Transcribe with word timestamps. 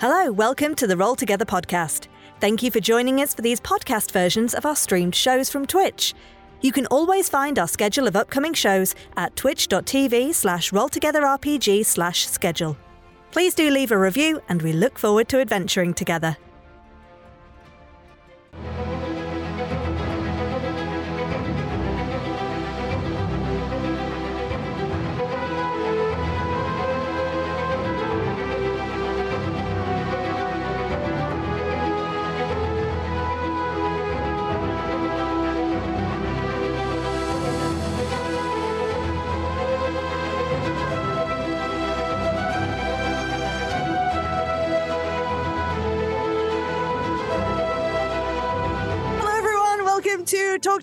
Hello, 0.00 0.32
welcome 0.32 0.74
to 0.74 0.88
the 0.88 0.96
Roll 0.96 1.14
Together 1.14 1.44
podcast. 1.44 2.08
Thank 2.40 2.64
you 2.64 2.70
for 2.72 2.80
joining 2.80 3.20
us 3.20 3.32
for 3.32 3.42
these 3.42 3.60
podcast 3.60 4.10
versions 4.10 4.52
of 4.52 4.66
our 4.66 4.74
streamed 4.74 5.14
shows 5.14 5.48
from 5.48 5.66
Twitch. 5.66 6.14
You 6.62 6.72
can 6.72 6.86
always 6.86 7.28
find 7.28 7.60
our 7.60 7.68
schedule 7.68 8.08
of 8.08 8.16
upcoming 8.16 8.54
shows 8.54 8.96
at 9.16 9.36
twitch.tv 9.36 10.34
slash 10.34 10.72
rolltogetherrpg 10.72 11.86
slash 11.86 12.26
schedule. 12.26 12.76
Please 13.30 13.54
do 13.54 13.70
leave 13.70 13.92
a 13.92 13.98
review 13.98 14.40
and 14.48 14.62
we 14.62 14.72
look 14.72 14.98
forward 14.98 15.28
to 15.28 15.40
adventuring 15.40 15.94
together. 15.94 16.36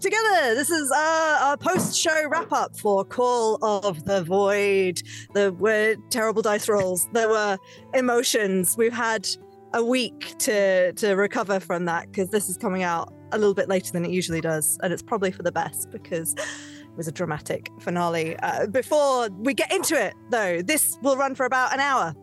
Together. 0.02 0.56
This 0.56 0.72
is 0.72 0.92
uh, 0.92 1.38
our 1.42 1.58
post-show 1.58 2.28
wrap-up 2.28 2.76
for 2.76 3.06
Call 3.06 3.64
of 3.64 4.04
the 4.06 4.24
Void. 4.24 5.04
There 5.36 5.52
were 5.52 5.96
terrible 6.10 6.42
dice 6.42 6.68
rolls. 6.68 7.08
There 7.14 7.30
were 7.30 7.60
emotions. 7.94 8.76
We've 8.76 8.92
had 8.92 9.28
a 9.74 9.86
week 9.86 10.36
to 10.40 10.92
to 10.94 11.14
recover 11.14 11.60
from 11.60 11.86
that 11.86 12.08
because 12.08 12.32
this 12.32 12.50
is 12.50 12.58
coming 12.58 12.82
out 12.82 13.14
a 13.32 13.38
little 13.38 13.54
bit 13.54 13.70
later 13.70 13.92
than 13.92 14.04
it 14.04 14.10
usually 14.10 14.42
does, 14.42 14.80
and 14.82 14.92
it's 14.92 15.04
probably 15.04 15.32
for 15.32 15.44
the 15.44 15.52
best 15.52 15.92
because 15.92 16.34
it 16.34 16.98
was 16.98 17.08
a 17.08 17.12
dramatic 17.12 17.70
finale. 17.80 18.36
Uh, 18.38 18.66
before 18.66 19.30
we 19.30 19.54
get 19.54 19.72
into 19.72 19.94
it, 19.94 20.16
though, 20.32 20.64
this 20.64 20.98
will 21.04 21.16
run 21.16 21.36
for 21.36 21.46
about 21.46 21.76
an 21.76 21.80
hour. 21.80 22.16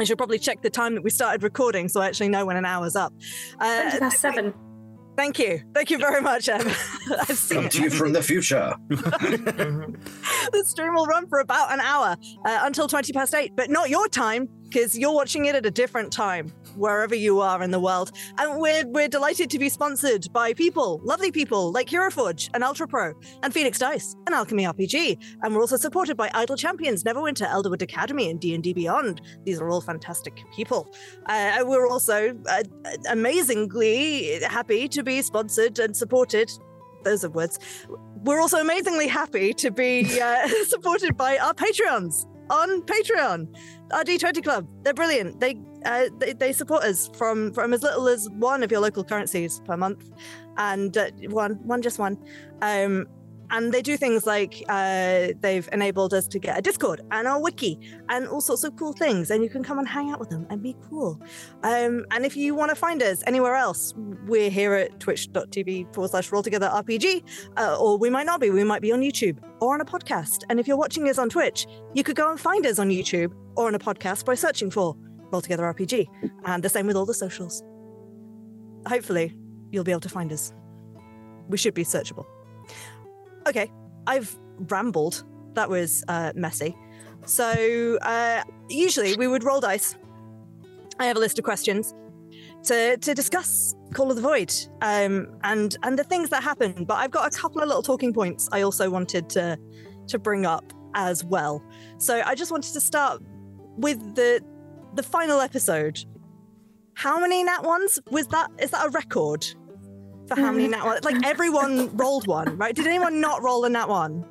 I 0.00 0.04
should 0.04 0.18
probably 0.18 0.40
check 0.40 0.62
the 0.62 0.70
time 0.70 0.96
that 0.96 1.02
we 1.02 1.10
started 1.10 1.44
recording 1.44 1.88
so 1.88 2.00
I 2.00 2.08
actually 2.08 2.28
know 2.30 2.44
when 2.44 2.56
an 2.56 2.64
hour's 2.64 2.96
up. 2.96 3.14
Uh, 3.60 3.82
Twenty 3.82 3.98
past 4.00 4.18
seven. 4.18 4.52
Thank 5.16 5.38
you. 5.38 5.62
Thank 5.74 5.90
you 5.90 5.98
very 5.98 6.20
much, 6.20 6.48
Em. 6.48 6.60
I've 7.20 7.38
seen 7.38 7.62
Come 7.62 7.68
to 7.70 7.82
you 7.82 7.90
from 7.90 8.12
the 8.12 8.22
future. 8.22 8.74
the 8.88 10.64
stream 10.64 10.94
will 10.94 11.06
run 11.06 11.26
for 11.26 11.40
about 11.40 11.72
an 11.72 11.80
hour 11.80 12.16
uh, 12.44 12.60
until 12.62 12.86
20 12.86 13.12
past 13.12 13.34
8, 13.34 13.52
but 13.56 13.70
not 13.70 13.88
your 13.88 14.08
time 14.08 14.48
because 14.68 14.98
you're 14.98 15.14
watching 15.14 15.46
it 15.46 15.54
at 15.54 15.64
a 15.64 15.70
different 15.70 16.12
time 16.12 16.48
wherever 16.76 17.14
you 17.14 17.40
are 17.40 17.62
in 17.62 17.70
the 17.70 17.80
world. 17.80 18.12
And 18.38 18.60
we're, 18.60 18.86
we're 18.86 19.08
delighted 19.08 19.50
to 19.50 19.58
be 19.58 19.68
sponsored 19.68 20.26
by 20.32 20.52
people, 20.52 21.00
lovely 21.04 21.30
people 21.30 21.72
like 21.72 21.88
HeroForge 21.88 22.50
and 22.54 22.62
Ultra 22.62 22.86
Pro 22.86 23.14
and 23.42 23.52
Phoenix 23.52 23.78
Dice 23.78 24.14
and 24.26 24.34
Alchemy 24.34 24.64
RPG. 24.64 25.18
And 25.42 25.54
we're 25.54 25.60
also 25.60 25.76
supported 25.76 26.16
by 26.16 26.30
Idle 26.34 26.56
Champions, 26.56 27.04
Neverwinter, 27.04 27.48
Elderwood 27.48 27.82
Academy, 27.82 28.30
and 28.30 28.40
D&D 28.40 28.72
Beyond. 28.72 29.22
These 29.44 29.60
are 29.60 29.68
all 29.68 29.80
fantastic 29.80 30.42
people. 30.54 30.92
Uh, 31.26 31.64
we're 31.64 31.88
also 31.88 32.36
uh, 32.48 32.62
amazingly 33.10 34.40
happy 34.44 34.88
to 34.88 35.02
be 35.02 35.22
sponsored 35.22 35.78
and 35.78 35.96
supported 35.96 36.50
those 37.06 37.24
are 37.24 37.30
words. 37.30 37.60
We're 38.24 38.40
also 38.40 38.58
amazingly 38.58 39.06
happy 39.06 39.54
to 39.54 39.70
be 39.70 40.20
uh, 40.20 40.48
supported 40.66 41.16
by 41.16 41.38
our 41.38 41.54
Patreons 41.54 42.26
on 42.50 42.82
Patreon. 42.82 43.48
Our 43.92 44.02
D20 44.04 44.42
Club, 44.42 44.66
they're 44.82 44.94
brilliant. 44.94 45.40
They, 45.40 45.56
uh, 45.84 46.06
they 46.18 46.32
they 46.32 46.52
support 46.52 46.82
us 46.82 47.08
from 47.14 47.52
from 47.52 47.72
as 47.72 47.82
little 47.82 48.08
as 48.08 48.28
one 48.30 48.62
of 48.62 48.70
your 48.72 48.80
local 48.80 49.04
currencies 49.04 49.60
per 49.64 49.76
month, 49.76 50.10
and 50.56 50.96
uh, 50.96 51.10
one 51.28 51.54
one 51.62 51.82
just 51.82 51.98
one. 51.98 52.18
Um, 52.62 53.06
and 53.50 53.72
they 53.72 53.82
do 53.82 53.96
things 53.96 54.26
like 54.26 54.64
uh, 54.68 55.28
they've 55.40 55.68
enabled 55.72 56.14
us 56.14 56.26
to 56.28 56.38
get 56.38 56.58
a 56.58 56.62
Discord 56.62 57.00
and 57.10 57.26
our 57.26 57.40
wiki 57.40 57.78
and 58.08 58.26
all 58.28 58.40
sorts 58.40 58.64
of 58.64 58.76
cool 58.76 58.92
things, 58.92 59.30
and 59.30 59.42
you 59.42 59.50
can 59.50 59.62
come 59.62 59.78
and 59.78 59.88
hang 59.88 60.10
out 60.10 60.20
with 60.20 60.30
them 60.30 60.46
and 60.50 60.62
be 60.62 60.76
cool. 60.88 61.20
Um, 61.62 62.04
and 62.10 62.24
if 62.24 62.36
you 62.36 62.54
want 62.54 62.70
to 62.70 62.74
find 62.74 63.02
us 63.02 63.22
anywhere 63.26 63.54
else, 63.54 63.94
we're 64.26 64.50
here 64.50 64.74
at 64.74 64.98
twitch.tv 65.00 65.94
forward 65.94 66.10
slash 66.10 66.30
roll 66.32 66.42
together 66.42 66.68
RPG, 66.72 67.22
uh, 67.56 67.76
or 67.78 67.98
we 67.98 68.10
might 68.10 68.26
not 68.26 68.40
be. 68.40 68.50
We 68.50 68.64
might 68.64 68.82
be 68.82 68.92
on 68.92 69.00
YouTube 69.00 69.38
or 69.60 69.74
on 69.74 69.80
a 69.80 69.84
podcast. 69.84 70.42
And 70.50 70.60
if 70.60 70.68
you're 70.68 70.76
watching 70.76 71.08
us 71.08 71.18
on 71.18 71.28
Twitch, 71.28 71.66
you 71.94 72.02
could 72.02 72.16
go 72.16 72.30
and 72.30 72.38
find 72.38 72.66
us 72.66 72.78
on 72.78 72.90
YouTube 72.90 73.32
or 73.56 73.66
on 73.68 73.74
a 73.74 73.78
podcast 73.78 74.24
by 74.24 74.34
searching 74.34 74.70
for 74.70 74.96
Roll 75.32 75.40
Together 75.40 75.64
RPG. 75.64 76.06
And 76.44 76.62
the 76.62 76.68
same 76.68 76.86
with 76.86 76.96
all 76.96 77.06
the 77.06 77.14
socials. 77.14 77.62
Hopefully, 78.86 79.36
you'll 79.70 79.84
be 79.84 79.90
able 79.90 80.00
to 80.00 80.08
find 80.08 80.32
us. 80.32 80.52
We 81.48 81.58
should 81.58 81.74
be 81.74 81.84
searchable. 81.84 82.26
Okay, 83.46 83.70
I've 84.06 84.36
rambled. 84.68 85.24
That 85.54 85.70
was 85.70 86.04
uh, 86.08 86.32
messy. 86.34 86.76
So, 87.24 87.98
uh, 88.02 88.42
usually 88.68 89.16
we 89.16 89.26
would 89.26 89.44
roll 89.44 89.60
dice. 89.60 89.96
I 90.98 91.06
have 91.06 91.16
a 91.16 91.20
list 91.20 91.38
of 91.38 91.44
questions 91.44 91.94
to, 92.64 92.96
to 92.96 93.14
discuss 93.14 93.74
Call 93.94 94.10
of 94.10 94.16
the 94.16 94.22
Void 94.22 94.52
um, 94.82 95.28
and 95.44 95.76
and 95.82 95.98
the 95.98 96.04
things 96.04 96.30
that 96.30 96.42
happen. 96.42 96.84
But 96.84 96.94
I've 96.94 97.10
got 97.10 97.32
a 97.32 97.36
couple 97.36 97.62
of 97.62 97.68
little 97.68 97.82
talking 97.82 98.12
points 98.12 98.48
I 98.52 98.62
also 98.62 98.90
wanted 98.90 99.28
to 99.30 99.58
to 100.08 100.18
bring 100.18 100.46
up 100.46 100.72
as 100.94 101.24
well. 101.24 101.62
So 101.98 102.22
I 102.24 102.34
just 102.34 102.50
wanted 102.50 102.72
to 102.72 102.80
start 102.80 103.22
with 103.76 103.98
the 104.14 104.42
the 104.94 105.02
final 105.02 105.40
episode. 105.40 106.04
How 106.94 107.20
many 107.20 107.44
nat 107.44 107.62
ones 107.62 108.00
was 108.10 108.26
that? 108.28 108.50
Is 108.58 108.70
that 108.70 108.86
a 108.86 108.90
record 108.90 109.46
for 110.28 110.36
how 110.36 110.52
many 110.52 110.68
nat 110.68 110.84
ones? 110.84 111.04
Like 111.04 111.24
everyone 111.24 111.96
rolled 111.96 112.26
one, 112.26 112.56
right? 112.56 112.74
Did 112.74 112.86
anyone 112.86 113.20
not 113.20 113.42
roll 113.42 113.64
a 113.64 113.68
nat 113.68 113.88
one? 113.88 114.24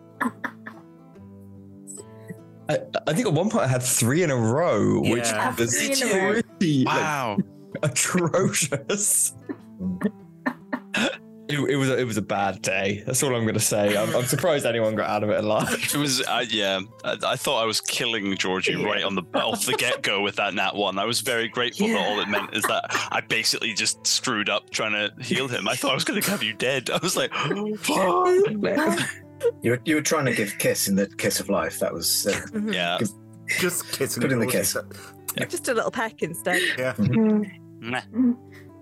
I, 2.67 2.79
I 3.07 3.13
think 3.13 3.27
at 3.27 3.33
one 3.33 3.49
point 3.49 3.65
I 3.65 3.67
had 3.67 3.83
three 3.83 4.23
in 4.23 4.31
a 4.31 4.35
row, 4.35 4.99
which 5.01 5.25
Yeah. 5.27 5.53
was 5.55 5.77
Three 5.77 6.01
in 6.09 6.15
a 6.17 6.25
row. 6.33 6.41
pretty 6.41 6.83
like, 6.83 6.95
Wow. 6.95 7.37
atrocious. 7.83 9.33
it, 11.63 11.71
it 11.71 11.75
was 11.77 11.89
a, 11.89 11.97
it 11.97 12.03
was 12.03 12.17
a 12.17 12.21
bad 12.21 12.61
day. 12.61 13.03
That's 13.05 13.21
all 13.23 13.35
I'm 13.35 13.43
going 13.43 13.53
to 13.55 13.59
say. 13.59 13.95
I'm, 13.97 14.15
I'm 14.15 14.25
surprised 14.25 14.65
anyone 14.65 14.95
got 14.95 15.09
out 15.09 15.23
of 15.23 15.29
it 15.29 15.43
alive. 15.43 15.69
It 15.95 15.95
was, 15.97 16.21
uh, 16.21 16.45
yeah. 16.49 16.81
I, 17.03 17.17
I 17.25 17.35
thought 17.35 17.61
I 17.61 17.65
was 17.65 17.79
killing 17.81 18.35
Georgie 18.37 18.75
right 18.75 19.03
on 19.03 19.15
the 19.15 19.23
off 19.35 19.65
the 19.65 19.73
get 19.73 20.01
go 20.01 20.21
with 20.21 20.35
that 20.37 20.53
nat 20.53 20.75
one. 20.75 20.97
I 20.99 21.05
was 21.05 21.21
very 21.21 21.47
grateful 21.47 21.87
that 21.87 21.97
all 22.07 22.19
it 22.19 22.27
meant 22.27 22.53
is 22.53 22.63
that 22.63 22.85
I 23.11 23.21
basically 23.21 23.73
just 23.73 24.05
screwed 24.05 24.49
up 24.49 24.69
trying 24.71 24.91
to 24.93 25.13
heal 25.23 25.47
him. 25.47 25.67
I 25.67 25.75
thought 25.75 25.91
I 25.91 25.95
was 25.95 26.03
going 26.03 26.21
to 26.21 26.31
have 26.31 26.43
you 26.43 26.53
dead. 26.53 26.89
I 26.89 26.99
was 27.01 27.15
like, 27.15 27.31
You 29.61 29.71
were, 29.71 29.81
you 29.85 29.95
were 29.95 30.01
trying 30.01 30.25
to 30.25 30.33
give 30.33 30.57
Kiss 30.57 30.87
in 30.87 30.95
the 30.95 31.07
Kiss 31.07 31.39
of 31.39 31.49
Life. 31.49 31.79
That 31.79 31.93
was. 31.93 32.25
Uh, 32.27 32.41
yeah. 32.71 32.97
Just 33.59 33.91
kissing 33.91 34.21
Put 34.21 34.31
in 34.31 34.39
the 34.39 34.45
Georgie. 34.45 34.57
kiss. 34.59 34.77
Just 35.49 35.67
a 35.67 35.73
little 35.73 35.91
peck 35.91 36.23
instead. 36.23 36.61
Yeah. 36.77 36.93
Meh. 37.79 38.01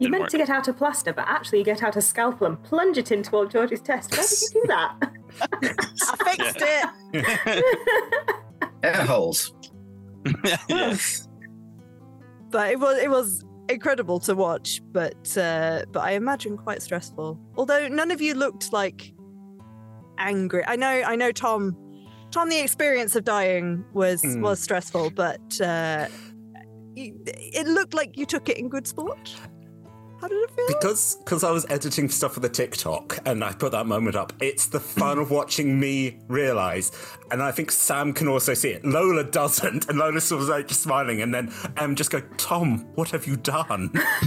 You 0.04 0.10
meant 0.10 0.24
work. 0.24 0.30
to 0.32 0.38
get 0.38 0.50
out 0.50 0.68
a 0.68 0.74
plaster, 0.74 1.14
but 1.14 1.26
actually 1.28 1.60
you 1.60 1.66
get 1.66 1.82
out 1.84 1.96
a 1.96 2.02
scalpel 2.02 2.48
and 2.48 2.62
plunge 2.64 2.98
it 2.98 3.12
into 3.12 3.36
old 3.36 3.52
George's 3.52 3.82
chest. 3.82 4.12
Why 4.12 4.24
did 4.24 4.42
you 4.42 4.62
do 4.62 4.68
that? 4.68 4.96
I 6.12 6.36
fixed 6.36 6.62
it. 6.62 8.36
air 8.84 9.06
holes. 9.06 9.54
yeah. 10.70 10.96
but 12.50 12.72
it 12.72 12.80
was 12.80 12.98
it 13.00 13.10
was 13.10 13.44
incredible 13.70 14.20
to 14.22 14.36
watch 14.36 14.82
but 14.92 15.38
uh 15.38 15.84
but 15.92 16.00
i 16.02 16.12
imagine 16.12 16.56
quite 16.58 16.82
stressful 16.82 17.38
although 17.58 17.88
none 17.90 18.10
of 18.12 18.22
you 18.22 18.34
looked 18.34 18.72
like 18.72 19.14
angry 20.18 20.64
i 20.68 20.76
know 20.76 20.88
i 21.06 21.16
know 21.16 21.32
tom 21.32 21.76
tom 22.32 22.48
the 22.50 22.60
experience 22.60 23.16
of 23.18 23.24
dying 23.26 23.84
was 23.94 24.22
Hmm. 24.22 24.42
was 24.42 24.62
stressful 24.62 25.10
but 25.12 25.60
uh 25.62 26.08
it 26.96 27.68
looked 27.68 27.94
like 27.94 28.18
you 28.18 28.26
took 28.26 28.48
it 28.50 28.58
in 28.58 28.70
good 28.70 28.86
sport 28.88 29.36
how 30.24 30.30
did 30.30 30.42
it 30.42 30.52
feel 30.52 30.66
Because 30.68 31.16
because 31.18 31.44
I 31.44 31.52
was 31.52 31.66
editing 31.70 32.08
stuff 32.08 32.34
for 32.34 32.40
the 32.40 32.48
TikTok 32.48 33.20
and 33.26 33.44
I 33.44 33.52
put 33.52 33.74
that 33.74 33.86
moment 33.86 34.16
up, 34.16 34.32
it's 34.40 34.68
the 34.68 34.80
fun 34.80 35.20
of 35.20 35.32
watching 35.32 35.78
me 35.78 36.20
realise. 36.30 36.92
And 37.30 37.44
I 37.44 37.52
think 37.52 37.72
Sam 37.72 38.14
can 38.14 38.30
also 38.30 38.54
see 38.54 38.70
it. 38.70 38.86
Lola 38.86 39.26
doesn't, 39.26 39.90
and 39.90 39.98
Lola's 39.98 40.24
sort 40.24 40.44
of 40.44 40.48
like 40.48 40.70
smiling, 40.70 41.22
and 41.22 41.34
then 41.34 41.52
um 41.78 41.96
just 41.96 42.10
go, 42.10 42.22
Tom, 42.38 42.86
what 42.96 43.10
have 43.10 43.28
you 43.28 43.36
done? 43.36 43.92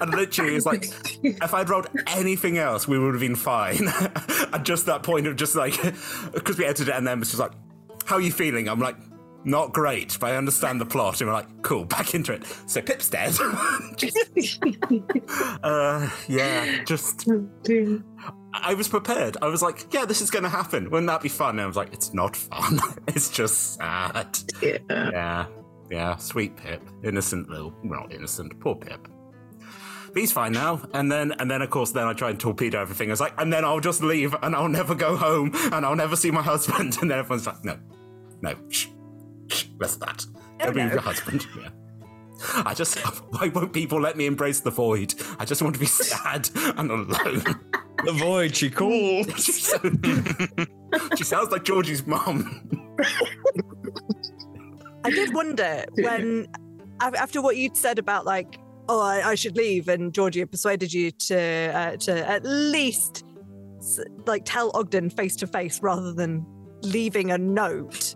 and 0.00 0.10
literally 0.10 0.56
it's 0.56 0.66
like 0.66 0.84
if 1.22 1.54
I'd 1.54 1.70
rolled 1.70 1.88
anything 2.08 2.58
else, 2.58 2.86
we 2.86 2.98
would 2.98 3.14
have 3.14 3.20
been 3.20 3.36
fine. 3.36 3.88
and 4.52 4.64
just 4.64 4.84
that 4.86 5.02
point 5.02 5.26
of 5.26 5.36
just 5.36 5.56
like 5.56 5.80
because 6.34 6.58
we 6.58 6.66
edited 6.66 6.88
it 6.88 6.94
and 6.94 7.06
then 7.06 7.20
it's 7.22 7.30
just 7.30 7.40
like, 7.40 7.52
How 8.04 8.16
are 8.16 8.20
you 8.20 8.32
feeling? 8.32 8.68
I'm 8.68 8.80
like, 8.80 8.96
not 9.44 9.72
great, 9.72 10.18
but 10.20 10.30
I 10.32 10.36
understand 10.36 10.80
the 10.80 10.86
plot. 10.86 11.20
And 11.20 11.28
we're 11.28 11.34
like, 11.34 11.62
cool, 11.62 11.84
back 11.96 12.14
into 12.14 12.32
it. 12.32 12.44
So 12.66 12.80
Pip's 12.82 13.08
dead. 13.10 13.34
Just- 13.96 14.18
uh, 15.62 16.08
yeah, 16.28 16.82
just. 16.84 17.28
I 18.56 18.74
was 18.74 18.88
prepared. 18.88 19.36
I 19.42 19.48
was 19.48 19.62
like, 19.62 19.92
yeah, 19.92 20.04
this 20.04 20.20
is 20.20 20.30
going 20.30 20.44
to 20.44 20.48
happen. 20.48 20.90
Wouldn't 20.90 21.08
that 21.08 21.22
be 21.22 21.28
fun? 21.28 21.50
And 21.56 21.62
I 21.62 21.66
was 21.66 21.76
like, 21.76 21.92
it's 21.92 22.14
not 22.14 22.36
fun. 22.36 22.78
it's 23.08 23.28
just 23.28 23.74
sad. 23.76 24.38
Yeah. 24.62 24.78
Yeah. 24.90 25.46
Yeah, 25.90 26.16
sweet 26.16 26.56
Pip, 26.56 26.82
innocent 27.02 27.48
little, 27.50 27.74
well, 27.84 28.00
not 28.00 28.12
innocent, 28.12 28.58
poor 28.58 28.74
Pip. 28.74 29.06
But 30.06 30.16
he's 30.16 30.32
fine 30.32 30.52
now. 30.52 30.80
And 30.94 31.10
then, 31.12 31.32
and 31.32 31.50
then, 31.50 31.60
of 31.62 31.70
course, 31.70 31.92
then 31.92 32.06
I 32.06 32.12
try 32.14 32.30
and 32.30 32.40
torpedo 32.40 32.80
everything. 32.80 33.10
I 33.10 33.12
was 33.12 33.20
like, 33.20 33.34
and 33.38 33.52
then 33.52 33.64
I'll 33.64 33.80
just 33.80 34.02
leave, 34.02 34.34
and 34.42 34.54
I'll 34.56 34.68
never 34.68 34.94
go 34.94 35.16
home, 35.16 35.50
and 35.72 35.84
I'll 35.84 35.96
never 35.96 36.16
see 36.16 36.30
my 36.30 36.42
husband. 36.42 36.96
And 37.00 37.10
then 37.10 37.18
everyone's 37.18 37.46
like, 37.46 37.64
no, 37.64 37.78
no, 38.40 38.54
shh, 38.70 38.86
shh, 39.48 39.66
less 39.78 39.94
of 39.94 40.00
that. 40.00 40.24
Oh, 40.60 40.66
Don't 40.66 40.74
be 40.74 40.80
with 40.82 40.88
no. 40.88 40.92
your 40.94 41.02
husband. 41.02 41.46
Yeah. 41.60 41.68
I 42.66 42.74
just, 42.74 42.98
why 43.32 43.48
won't 43.48 43.72
people 43.72 44.00
let 44.00 44.16
me 44.16 44.26
embrace 44.26 44.60
the 44.60 44.70
void? 44.70 45.14
I 45.38 45.44
just 45.44 45.62
want 45.62 45.74
to 45.76 45.80
be 45.80 45.86
sad 45.86 46.50
and 46.76 46.90
alone. 46.90 47.42
The 48.04 48.12
void, 48.12 48.54
she 48.54 48.68
calls. 48.70 49.26
She's 49.36 49.66
so- 49.66 49.80
she 51.16 51.24
sounds 51.24 51.50
like 51.52 51.64
Georgie's 51.64 52.06
mum. 52.06 52.68
I 55.04 55.10
did 55.10 55.32
wonder 55.34 55.84
when, 55.94 56.46
after 57.00 57.40
what 57.40 57.56
you'd 57.56 57.76
said 57.76 57.98
about 57.98 58.24
like, 58.26 58.58
oh, 58.88 59.00
I, 59.00 59.30
I 59.30 59.34
should 59.36 59.56
leave, 59.56 59.88
and 59.88 60.12
Georgie 60.12 60.44
persuaded 60.44 60.92
you 60.92 61.10
to 61.12 61.38
uh, 61.74 61.96
to 61.98 62.28
at 62.28 62.44
least 62.44 63.24
like 64.26 64.42
tell 64.44 64.70
Ogden 64.74 65.10
face 65.10 65.36
to 65.36 65.46
face 65.46 65.80
rather 65.82 66.12
than 66.12 66.44
leaving 66.82 67.30
a 67.30 67.38
note. 67.38 68.14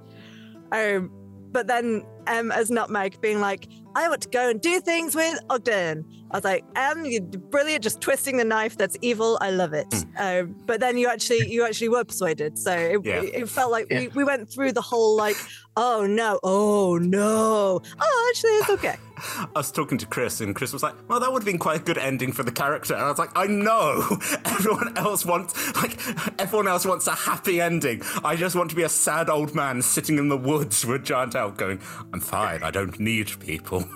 Um, 0.73 1.11
but 1.53 1.67
then 1.67 2.05
um, 2.27 2.53
as 2.53 2.71
Nutmeg 2.71 3.21
being 3.21 3.41
like, 3.41 3.69
I 3.95 4.09
want 4.09 4.23
to 4.23 4.29
go 4.29 4.49
and 4.51 4.61
do 4.61 4.81
things 4.81 5.15
with 5.15 5.39
Ogden. 5.51 6.05
I 6.31 6.37
was 6.37 6.45
like, 6.45 6.65
um, 6.77 7.05
you're 7.07 7.23
brilliant, 7.23 7.83
just 7.83 8.01
twisting 8.01 8.37
the 8.37 8.45
knife. 8.45 8.77
That's 8.77 8.97
evil. 9.01 9.39
I 9.41 9.51
love 9.51 9.73
it. 9.73 9.87
Um, 10.19 10.55
but 10.67 10.79
then 10.79 10.99
you 10.99 11.09
actually, 11.09 11.51
you 11.51 11.65
actually 11.65 11.89
were 11.89 12.05
persuaded. 12.05 12.59
So 12.59 12.71
it, 12.73 13.01
Yeah. 13.05 13.23
it, 13.23 13.35
it 13.35 13.49
felt 13.49 13.73
like 13.73 13.87
Yeah. 13.91 14.01
we, 14.01 14.09
we 14.09 14.25
went 14.25 14.51
through 14.53 14.73
the 14.73 14.83
whole 14.83 15.17
like, 15.17 15.37
oh 15.77 16.07
no, 16.07 16.39
oh 16.45 16.99
no, 16.99 17.81
oh 18.01 18.31
actually 18.31 18.51
it's 18.51 18.71
okay. 18.71 18.97
I 19.19 19.47
was 19.57 19.73
talking 19.73 19.99
to 19.99 20.07
Chris, 20.07 20.41
and 20.41 20.55
Chris 20.55 20.73
was 20.73 20.83
like, 20.85 20.95
"Well, 21.09 21.19
that 21.19 21.33
would 21.33 21.41
have 21.43 21.47
been 21.47 21.59
quite 21.59 21.81
a 21.81 21.83
good 21.83 21.99
ending 21.99 22.31
for 22.31 22.45
the 22.45 22.53
character." 22.53 22.95
And 22.95 23.03
I 23.03 23.09
was 23.09 23.19
like, 23.19 23.31
"I 23.37 23.47
know. 23.49 24.07
Everyone 24.45 24.97
else 24.97 25.27
wants 25.27 25.55
like 25.75 25.99
everyone 26.41 26.69
else 26.69 26.87
wants 26.87 27.09
a 27.09 27.15
happy 27.17 27.61
ending. 27.61 28.03
I 28.23 28.37
just 28.37 28.55
want 28.55 28.71
to 28.71 28.77
be 28.77 28.85
a 28.85 28.89
sad 28.89 29.29
old 29.29 29.57
man 29.57 29.83
sitting 29.83 30.19
in 30.19 30.29
the 30.29 30.37
woods 30.37 30.85
with 30.87 31.01
a 31.01 31.05
giant 31.05 31.35
elk, 31.35 31.57
going, 31.57 31.81
"I'm 32.13 32.21
fine. 32.21 32.63
I 32.63 32.71
don't 32.71 32.99
need 33.01 33.29
people." 33.41 33.88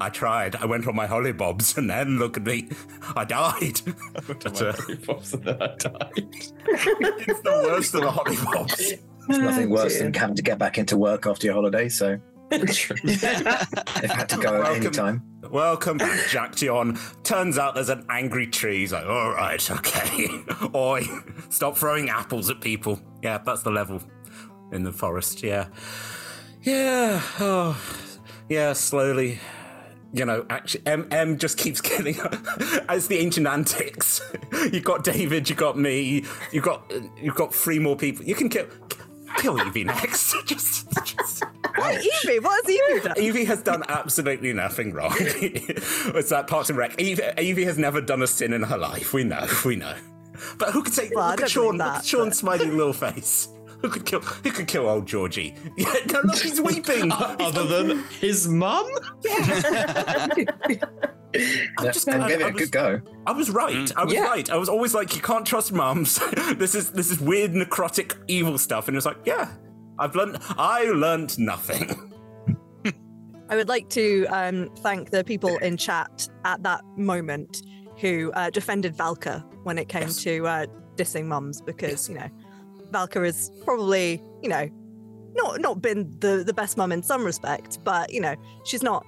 I 0.00 0.08
tried. 0.10 0.56
I 0.56 0.66
went 0.66 0.86
on 0.86 0.94
my 0.94 1.06
hollybobs, 1.06 1.76
and 1.76 1.88
then 1.88 2.18
look 2.18 2.36
at 2.36 2.44
me. 2.44 2.68
I 3.16 3.24
died. 3.24 3.80
But, 4.26 4.62
uh, 4.62 4.72
and 4.88 5.44
then 5.44 5.62
I 5.62 5.76
died. 5.76 6.10
it's 6.66 7.40
the 7.40 7.64
worst 7.68 7.94
of 7.94 8.02
the 8.02 8.10
hollybobs. 8.10 8.98
There's 9.28 9.40
nothing 9.40 9.70
worse 9.70 9.98
than 9.98 10.12
having 10.12 10.36
to 10.36 10.42
get 10.42 10.58
back 10.58 10.78
into 10.78 10.96
work 10.96 11.26
after 11.26 11.46
your 11.46 11.54
holiday, 11.54 11.88
so 11.88 12.18
True. 12.50 12.96
if 13.04 13.24
I 13.24 14.14
had 14.14 14.28
to 14.30 14.36
go 14.36 14.60
at 14.62 14.72
any 14.72 14.80
Welcome. 14.86 14.92
time. 14.92 15.22
Welcome 15.50 15.98
back, 15.98 16.28
Jack 16.28 16.56
Dion. 16.56 16.98
Turns 17.22 17.58
out 17.58 17.74
there's 17.74 17.88
an 17.88 18.04
angry 18.10 18.46
tree. 18.46 18.78
He's 18.78 18.92
like, 18.92 19.06
all 19.06 19.30
right, 19.32 19.70
okay. 19.70 20.28
Oi, 20.74 21.02
stop 21.48 21.76
throwing 21.78 22.08
apples 22.10 22.50
at 22.50 22.60
people. 22.60 23.00
Yeah, 23.22 23.38
that's 23.38 23.62
the 23.62 23.70
level 23.70 24.02
in 24.72 24.82
the 24.82 24.92
forest. 24.92 25.42
Yeah. 25.42 25.68
Yeah. 26.62 27.22
Oh, 27.38 27.80
yeah, 28.48 28.72
slowly. 28.72 29.38
You 30.12 30.24
know, 30.24 30.44
actually, 30.50 30.82
M, 30.86 31.06
M 31.12 31.38
just 31.38 31.56
keeps 31.56 31.80
getting. 31.90 32.16
As 32.88 33.06
the 33.08 33.18
ancient 33.18 33.46
antics, 33.46 34.20
you 34.72 34.80
got 34.80 35.04
David, 35.04 35.48
you 35.48 35.54
got 35.56 35.78
me, 35.78 36.24
you 36.52 36.60
got 36.60 36.90
you 37.20 37.32
got 37.32 37.54
three 37.54 37.78
more 37.78 37.96
people. 37.96 38.24
You 38.24 38.34
can 38.34 38.48
kill 38.48 38.66
kill 39.36 39.60
Evie 39.60 39.84
next. 39.84 40.34
just, 40.46 40.90
just 41.04 41.44
What 41.76 41.94
Evie? 42.04 42.40
What 42.40 42.64
has 42.66 42.74
Evie 42.74 43.00
done? 43.08 43.18
Evie 43.20 43.44
has 43.44 43.62
done 43.62 43.82
absolutely 43.88 44.52
nothing 44.52 44.92
wrong. 44.92 45.14
it's 45.18 46.30
that 46.30 46.46
Parks 46.48 46.68
and 46.70 46.78
Rec. 46.78 47.00
Evie, 47.00 47.22
Evie 47.38 47.64
has 47.64 47.78
never 47.78 48.00
done 48.00 48.22
a 48.22 48.26
sin 48.26 48.52
in 48.52 48.64
her 48.64 48.76
life. 48.78 49.12
We 49.14 49.22
know, 49.24 49.46
we 49.64 49.76
know. 49.76 49.94
But 50.58 50.70
who 50.72 50.82
could 50.82 50.94
say? 50.94 51.10
Well, 51.14 51.24
I 51.24 51.30
look 51.32 51.42
at 51.42 51.50
Sean. 51.50 51.64
believe 51.76 51.78
look 51.78 51.86
that, 51.86 51.98
at 52.00 52.04
Sean's 52.04 52.28
but- 52.42 52.58
smiling 52.58 52.76
little 52.76 52.92
face. 52.92 53.48
Who 53.82 53.88
could 53.88 54.04
kill? 54.04 54.20
Who 54.20 54.50
could 54.50 54.66
kill 54.66 54.88
old 54.88 55.06
Georgie? 55.06 55.54
Yeah, 55.76 55.94
no, 56.12 56.20
look, 56.24 56.38
he's 56.38 56.60
weeping. 56.70 57.10
Other 57.12 57.64
than 57.66 58.04
his 58.20 58.46
mum? 58.48 58.86
Yeah, 59.24 60.26
just- 61.82 62.08
and 62.08 62.22
I- 62.22 62.28
gave 62.28 62.40
it 62.40 62.44
I 62.44 62.48
a 62.48 62.52
was- 62.52 62.60
good 62.62 62.72
go. 62.72 63.00
I 63.26 63.32
was 63.32 63.50
right. 63.50 63.90
I 63.96 64.04
was 64.04 64.12
Yeah. 64.12 64.24
right. 64.24 64.50
I 64.50 64.56
was 64.56 64.68
always 64.68 64.94
like, 64.94 65.14
you 65.16 65.22
can't 65.22 65.46
trust 65.46 65.72
mums. 65.72 66.18
this 66.56 66.74
is 66.74 66.90
this 66.92 67.10
is 67.10 67.20
weird, 67.20 67.52
necrotic, 67.52 68.16
evil 68.28 68.58
stuff. 68.58 68.88
And 68.88 68.96
it's 68.96 69.06
like, 69.06 69.18
yeah, 69.24 69.48
I've 69.98 70.14
learned. 70.14 70.38
I 70.58 70.84
learned 70.84 71.38
nothing. 71.38 72.06
I 73.48 73.56
would 73.56 73.68
like 73.68 73.88
to 73.90 74.26
um, 74.26 74.70
thank 74.78 75.10
the 75.10 75.24
people 75.24 75.56
in 75.58 75.76
chat 75.76 76.28
at 76.44 76.62
that 76.62 76.84
moment 76.96 77.62
who 77.98 78.30
uh, 78.34 78.48
defended 78.50 78.96
Valka 78.96 79.44
when 79.64 79.76
it 79.76 79.88
came 79.88 80.02
Yes. 80.02 80.22
to 80.22 80.46
uh, 80.46 80.66
dissing 80.96 81.24
mums 81.26 81.60
because 81.60 82.08
you 82.08 82.14
know 82.14 82.28
Valka 82.90 83.26
is 83.26 83.50
probably 83.64 84.22
you 84.42 84.48
know 84.48 84.68
not 85.34 85.60
not 85.60 85.80
been 85.82 86.14
the 86.20 86.42
the 86.44 86.52
best 86.52 86.76
mum 86.76 86.92
in 86.92 87.02
some 87.02 87.24
respects, 87.24 87.76
but 87.76 88.12
you 88.12 88.20
know 88.20 88.34
she's 88.64 88.82
not 88.82 89.06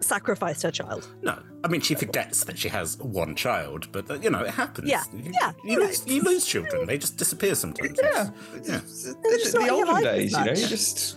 sacrificed 0.00 0.62
her 0.62 0.70
child. 0.70 1.08
No, 1.22 1.38
I 1.64 1.68
mean 1.68 1.80
she 1.80 1.94
forgets 1.94 2.44
that 2.44 2.58
she 2.58 2.68
has 2.68 2.98
one 2.98 3.34
child, 3.34 3.90
but 3.92 4.10
uh, 4.10 4.14
you 4.14 4.30
know 4.30 4.40
it 4.40 4.50
happens. 4.50 4.88
Yeah, 4.88 5.04
you, 5.12 5.32
yeah, 5.32 5.52
You 5.64 5.72
you 5.72 5.80
lose, 5.80 6.06
you 6.06 6.22
lose 6.22 6.46
children; 6.46 6.86
they 6.86 6.98
just 6.98 7.16
disappear 7.16 7.54
sometimes. 7.54 7.98
Yeah. 8.02 8.30
Yeah. 8.64 8.80
The, 8.80 9.38
just 9.38 9.52
the 9.52 9.58
not 9.58 9.68
in 9.68 9.74
your 9.76 9.86
olden 9.88 10.02
days, 10.02 10.32
you 10.32 10.44
know, 10.44 10.52
you 10.52 10.66
just 10.66 11.16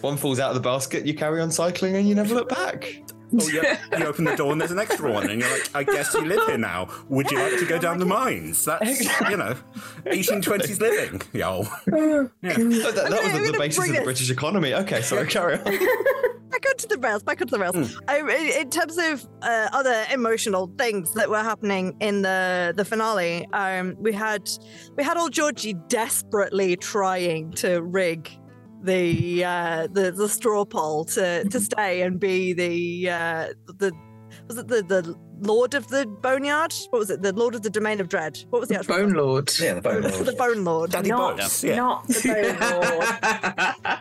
one 0.00 0.16
falls 0.16 0.40
out 0.40 0.50
of 0.50 0.54
the 0.54 0.60
basket, 0.60 1.06
you 1.06 1.14
carry 1.14 1.40
on 1.40 1.50
cycling, 1.50 1.96
and 1.96 2.08
you 2.08 2.14
never 2.14 2.34
look 2.34 2.48
back. 2.48 3.02
Oh, 3.32 3.48
yeah. 3.48 3.78
You 3.98 4.06
open 4.06 4.24
the 4.24 4.36
door 4.36 4.52
and 4.52 4.60
there's 4.60 4.70
an 4.70 4.78
extra 4.78 5.12
one, 5.12 5.28
and 5.28 5.40
you're 5.40 5.50
like, 5.50 5.70
I 5.74 5.82
guess 5.84 6.14
you 6.14 6.24
live 6.24 6.46
here 6.46 6.58
now. 6.58 6.88
Would 7.08 7.30
you 7.30 7.38
like 7.38 7.58
to 7.58 7.66
go 7.66 7.78
down 7.78 7.98
the 7.98 8.06
mines? 8.06 8.64
That's 8.64 9.00
you 9.28 9.36
know, 9.36 9.54
1820s 10.06 10.80
living, 10.80 11.22
yo. 11.32 11.66
Yeah. 12.42 12.54
Oh, 12.58 12.92
that, 12.92 12.94
that 12.94 13.06
I'm 13.06 13.12
was 13.12 13.34
I'm 13.34 13.44
the, 13.44 13.52
the 13.52 13.58
basis 13.58 13.88
of 13.88 13.96
the 13.96 14.02
British 14.02 14.30
economy. 14.30 14.74
Okay, 14.74 15.02
sorry, 15.02 15.26
carry 15.26 15.58
on. 15.58 15.64
back 16.48 16.64
onto 16.70 16.86
the 16.88 16.98
rails, 16.98 17.22
back 17.22 17.40
onto 17.40 17.50
the 17.50 17.58
rails. 17.58 18.00
I, 18.08 18.18
in, 18.20 18.62
in 18.62 18.70
terms 18.70 18.98
of 18.98 19.26
uh, 19.42 19.68
other 19.72 20.04
emotional 20.12 20.70
things 20.78 21.14
that 21.14 21.28
were 21.28 21.42
happening 21.42 21.96
in 22.00 22.22
the 22.22 22.72
the 22.76 22.84
finale, 22.84 23.46
um, 23.52 23.96
we 23.98 24.12
had 24.12 24.48
we 24.96 25.04
had 25.04 25.16
old 25.16 25.32
Georgie 25.32 25.74
desperately 25.88 26.76
trying 26.76 27.52
to 27.52 27.82
rig 27.82 28.30
the 28.82 29.44
uh, 29.44 29.88
the 29.90 30.10
the 30.12 30.28
straw 30.28 30.64
poll 30.64 31.04
to 31.06 31.44
to 31.48 31.60
stay 31.60 32.02
and 32.02 32.18
be 32.20 32.52
the 32.52 33.10
uh, 33.10 33.48
the 33.78 33.92
was 34.46 34.58
it 34.58 34.68
the 34.68 34.82
the 34.82 35.14
lord 35.40 35.74
of 35.74 35.88
the 35.88 36.06
boneyard? 36.06 36.72
What 36.90 36.98
was 37.00 37.10
it? 37.10 37.22
The 37.22 37.32
lord 37.32 37.54
of 37.54 37.62
the 37.62 37.70
domain 37.70 38.00
of 38.00 38.08
dread. 38.08 38.38
What 38.50 38.60
was 38.60 38.68
the 38.68 38.76
actual 38.78 38.96
Bone 38.96 39.12
Lord. 39.14 39.50
Yeah, 39.60 39.74
the 39.74 39.80
bone 39.80 40.02
lord. 40.10 40.26
the 40.26 40.32
bone 40.32 40.64
lord. 40.64 40.90
Daddy 40.90 41.08
not, 41.10 41.36
Bones, 41.38 41.64
yeah. 41.64 41.76
not 41.76 42.06
the 42.08 42.20
Bone 42.24 42.58
Lord. 43.86 43.98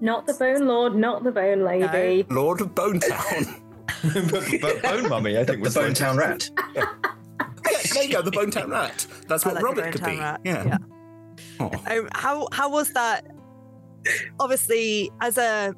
not 0.00 0.26
the 0.26 0.34
Bone 0.34 0.66
Lord, 0.66 0.94
not 0.96 1.24
the 1.24 1.32
Bone 1.32 1.64
Lady. 1.64 2.26
Lord 2.30 2.60
of 2.60 2.74
Bonetown. 2.74 3.60
but, 4.30 4.44
but 4.60 4.82
Bone 4.82 5.08
Mummy, 5.08 5.38
I 5.38 5.44
think 5.44 5.58
the 5.58 5.64
was 5.64 5.74
Bone 5.74 5.94
Town 5.94 6.16
Rat. 6.16 6.48
yeah, 6.74 6.84
there 7.94 8.04
you 8.04 8.12
go, 8.12 8.22
the 8.22 8.30
Bone 8.30 8.50
Town 8.50 8.70
Rat. 8.70 9.06
That's 9.26 9.44
I 9.44 9.48
what 9.48 9.54
like 9.56 9.64
Robert 9.64 9.92
could 9.92 10.04
be. 10.04 10.18
Rat, 10.18 10.40
Yeah. 10.44 10.64
yeah. 10.66 10.78
Oh. 11.60 11.70
Um, 11.86 12.08
how 12.14 12.46
how 12.52 12.70
was 12.70 12.92
that? 12.92 13.26
Obviously, 14.40 15.10
as 15.20 15.38
a 15.38 15.74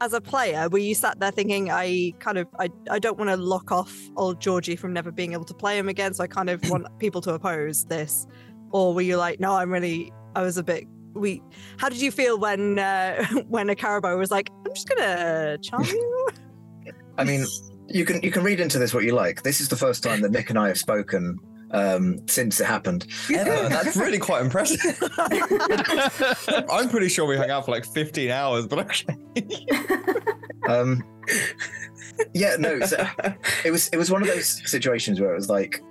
as 0.00 0.12
a 0.12 0.20
player, 0.20 0.68
were 0.68 0.78
you 0.78 0.94
sat 0.94 1.18
there 1.18 1.30
thinking, 1.30 1.70
I 1.70 2.12
kind 2.20 2.38
of 2.38 2.46
I, 2.58 2.70
I 2.90 2.98
don't 2.98 3.18
want 3.18 3.30
to 3.30 3.36
lock 3.36 3.72
off 3.72 3.92
old 4.16 4.40
Georgie 4.40 4.76
from 4.76 4.92
never 4.92 5.10
being 5.10 5.32
able 5.32 5.44
to 5.44 5.54
play 5.54 5.78
him 5.78 5.88
again, 5.88 6.14
so 6.14 6.24
I 6.24 6.26
kind 6.26 6.50
of 6.50 6.68
want 6.70 6.86
people 6.98 7.20
to 7.22 7.34
oppose 7.34 7.84
this, 7.86 8.26
or 8.70 8.94
were 8.94 9.02
you 9.02 9.16
like, 9.16 9.40
no, 9.40 9.52
I'm 9.52 9.70
really 9.70 10.12
I 10.34 10.42
was 10.42 10.56
a 10.56 10.62
bit 10.62 10.84
we. 11.14 11.42
How 11.78 11.88
did 11.88 12.00
you 12.00 12.10
feel 12.10 12.38
when 12.38 12.78
uh, 12.78 13.24
when 13.48 13.70
a 13.70 13.74
Carabo 13.74 14.16
was 14.18 14.30
like, 14.30 14.50
I'm 14.66 14.74
just 14.74 14.88
gonna 14.88 15.58
charm 15.58 15.84
you? 15.84 16.28
I 17.18 17.24
mean, 17.24 17.44
you 17.88 18.04
can 18.04 18.22
you 18.22 18.30
can 18.30 18.44
read 18.44 18.60
into 18.60 18.78
this 18.78 18.94
what 18.94 19.04
you 19.04 19.14
like. 19.14 19.42
This 19.42 19.60
is 19.60 19.68
the 19.68 19.76
first 19.76 20.02
time 20.02 20.20
that 20.22 20.30
Nick 20.30 20.50
and 20.50 20.58
I 20.58 20.68
have 20.68 20.78
spoken 20.78 21.38
um, 21.70 22.26
since 22.28 22.60
it 22.60 22.66
happened. 22.66 23.06
Ever. 23.32 23.68
That's 23.68 23.96
really 23.96 24.18
quite 24.18 24.42
impressive. 24.42 24.98
I'm 26.70 26.88
pretty 26.88 27.08
sure 27.08 27.26
we 27.26 27.36
hung 27.36 27.50
out 27.50 27.64
for 27.64 27.72
like 27.72 27.84
15 27.84 28.30
hours, 28.30 28.66
but 28.66 28.78
okay. 28.80 29.04
Um, 30.68 31.02
yeah, 32.34 32.56
no, 32.58 32.80
so 32.80 33.08
it 33.64 33.70
was 33.70 33.88
it 33.88 33.96
was 33.96 34.10
one 34.10 34.22
of 34.22 34.28
those 34.28 34.60
situations 34.70 35.20
where 35.20 35.32
it 35.32 35.36
was 35.36 35.48
like, 35.48 35.82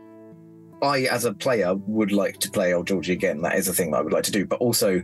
I 0.83 1.07
as 1.11 1.25
a 1.25 1.33
player 1.33 1.73
would 1.73 2.11
like 2.11 2.37
to 2.39 2.51
play 2.51 2.73
old 2.73 2.87
Georgie 2.87 3.13
again. 3.13 3.41
That 3.41 3.55
is 3.55 3.67
a 3.67 3.73
thing 3.73 3.91
that 3.91 3.97
I 3.97 4.01
would 4.01 4.13
like 4.13 4.23
to 4.25 4.31
do, 4.31 4.45
but 4.45 4.59
also. 4.59 5.01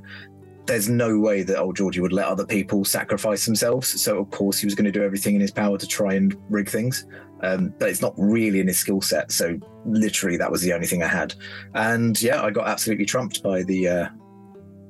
There's 0.65 0.87
no 0.87 1.19
way 1.19 1.43
that 1.43 1.59
old 1.59 1.75
Georgie 1.75 1.99
would 1.99 2.13
let 2.13 2.25
other 2.25 2.45
people 2.45 2.85
sacrifice 2.85 3.45
themselves. 3.45 4.01
So 4.01 4.17
of 4.19 4.31
course 4.31 4.59
he 4.59 4.65
was 4.65 4.75
going 4.75 4.85
to 4.85 4.93
do 4.93 5.03
everything 5.03 5.35
in 5.35 5.41
his 5.41 5.51
power 5.51 5.77
to 5.77 5.85
try 5.85 6.13
and 6.13 6.37
rig 6.49 6.69
things. 6.69 7.05
Um, 7.43 7.73
but 7.77 7.89
it's 7.89 8.01
not 8.01 8.13
really 8.17 8.59
in 8.61 8.67
his 8.67 8.79
skill 8.79 9.01
set. 9.01 9.31
So 9.31 9.59
literally 9.85 10.37
that 10.37 10.49
was 10.49 10.61
the 10.61 10.73
only 10.73 10.87
thing 10.87 11.03
I 11.03 11.07
had. 11.07 11.35
And 11.73 12.19
yeah, 12.21 12.41
I 12.41 12.51
got 12.51 12.67
absolutely 12.67 13.05
trumped 13.05 13.43
by 13.43 13.63
the 13.63 13.87
uh, 13.87 14.07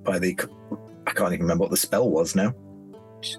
by 0.04 0.20
the 0.20 0.38
I 1.08 1.12
can't 1.12 1.34
even 1.34 1.42
remember 1.42 1.64
what 1.64 1.72
the 1.72 1.78
spell 1.78 2.10
was 2.10 2.36
now. 2.36 2.54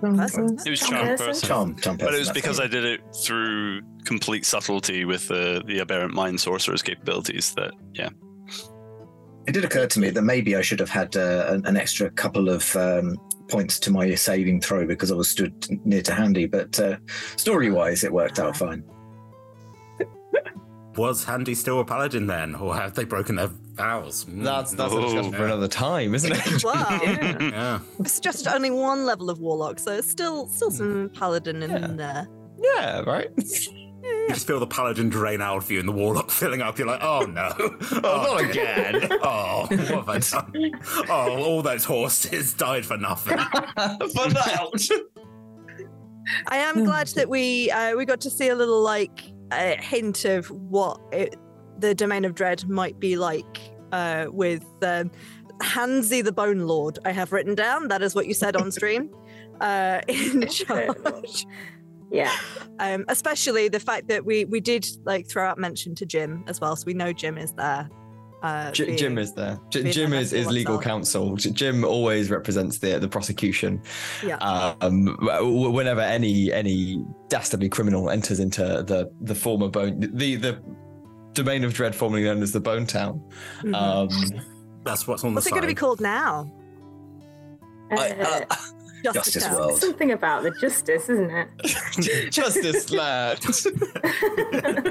Person. 0.01 0.59
It 0.65 0.71
was 0.71 0.81
Charm 0.81 0.93
charm 0.93 1.07
person? 1.09 1.27
person. 1.27 1.49
Charm, 1.49 1.77
charm 1.77 1.97
But 1.99 2.15
it 2.15 2.19
was 2.19 2.33
because 2.33 2.59
it. 2.59 2.65
I 2.65 2.67
did 2.67 2.85
it 2.85 3.01
through 3.23 3.83
complete 4.05 4.47
subtlety 4.47 5.05
with 5.05 5.29
the 5.29 5.63
the 5.67 5.81
aberrant 5.81 6.15
mind 6.15 6.41
sorcerer's 6.41 6.83
capabilities. 6.83 7.55
That 7.55 7.73
yeah, 7.93 8.09
It 9.47 9.53
did 9.53 9.65
occur 9.65 9.87
to 9.87 10.01
me 10.01 10.09
that 10.11 10.23
maybe 10.23 10.57
I 10.57 10.63
should 10.63 10.81
have 10.81 10.89
had 10.89 11.17
uh, 11.17 11.47
an, 11.49 11.67
an 11.67 11.77
extra 11.77 12.11
couple 12.11 12.49
of 12.49 12.75
um, 12.77 13.17
points 13.49 13.79
to 13.81 13.91
my 13.91 14.15
saving 14.15 14.63
throw 14.63 14.87
because 14.87 15.13
I 15.13 15.15
was 15.17 15.29
stood 15.29 15.53
near 15.85 16.01
to 16.03 16.15
Handy. 16.15 16.47
But 16.47 16.81
uh, 16.81 16.97
story-wise, 17.37 18.05
it 18.05 18.13
worked 18.13 18.39
out 18.39 18.57
fine. 18.57 18.85
Was 20.97 21.25
Handy 21.25 21.55
still 21.55 21.81
a 21.81 21.85
paladin 21.85 22.27
then, 22.27 22.55
or 22.55 22.75
have 22.77 22.95
they 22.95 23.05
broken 23.05 23.37
their 23.37 23.49
vows? 23.75 24.25
Mm. 24.27 24.45
That's 24.45 24.73
that's 24.73 24.93
a 24.93 24.97
Oh. 24.97 25.01
discussion 25.03 25.33
for 25.33 25.45
another 25.47 25.69
time, 25.69 26.15
isn't 26.15 26.33
it? 26.33 26.65
Wow. 26.65 26.99
yeah. 27.03 27.79
It's 28.01 28.21
just 28.21 28.47
only 28.47 28.71
one 28.71 29.05
level 29.05 29.31
of 29.31 29.41
warlock, 29.41 29.79
so 29.79 29.93
it's 29.93 30.11
still 30.11 30.47
still 30.49 30.71
some 30.71 31.11
paladin 31.15 31.63
in 31.63 31.71
Yeah. 31.71 31.87
there. 31.89 32.29
yeah, 32.63 33.01
right. 33.01 33.31
You 34.05 34.29
just 34.29 34.47
feel 34.47 34.61
the 34.61 34.67
paladin 34.67 35.09
drain 35.09 35.41
out 35.41 35.57
of 35.65 35.71
you 35.71 35.79
and 35.81 35.89
the 35.89 35.93
warlock 35.93 36.31
filling 36.31 36.61
up. 36.61 36.77
You're 36.79 36.87
like, 36.87 37.03
oh 37.03 37.23
no. 37.23 37.51
Oh, 37.59 38.37
not 38.39 38.51
again. 38.51 39.09
Oh, 39.23 39.67
what 39.71 39.79
have 39.81 40.09
I 40.11 40.19
done? 40.19 40.73
Oh, 41.09 41.43
all 41.43 41.63
those 41.63 41.87
horses 41.87 42.53
died 42.53 42.85
for 42.85 42.99
nothing. 42.99 43.39
Find 43.39 44.37
out. 44.37 44.83
I 46.49 46.57
am 46.59 46.85
glad 46.85 47.07
that 47.09 47.31
we 47.31 47.71
uh, 47.71 47.97
we 47.97 48.05
got 48.05 48.21
to 48.23 48.31
see 48.31 48.49
a 48.49 48.55
little 48.55 48.83
like 48.83 49.23
uh, 49.55 49.83
hint 49.83 50.25
of 50.25 50.51
what 50.51 51.01
it, 51.13 51.37
the 51.79 51.95
domain 51.95 52.25
of 52.25 52.35
dread 52.35 52.69
might 52.69 52.99
be 52.99 53.17
like 53.17 53.61
uh, 53.93 54.27
with 54.31 54.65
um, 54.83 55.11
Hansi 55.63 56.23
the 56.23 56.33
Bone 56.33 56.67
Lord. 56.67 56.99
I 57.05 57.13
have 57.13 57.33
written 57.33 57.55
down. 57.55 57.89
That 57.89 58.03
is 58.03 58.15
what 58.15 58.27
you 58.27 58.35
said 58.35 58.57
on 58.57 58.71
stream. 58.71 59.11
Uh, 59.61 60.01
in 60.09 60.49
charge. 60.49 61.47
Yeah. 62.11 62.35
Um, 62.81 63.05
especially 63.09 63.69
the 63.69 63.79
fact 63.79 64.09
that 64.09 64.25
we 64.25 64.45
we 64.47 64.61
did 64.61 64.85
like 65.05 65.29
throw 65.29 65.47
out 65.47 65.59
mention 65.59 65.95
to 65.95 66.05
Jim 66.05 66.43
as 66.49 66.61
well, 66.61 66.75
so 66.75 66.85
we 66.87 66.93
know 66.93 67.13
Jim 67.13 67.39
is 67.39 67.53
there. 67.53 67.89
Uh, 68.45 68.71
J- 68.73 68.95
Jim 68.95 69.17
is 69.17 69.33
there. 69.33 69.59
J- 69.71 69.91
Jim 69.91 70.13
is, 70.13 70.35
is 70.35 70.47
legal 70.47 70.79
counsel. 70.79 71.35
J- 71.37 71.51
Jim 71.51 71.83
always 71.83 72.29
represents 72.31 72.79
the 72.79 72.99
the 72.99 73.09
prosecution. 73.09 73.81
Yeah. 74.23 74.37
Um, 74.83 75.17
whenever 75.73 76.03
any 76.03 76.53
any 76.53 77.03
dastardly 77.31 77.71
criminal 77.71 78.11
enters 78.11 78.41
into 78.41 78.63
the 78.63 79.11
the 79.23 79.35
former 79.35 79.69
bone 79.69 79.99
the 79.99 80.37
the 80.37 80.63
domain 81.33 81.65
of 81.65 81.73
dread, 81.73 81.95
formerly 81.95 82.25
known 82.25 82.43
as 82.43 82.53
the 82.53 82.61
Bone 82.61 82.85
Town. 82.87 83.21
Mhm. 83.63 83.75
Um, 83.75 84.09
That's 84.85 85.09
what's 85.09 85.25
on 85.25 85.35
What's 85.35 85.47
the 85.47 85.49
it 85.49 85.53
going 85.53 85.63
to 85.63 85.67
be 85.69 85.75
called 85.75 86.01
now? 86.03 86.53
I- 87.93 88.11
Uh, 88.11 88.45
uh, 88.51 88.57
Justice, 89.05 89.35
Justice 89.35 89.45
Town. 89.45 89.55
World. 89.57 89.79
something 89.81 90.13
about 90.13 90.43
the 90.45 90.51
justice, 90.53 91.09
isn't 91.11 91.31
it? 91.31 91.49
Justice 92.33 92.91
lad. 92.91 93.39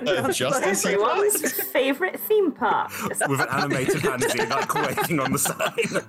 Uh, 0.03 0.31
justice, 0.31 0.83
you 0.83 0.91
Everyone's 0.91 1.43
ask? 1.43 1.55
favourite 1.67 2.19
theme 2.19 2.51
park. 2.51 2.91
With 3.09 3.21
an 3.39 3.47
animated 3.49 4.01
Handy 4.01 4.45
like 4.45 4.73
waiting 4.75 5.19
on 5.19 5.31
the 5.31 5.39
side. 5.39 6.03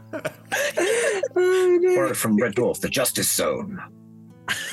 Borrowed 1.95 2.17
from 2.17 2.37
Red 2.37 2.55
Dwarf, 2.57 2.81
the 2.81 2.89
Justice 2.89 3.31
Zone. 3.31 3.81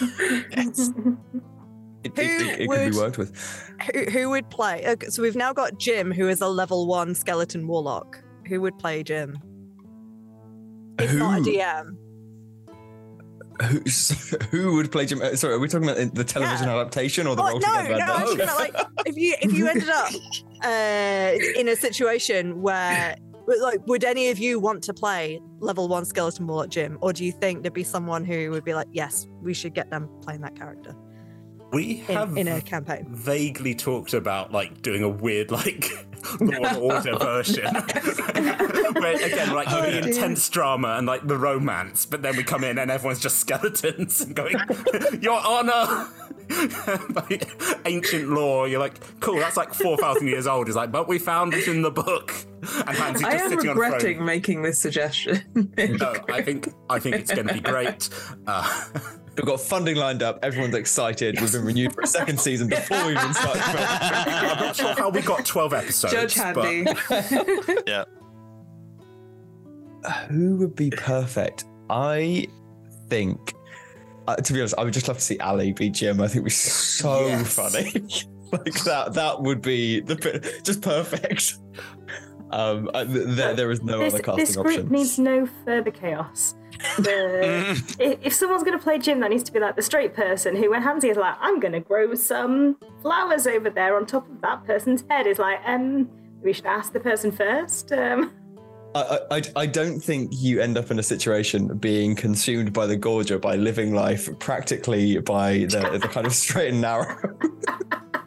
It, 0.01 2.17
it, 2.17 2.17
it, 2.17 2.61
it 2.61 2.67
could 2.69 2.91
be 2.91 2.97
worked 2.97 3.17
with. 3.17 3.35
Who, 3.93 4.05
who 4.05 4.29
would 4.31 4.49
play? 4.49 4.83
Okay, 4.87 5.07
so 5.07 5.21
we've 5.21 5.35
now 5.35 5.53
got 5.53 5.77
Jim, 5.77 6.11
who 6.11 6.27
is 6.27 6.41
a 6.41 6.47
level 6.47 6.87
one 6.87 7.13
skeleton 7.13 7.67
warlock. 7.67 8.21
Who 8.47 8.59
would 8.61 8.77
play 8.79 9.03
Jim? 9.03 9.37
If 10.99 11.13
not 11.13 11.39
a 11.39 11.41
DM. 11.43 11.95
Who, 13.63 13.79
who 14.51 14.75
would 14.75 14.91
play 14.91 15.05
Jim? 15.05 15.21
uh, 15.21 15.35
Sorry, 15.35 15.53
are 15.53 15.59
we 15.59 15.67
talking 15.67 15.87
about 15.89 16.13
the 16.15 16.23
television 16.23 16.67
Yeah. 16.67 16.75
adaptation 16.75 17.27
or 17.27 17.35
the 17.35 17.41
Oh, 17.43 17.47
role 17.49 17.59
no, 17.59 17.81
together? 17.81 17.97
no, 18.05 18.13
actually, 18.15 18.45
no, 18.45 18.55
like 18.55 18.75
if 19.05 19.15
you 19.17 19.35
if 19.41 19.53
you 19.53 19.67
ended 19.67 19.89
up 19.89 20.11
uh, 20.63 21.59
in 21.59 21.67
a 21.67 21.75
situation 21.75 22.61
where 22.61 23.15
like 23.59 23.79
would 23.87 24.03
any 24.03 24.29
of 24.29 24.39
you 24.39 24.59
want 24.59 24.83
to 24.83 24.93
play 24.93 25.39
level 25.59 25.87
one 25.87 26.05
skeleton 26.05 26.47
warlock 26.47 26.69
Jim, 26.69 26.97
or 27.01 27.11
do 27.13 27.25
you 27.25 27.31
think 27.31 27.63
there'd 27.63 27.73
be 27.73 27.83
someone 27.83 28.23
who 28.23 28.49
would 28.51 28.63
be 28.63 28.73
like, 28.73 28.87
yes, 28.91 29.27
we 29.41 29.53
should 29.53 29.73
get 29.73 29.89
them 29.89 30.09
playing 30.21 30.41
that 30.41 30.55
character 30.55 30.95
We 31.73 32.03
in, 32.07 32.15
have 32.15 32.37
in 32.37 32.47
a 32.47 32.61
campaign? 32.61 33.05
vaguely 33.09 33.75
talked 33.75 34.13
about 34.13 34.51
like 34.51 34.81
doing 34.81 35.03
a 35.03 35.09
weird 35.09 35.51
like 35.59 35.91
Law 36.39 36.67
and 36.67 36.77
Order 36.77 37.17
version. 37.17 37.65
Where 38.95 39.15
again, 39.15 39.53
like 39.53 39.67
Oh, 39.71 39.81
the 39.81 40.01
dear. 40.01 40.07
intense 40.07 40.49
drama 40.49 40.95
and 40.97 41.07
like 41.07 41.27
the 41.27 41.37
romance, 41.37 42.05
but 42.05 42.21
then 42.21 42.35
we 42.37 42.43
come 42.43 42.63
in 42.63 42.77
and 42.77 42.91
everyone's 42.91 43.19
just 43.19 43.39
skeletons 43.39 44.21
and 44.21 44.35
going, 44.41 44.55
Your 45.21 45.39
Honor 45.39 46.07
like, 47.15 47.49
ancient 47.85 48.29
law, 48.29 48.65
you're 48.65 48.79
like, 48.79 48.99
cool, 49.19 49.37
that's 49.37 49.57
like 49.57 49.73
four 49.73 49.97
thousand 49.97 50.27
years 50.27 50.47
old. 50.47 50.67
He's 50.67 50.75
like, 50.75 50.91
but 50.91 51.07
we 51.07 51.19
found 51.19 51.53
it 51.53 51.67
in 51.67 51.81
the 51.81 51.91
book. 51.91 52.33
And 52.87 52.97
Hansy's 52.97 53.25
I 53.25 53.31
just 53.31 53.43
am 53.45 53.49
sitting 53.51 53.69
on 53.69 53.77
regretting 53.77 54.25
making 54.25 54.61
this 54.61 54.77
suggestion. 54.79 55.41
No, 55.77 56.15
I 56.29 56.41
think 56.41 56.69
I 56.89 56.99
think 56.99 57.15
it's 57.15 57.33
gonna 57.33 57.53
be 57.53 57.59
great. 57.61 58.09
Uh, 58.47 58.83
We've 59.37 59.45
got 59.45 59.61
funding 59.61 59.95
lined 59.95 60.21
up. 60.23 60.39
Everyone's 60.43 60.75
excited. 60.75 61.39
We've 61.39 61.51
been 61.51 61.63
renewed 61.63 61.93
for 61.93 62.01
a 62.01 62.07
second 62.07 62.39
season 62.39 62.67
before 62.67 63.05
we 63.05 63.13
even 63.13 63.33
start. 63.33 63.57
I'm 63.63 64.59
not 64.59 64.75
sure 64.75 64.93
how 64.93 65.09
we 65.09 65.21
got 65.21 65.45
twelve 65.45 65.73
episodes. 65.73 66.13
Judge 66.13 66.35
but- 66.35 66.65
Handy. 66.65 66.91
yeah. 67.87 68.03
Who 70.29 70.57
would 70.57 70.75
be 70.75 70.89
perfect? 70.89 71.65
I 71.89 72.47
think, 73.07 73.53
uh, 74.27 74.35
to 74.37 74.53
be 74.53 74.59
honest, 74.59 74.75
I 74.77 74.83
would 74.83 74.93
just 74.93 75.07
love 75.07 75.17
to 75.17 75.23
see 75.23 75.37
Ali 75.39 75.73
be 75.73 75.89
Jim. 75.89 76.19
I 76.21 76.27
think 76.27 76.37
it'd 76.37 76.45
be 76.45 76.49
so 76.49 77.27
Yes. 77.27 77.53
funny. 77.53 77.91
like 78.51 78.83
that. 78.83 79.13
That 79.13 79.41
would 79.41 79.61
be 79.61 79.99
the 80.01 80.15
bit- 80.15 80.63
just 80.65 80.81
perfect. 80.81 81.55
Um, 82.51 82.89
uh, 82.93 83.05
th- 83.05 83.27
there, 83.27 83.53
there 83.53 83.71
is 83.71 83.81
no 83.81 83.99
this, 83.99 84.13
other 84.13 84.23
casting 84.23 84.45
this 84.45 84.55
group 84.57 84.67
option. 84.67 84.89
needs 84.89 85.17
no 85.19 85.47
further 85.63 85.91
chaos. 85.91 86.55
The, 86.97 87.95
if, 87.99 88.25
if 88.25 88.33
someone's 88.33 88.63
going 88.63 88.77
to 88.77 88.83
play 88.83 88.97
Jim, 88.97 89.19
that 89.21 89.29
needs 89.29 89.43
to 89.43 89.51
be 89.51 89.59
like 89.59 89.75
the 89.75 89.81
straight 89.81 90.13
person 90.13 90.55
who, 90.55 90.71
when 90.71 90.81
Hansi 90.81 91.09
is 91.09 91.17
like, 91.17 91.35
I'm 91.39 91.59
going 91.59 91.73
to 91.73 91.79
grow 91.79 92.13
some 92.15 92.77
flowers 93.01 93.47
over 93.47 93.69
there 93.69 93.95
on 93.95 94.05
top 94.05 94.29
of 94.29 94.41
that 94.41 94.65
person's 94.65 95.03
head, 95.09 95.27
is 95.27 95.39
like, 95.39 95.59
um, 95.65 96.09
we 96.41 96.53
should 96.53 96.65
ask 96.65 96.93
the 96.93 96.99
person 96.99 97.31
first. 97.31 97.91
Um, 97.91 98.31
I, 98.93 99.19
I, 99.31 99.41
I 99.55 99.65
don't 99.67 99.99
think 99.99 100.31
you 100.35 100.59
end 100.59 100.77
up 100.77 100.91
in 100.91 100.99
a 100.99 101.03
situation 101.03 101.77
being 101.77 102.15
consumed 102.15 102.73
by 102.73 102.87
the 102.87 102.97
gorger 102.97 103.39
by 103.39 103.55
living 103.55 103.93
life 103.93 104.27
practically 104.39 105.17
by 105.19 105.59
the, 105.59 105.99
the 106.01 106.07
kind 106.07 106.27
of 106.27 106.33
straight 106.33 106.71
and 106.71 106.81
narrow. 106.81 107.15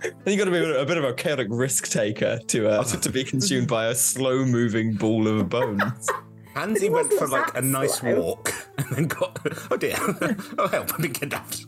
then 0.00 0.12
you 0.26 0.36
got 0.38 0.46
to 0.46 0.50
be 0.50 0.58
a, 0.58 0.86
bit 0.86 0.96
of 0.96 1.04
a 1.04 1.12
chaotic 1.12 1.48
risk 1.50 1.88
taker 1.88 2.38
to, 2.46 2.68
uh, 2.68 2.84
to 2.84 2.98
to 2.98 3.10
be 3.10 3.24
consumed 3.24 3.68
by 3.68 3.88
a 3.88 3.94
slow 3.94 4.44
moving 4.44 4.94
ball 4.94 5.28
of 5.28 5.48
bones. 5.50 6.08
Hansi 6.54 6.88
went 6.90 7.12
for 7.14 7.26
like 7.28 7.56
a 7.56 7.60
nice 7.62 7.94
slow. 7.94 8.20
walk 8.20 8.52
and 8.78 8.86
then 8.90 9.06
got 9.06 9.38
oh 9.70 9.76
dear 9.76 9.96
oh 10.58 10.68
help 10.68 10.92
I've 10.92 10.98
been 10.98 11.12
kidnapped. 11.12 11.66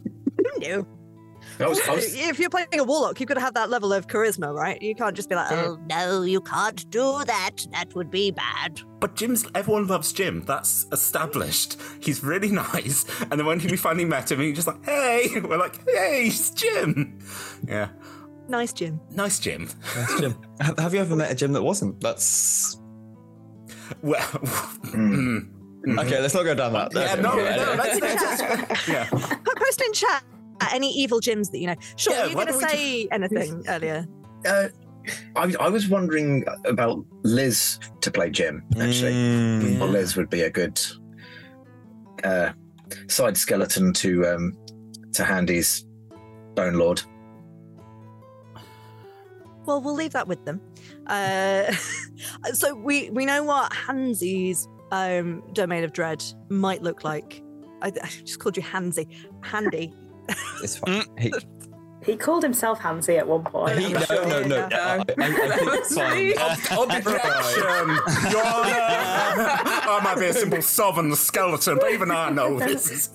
No. 0.59 0.87
I 1.59 1.67
was, 1.69 1.81
was, 1.89 2.15
If 2.15 2.39
you're 2.39 2.51
playing 2.51 2.69
a 2.75 2.85
warlock, 2.85 3.19
you've 3.19 3.29
got 3.29 3.35
to 3.35 3.41
have 3.41 3.55
that 3.55 3.71
level 3.71 3.93
of 3.93 4.09
charisma, 4.09 4.53
right? 4.55 4.81
You 4.83 4.95
can't 4.95 5.17
just 5.17 5.29
be 5.31 5.35
like, 5.37 5.51
oh 5.53 5.79
no, 5.89 6.23
you 6.23 6.41
can't 6.43 6.89
do 6.91 7.23
that. 7.25 7.67
That 7.73 7.95
would 7.95 8.11
be 8.11 8.31
bad. 8.31 8.81
But 9.01 9.15
Jim's 9.17 9.47
everyone 9.55 9.87
loves 9.87 10.13
Jim. 10.13 10.43
That's 10.43 10.87
established. 10.93 11.79
He's 12.01 12.23
really 12.23 12.51
nice. 12.51 13.05
And 13.23 13.33
then 13.33 13.47
when 13.47 13.59
we 13.59 13.77
finally 13.77 14.05
met 14.05 14.31
him, 14.31 14.41
he's 14.41 14.55
just 14.57 14.67
like, 14.67 14.85
hey, 14.85 15.29
we're 15.41 15.57
like, 15.57 15.77
hey, 15.89 16.27
it's 16.27 16.51
Jim. 16.51 17.19
Yeah, 17.67 17.89
Nice, 18.49 18.73
Jim. 18.73 19.01
nice 19.11 19.39
Jim. 19.41 19.69
That's 19.95 20.21
Jim. 20.21 20.35
Have, 20.61 20.79
have 20.79 20.95
you 20.95 21.01
ever 21.01 21.17
met 21.17 21.33
a 21.33 21.35
Jim 21.35 21.53
that 21.55 21.63
wasn't? 21.63 22.01
That's 22.01 22.79
Well, 24.03 24.21
mm. 24.21 25.49
okay. 25.99 26.21
Let's 26.21 26.35
not 26.35 26.45
go 26.45 26.55
down 26.55 26.73
that. 26.73 26.93
yeah, 26.95 27.15
no, 27.17 27.33
okay, 27.33 27.57
no, 27.57 27.73
anyway. 27.73 28.01
let's 28.01 28.23
just, 28.23 28.89
yeah. 28.89 29.09
Put- 29.09 29.57
Post 29.57 29.83
in 29.83 29.93
chat 29.93 30.25
any 30.73 30.91
evil 30.93 31.21
gyms 31.21 31.51
that 31.51 31.59
you 31.59 31.67
know. 31.67 31.77
Sure, 31.97 32.13
Yeah, 32.13 32.23
were 32.25 32.31
you 32.31 32.37
why 32.37 32.45
going 32.47 32.61
to 32.61 32.67
don't 32.67 32.73
we 32.73 32.79
say 32.79 33.09
anything 33.11 33.65
earlier? 33.69 34.07
uh, 34.47 34.69
I, 35.37 35.55
I 35.61 35.69
was 35.69 35.89
wondering 35.89 36.45
about 36.65 37.05
Liz 37.23 37.79
to 38.01 38.11
play 38.11 38.31
Jim, 38.31 38.63
actually. 38.81 39.13
Mm. 39.13 39.81
Or 39.81 39.87
Liz 39.87 40.17
would 40.17 40.31
be 40.31 40.43
a 40.43 40.51
good 40.51 40.81
uh, 42.25 42.53
side 43.09 43.37
skeleton 43.37 43.93
to 43.95 44.27
um, 44.27 44.57
to 45.13 45.25
Handy's 45.25 45.87
Bone 46.55 46.75
Lord. 46.75 47.03
Well, 49.67 49.81
we'll 49.81 49.95
leave 49.95 50.13
that 50.13 50.29
with 50.29 50.45
them. 50.45 50.61
Uh, 51.07 51.73
so 52.53 52.75
we 52.75 53.11
we 53.11 53.25
know 53.25 53.43
what 53.43 53.73
Hansi's 53.73 54.69
um, 54.93 55.43
domain 55.53 55.85
of 55.85 55.93
dread 55.93 56.25
might 56.49 56.83
look 56.83 57.05
like. 57.05 57.43
I, 57.83 57.89
I 57.89 58.09
just 58.25 58.39
called 58.39 58.57
you 58.57 58.63
Hansi. 58.63 59.09
Handy. 59.43 59.93
It's 60.63 60.77
fine. 60.79 61.05
He, 61.19 61.33
he 62.05 62.17
called 62.17 62.43
himself 62.43 62.79
Hansi 62.79 63.17
at 63.17 63.27
one 63.27 63.43
point. 63.43 63.79
he, 63.79 63.93
no, 63.93 64.01
no, 64.11 64.45
no. 64.45 64.69
I, 64.73 64.77
I, 64.77 64.99
I 64.99 65.03
think 65.03 65.75
it's 65.75 65.95
fine. 65.95 66.33
Objection! 66.33 68.31
Your 68.31 68.47
Honor! 68.47 68.77
I 69.89 70.01
might 70.05 70.19
be 70.19 70.27
a 70.27 70.33
simple 70.33 70.63
southern 70.63 71.15
skeleton, 71.15 71.79
but 71.81 71.91
even 71.91 72.11
I 72.11 72.31
know 72.31 72.59
this 72.59 73.11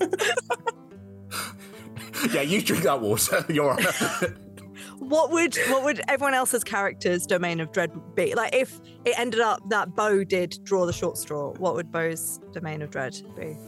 yeah, 2.30 2.42
you 2.42 2.62
drink 2.62 2.84
that 2.84 3.00
water. 3.00 3.44
You're 3.48 3.70
on. 3.70 4.36
What 5.12 5.30
would 5.30 5.54
what 5.68 5.84
would 5.84 6.00
everyone 6.08 6.32
else's 6.32 6.64
character's 6.64 7.26
domain 7.26 7.60
of 7.60 7.70
dread 7.70 7.92
be? 8.14 8.34
Like 8.34 8.54
if 8.54 8.80
it 9.04 9.18
ended 9.18 9.40
up 9.40 9.60
that 9.68 9.94
Bo 9.94 10.24
did 10.24 10.58
draw 10.64 10.86
the 10.86 10.92
short 10.92 11.18
straw, 11.18 11.52
what 11.58 11.74
would 11.74 11.92
Bo's 11.92 12.40
domain 12.52 12.80
of 12.80 12.90
dread 12.90 13.14
be? 13.36 13.58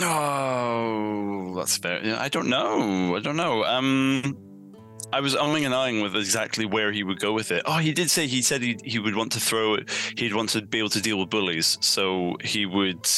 Oh, 0.00 1.54
that's 1.56 1.76
fair. 1.76 2.00
I 2.16 2.28
don't 2.28 2.48
know. 2.48 3.16
I 3.16 3.20
don't 3.20 3.36
know. 3.36 3.64
Um, 3.64 4.38
I 5.12 5.18
was 5.18 5.34
umming 5.34 5.64
and 5.64 5.74
ahhing 5.74 6.02
with 6.02 6.14
exactly 6.14 6.66
where 6.66 6.92
he 6.92 7.02
would 7.02 7.18
go 7.18 7.32
with 7.32 7.50
it. 7.50 7.62
Oh, 7.66 7.78
he 7.78 7.92
did 7.92 8.08
say 8.08 8.28
he 8.28 8.40
said 8.40 8.62
he 8.62 8.78
he 8.84 9.00
would 9.00 9.16
want 9.16 9.32
to 9.32 9.40
throw 9.40 9.74
it. 9.74 9.90
He'd 10.16 10.34
want 10.34 10.50
to 10.50 10.62
be 10.62 10.78
able 10.78 10.90
to 10.90 11.00
deal 11.00 11.18
with 11.18 11.30
bullies, 11.30 11.78
so 11.80 12.36
he 12.44 12.64
would. 12.64 13.08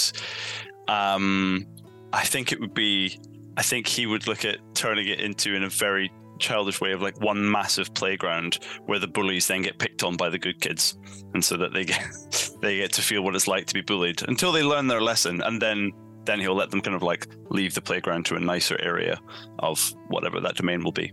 Um, 0.88 1.66
I 2.14 2.24
think 2.24 2.50
it 2.50 2.60
would 2.60 2.72
be. 2.72 3.20
I 3.58 3.62
think 3.62 3.88
he 3.88 4.06
would 4.06 4.26
look 4.26 4.46
at 4.46 4.56
turning 4.74 5.08
it 5.08 5.20
into 5.20 5.54
in 5.54 5.64
a 5.64 5.68
very 5.68 6.10
childish 6.38 6.80
way 6.80 6.92
of 6.92 7.02
like 7.02 7.20
one 7.20 7.50
massive 7.50 7.92
playground 7.94 8.58
where 8.86 8.98
the 8.98 9.08
bullies 9.08 9.46
then 9.46 9.62
get 9.62 9.78
picked 9.78 10.02
on 10.02 10.16
by 10.16 10.28
the 10.28 10.38
good 10.38 10.60
kids, 10.60 10.98
and 11.34 11.44
so 11.44 11.56
that 11.56 11.72
they 11.72 11.84
get 11.84 12.02
they 12.62 12.78
get 12.78 12.92
to 12.92 13.02
feel 13.02 13.22
what 13.22 13.34
it's 13.34 13.48
like 13.48 13.66
to 13.66 13.74
be 13.74 13.82
bullied 13.82 14.22
until 14.28 14.52
they 14.52 14.62
learn 14.62 14.86
their 14.86 15.00
lesson, 15.00 15.42
and 15.42 15.60
then 15.60 15.92
then 16.24 16.40
he'll 16.40 16.54
let 16.54 16.70
them 16.70 16.80
kind 16.80 16.94
of 16.94 17.02
like 17.02 17.26
leave 17.48 17.74
the 17.74 17.80
playground 17.80 18.26
to 18.26 18.34
a 18.34 18.40
nicer 18.40 18.78
area 18.80 19.18
of 19.60 19.94
whatever 20.08 20.40
that 20.40 20.56
domain 20.56 20.84
will 20.84 20.92
be. 20.92 21.08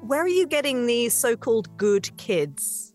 Where 0.00 0.22
are 0.22 0.28
you 0.28 0.46
getting 0.46 0.86
these 0.86 1.14
so-called 1.14 1.74
good 1.76 2.14
kids 2.16 2.94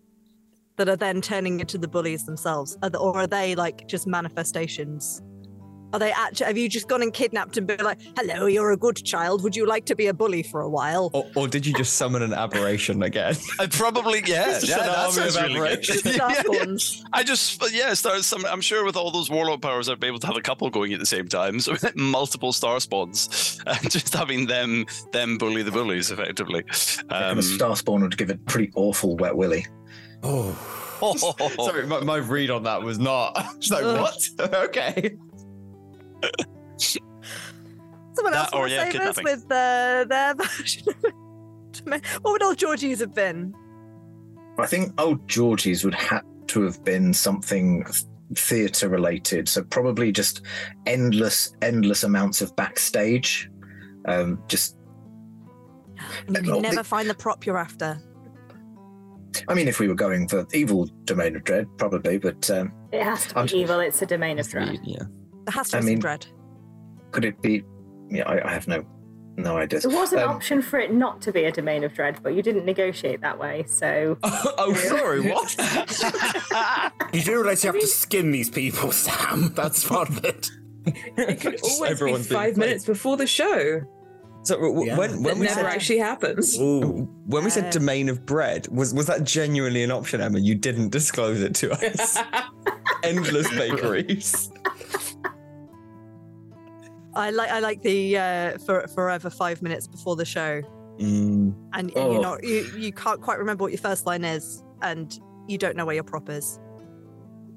that 0.77 0.89
are 0.89 0.95
then 0.95 1.21
turning 1.21 1.59
into 1.59 1.77
the 1.77 1.87
bullies 1.87 2.25
themselves, 2.25 2.77
or 2.81 3.17
are 3.17 3.27
they 3.27 3.55
like 3.55 3.87
just 3.87 4.07
manifestations? 4.07 5.21
Are 5.91 5.99
they 5.99 6.11
actually? 6.11 6.45
Have 6.47 6.57
you 6.57 6.69
just 6.69 6.87
gone 6.87 7.01
and 7.01 7.11
kidnapped 7.11 7.57
and 7.57 7.65
been 7.65 7.79
like, 7.83 7.99
"Hello, 8.15 8.45
you're 8.45 8.71
a 8.71 8.77
good 8.77 8.97
child. 9.03 9.43
Would 9.43 9.55
you 9.55 9.65
like 9.65 9.85
to 9.85 9.95
be 9.95 10.07
a 10.07 10.13
bully 10.13 10.43
for 10.43 10.61
a 10.61 10.69
while?" 10.69 11.09
Or, 11.13 11.25
or 11.35 11.47
did 11.47 11.65
you 11.65 11.73
just 11.73 11.95
summon 11.95 12.21
an 12.21 12.33
aberration 12.33 13.01
again? 13.03 13.35
I 13.59 13.65
probably 13.67 14.21
yeah, 14.25 14.45
Just 14.59 14.67
yeah 14.67 14.79
an 14.81 14.85
that 14.85 14.97
army 14.97 15.11
sounds 15.13 15.35
of 15.35 15.41
really 15.43 15.53
good. 15.55 15.61
aberrations. 15.61 16.01
Starspawns. 16.03 17.03
I 17.13 17.23
just 17.23 17.73
yeah, 17.73 17.93
start 17.95 18.23
some. 18.23 18.45
I'm 18.45 18.61
sure 18.61 18.85
with 18.85 18.95
all 18.95 19.09
those 19.11 19.29
warlord 19.29 19.61
powers, 19.61 19.89
I'd 19.89 19.99
be 19.99 20.07
able 20.07 20.19
to 20.19 20.27
have 20.27 20.37
a 20.37 20.41
couple 20.41 20.69
going 20.69 20.93
at 20.93 20.99
the 20.99 21.05
same 21.05 21.27
time. 21.27 21.59
So 21.59 21.75
multiple 21.95 22.53
star 22.53 22.79
spawns, 22.79 23.59
and 23.65 23.89
just 23.89 24.13
having 24.13 24.45
them 24.45 24.85
them 25.11 25.37
bully 25.37 25.63
the 25.63 25.71
bullies 25.71 26.11
effectively. 26.11 26.63
and 27.09 27.11
Um, 27.31 27.39
a 27.39 27.41
star 27.43 27.75
spawn 27.75 28.01
would 28.03 28.17
give 28.17 28.29
a 28.29 28.37
pretty 28.37 28.71
awful 28.75 29.17
wet 29.17 29.35
willy. 29.35 29.65
Oh, 30.21 30.51
Sorry, 31.55 31.87
my, 31.87 32.01
my 32.01 32.17
read 32.17 32.49
on 32.51 32.63
that 32.63 32.83
was 32.83 32.99
not. 32.99 33.37
I 33.37 33.53
was 33.55 33.71
like, 33.71 33.85
what? 33.85 34.53
okay. 34.65 35.15
Someone 38.13 38.33
That 38.33 38.45
else 38.45 38.53
or, 38.53 38.67
yeah, 38.67 38.89
save 38.91 39.01
us 39.01 39.23
with 39.23 39.45
uh, 39.51 40.05
their 40.07 40.33
version? 40.37 40.93
What 42.21 42.23
would 42.23 42.43
old 42.43 42.57
Georgie's 42.57 42.99
have 42.99 43.13
been? 43.13 43.53
I 44.57 44.65
think 44.65 44.99
old 44.99 45.25
Georgie's 45.27 45.83
would 45.85 45.95
have 45.95 46.23
to 46.47 46.61
have 46.63 46.83
been 46.83 47.13
something 47.13 47.85
theatre 48.35 48.89
related. 48.89 49.47
So 49.47 49.63
probably 49.63 50.11
just 50.11 50.41
endless, 50.85 51.55
endless 51.61 52.03
amounts 52.03 52.41
of 52.41 52.53
backstage. 52.55 53.49
Um, 54.05 54.41
just, 54.47 54.75
You 55.95 56.33
Well, 56.33 56.43
can 56.43 56.51
the- 56.53 56.59
never 56.61 56.83
find 56.83 57.09
the 57.09 57.13
prop 57.13 57.45
you're 57.45 57.57
after. 57.57 58.01
I 59.47 59.53
mean, 59.53 59.67
if 59.67 59.79
we 59.79 59.87
were 59.87 59.95
going 59.95 60.27
for 60.27 60.45
evil 60.53 60.87
domain 61.05 61.35
of 61.35 61.43
dread, 61.43 61.67
probably, 61.77 62.17
but 62.17 62.49
um, 62.49 62.73
It 62.91 63.03
has 63.03 63.27
to 63.27 63.33
be 63.35 63.39
I'm- 63.39 63.49
evil. 63.53 63.79
It's 63.79 64.01
a 64.01 64.05
domain 64.05 64.39
of 64.39 64.49
dread. 64.49 64.79
Yeah. 64.83 65.03
There 65.49 65.57
has 65.57 65.69
to 65.69 65.77
I 65.77 65.79
be 65.79 65.85
mean- 65.87 65.95
some 65.95 66.01
dread. 66.01 66.27
could 67.09 67.25
it 67.25 67.41
be? 67.41 67.63
Yeah, 68.11 68.29
I, 68.29 68.47
I 68.49 68.51
have 68.53 68.67
no, 68.67 68.85
no 69.35 69.57
idea. 69.57 69.79
There 69.79 69.89
was 69.89 70.13
an 70.13 70.19
Um, 70.19 70.29
option 70.29 70.61
for 70.61 70.77
it 70.79 70.93
not 70.93 71.21
to 71.23 71.31
be 71.31 71.45
a 71.45 71.51
domain 71.51 71.83
of 71.83 71.91
dread, 71.95 72.19
but 72.21 72.35
you 72.35 72.43
didn't 72.43 72.65
negotiate 72.65 73.21
that 73.21 73.39
way. 73.39 73.63
So 73.67 74.15
oh, 74.23 74.73
sorry, 74.75 75.21
what? 75.21 75.55
you 77.13 77.21
do 77.23 77.33
realize 77.37 77.63
you 77.63 77.71
have 77.71 77.81
to 77.81 77.87
skin 77.87 78.29
these 78.29 78.51
people, 78.51 78.91
Sam. 78.91 79.51
That's 79.55 79.83
part 79.87 80.09
of 80.09 80.23
it. 80.23 80.51
It 80.85 81.41
could 81.41 81.59
always 81.63 81.91
Everyone's 81.91 82.27
be 82.27 82.35
being 82.35 82.41
five 82.41 82.53
played. 82.53 82.57
minutes 82.57 82.85
before 82.85 83.17
the 83.17 83.25
show. 83.27 83.81
So 84.43 84.55
w- 84.55 84.85
Yeah. 84.85 84.97
when 84.97 85.11
That 85.11 85.21
when 85.21 85.39
we 85.39 85.45
never 85.47 85.61
said 85.61 85.65
actually 85.65 85.97
happens. 85.99 86.59
Ooh. 86.59 87.09
when 87.25 87.43
we 87.43 87.49
said 87.49 87.65
Uh, 87.65 87.71
domain 87.71 88.07
of 88.09 88.23
bread, 88.27 88.67
was 88.69 88.93
was 88.93 89.07
that 89.07 89.23
genuinely 89.23 89.81
an 89.83 89.89
option, 89.91 90.21
Emma? 90.21 90.37
You 90.37 90.53
didn't 90.53 90.89
disclose 90.89 91.41
it 91.41 91.55
to 91.55 91.71
us. 91.71 92.17
Endless 93.03 93.49
bakeries. 93.49 94.51
I 97.19 97.29
like 97.31 97.49
I 97.51 97.59
like 97.59 97.81
the 97.81 98.17
uh, 98.17 98.57
for 98.59 98.87
forever 98.87 99.29
five 99.29 99.61
minutes 99.61 99.87
before 99.87 100.15
the 100.15 100.25
show, 100.25 100.61
Mm. 100.99 101.53
and, 101.73 101.91
and 101.91 101.91
Oh. 101.95 102.11
you're 102.13 102.21
not 102.21 102.43
you 102.43 102.69
you 102.77 102.91
can't 102.91 103.21
quite 103.21 103.39
remember 103.39 103.63
what 103.63 103.71
your 103.71 103.79
first 103.79 104.05
line 104.05 104.23
is, 104.25 104.63
and 104.81 105.17
you 105.47 105.57
don't 105.57 105.75
know 105.75 105.85
where 105.85 105.95
your 105.95 106.03
prop 106.03 106.29
is. 106.29 106.59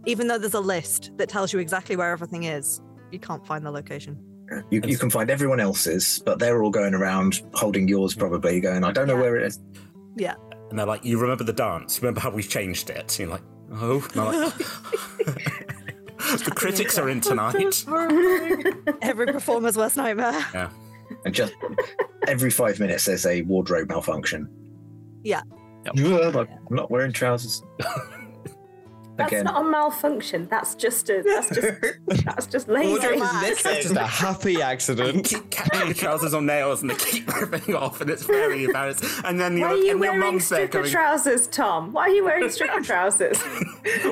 Even 0.06 0.26
though 0.26 0.38
there's 0.38 0.54
a 0.54 0.60
list 0.60 1.10
that 1.16 1.28
tells 1.28 1.52
you 1.52 1.58
exactly 1.60 1.94
where 1.96 2.10
everything 2.10 2.44
is, 2.44 2.80
you 3.10 3.18
can't 3.18 3.46
find 3.46 3.64
the 3.64 3.70
location. 3.70 4.16
You, 4.70 4.80
you 4.84 4.98
can 4.98 5.08
find 5.10 5.30
everyone 5.30 5.60
else's, 5.60 6.20
but 6.26 6.38
they're 6.38 6.62
all 6.62 6.70
going 6.70 6.92
around 6.94 7.40
holding 7.54 7.86
yours, 7.88 8.14
probably 8.14 8.60
going, 8.60 8.84
I 8.84 8.90
don't 8.92 9.06
know 9.06 9.14
Yeah. 9.14 9.20
where 9.20 9.36
it 9.36 9.46
is. 9.46 9.60
Yeah. 10.16 10.34
And 10.70 10.78
they're 10.78 10.86
like, 10.86 11.04
you 11.04 11.18
remember 11.18 11.44
the 11.44 11.52
dance? 11.54 11.96
You 11.96 12.02
remember 12.02 12.20
how 12.20 12.30
we've 12.30 12.48
changed 12.48 12.90
it? 12.90 13.18
And 13.18 13.18
you're 13.18 13.28
like, 13.28 13.42
oh. 13.72 14.52
And 16.22 16.30
I'm 16.30 16.36
like, 16.36 16.44
the 16.44 16.50
critics 16.50 16.98
are 16.98 17.08
in 17.08 17.20
tonight. 17.20 17.84
Every 19.02 19.26
performer's 19.26 19.76
worst 19.76 19.96
nightmare. 19.96 20.32
Yeah. 20.54 20.70
And 21.24 21.34
just 21.34 21.54
every 22.26 22.50
five 22.50 22.80
minutes, 22.80 23.04
there's 23.04 23.26
a 23.26 23.42
wardrobe 23.42 23.88
malfunction. 23.88 24.48
Yeah. 25.22 25.42
Ugh, 25.86 26.36
I'm 26.36 26.76
not 26.76 26.90
wearing 26.90 27.12
trousers. 27.12 27.62
that's 29.16 29.30
Again. 29.30 29.44
not 29.44 29.60
a 29.60 29.68
malfunction. 29.68 30.48
That's 30.50 30.74
just 30.74 31.10
a. 31.10 31.22
That's 31.22 31.48
just. 31.50 31.98
that's 32.24 32.46
just 32.46 32.68
lazy. 32.68 33.18
That's 33.18 33.62
just 33.62 33.94
a 33.94 34.06
happy 34.06 34.62
accident. 34.62 35.24
keep 35.26 35.50
catching 35.50 35.88
the 35.88 35.94
trousers 35.94 36.32
on 36.32 36.46
nails 36.46 36.80
and 36.80 36.90
they 36.90 36.94
keep 36.94 37.28
ripping 37.40 37.74
off, 37.74 38.00
and 38.00 38.08
it's 38.08 38.24
very 38.24 38.64
embarrassing. 38.66 39.08
And 39.24 39.38
then 39.38 39.54
Why 39.54 39.58
your, 39.58 39.68
are 39.68 39.74
you 39.74 39.80
and 39.80 39.88
your 39.88 39.98
wearing 39.98 40.20
mum's 40.20 40.48
there 40.48 40.66
stripper 40.66 40.78
going, 40.78 40.90
trousers, 40.90 41.46
Tom? 41.48 41.92
Why 41.92 42.04
are 42.04 42.10
you 42.10 42.24
wearing 42.24 42.48
stripper 42.48 42.80
trousers? 42.80 43.38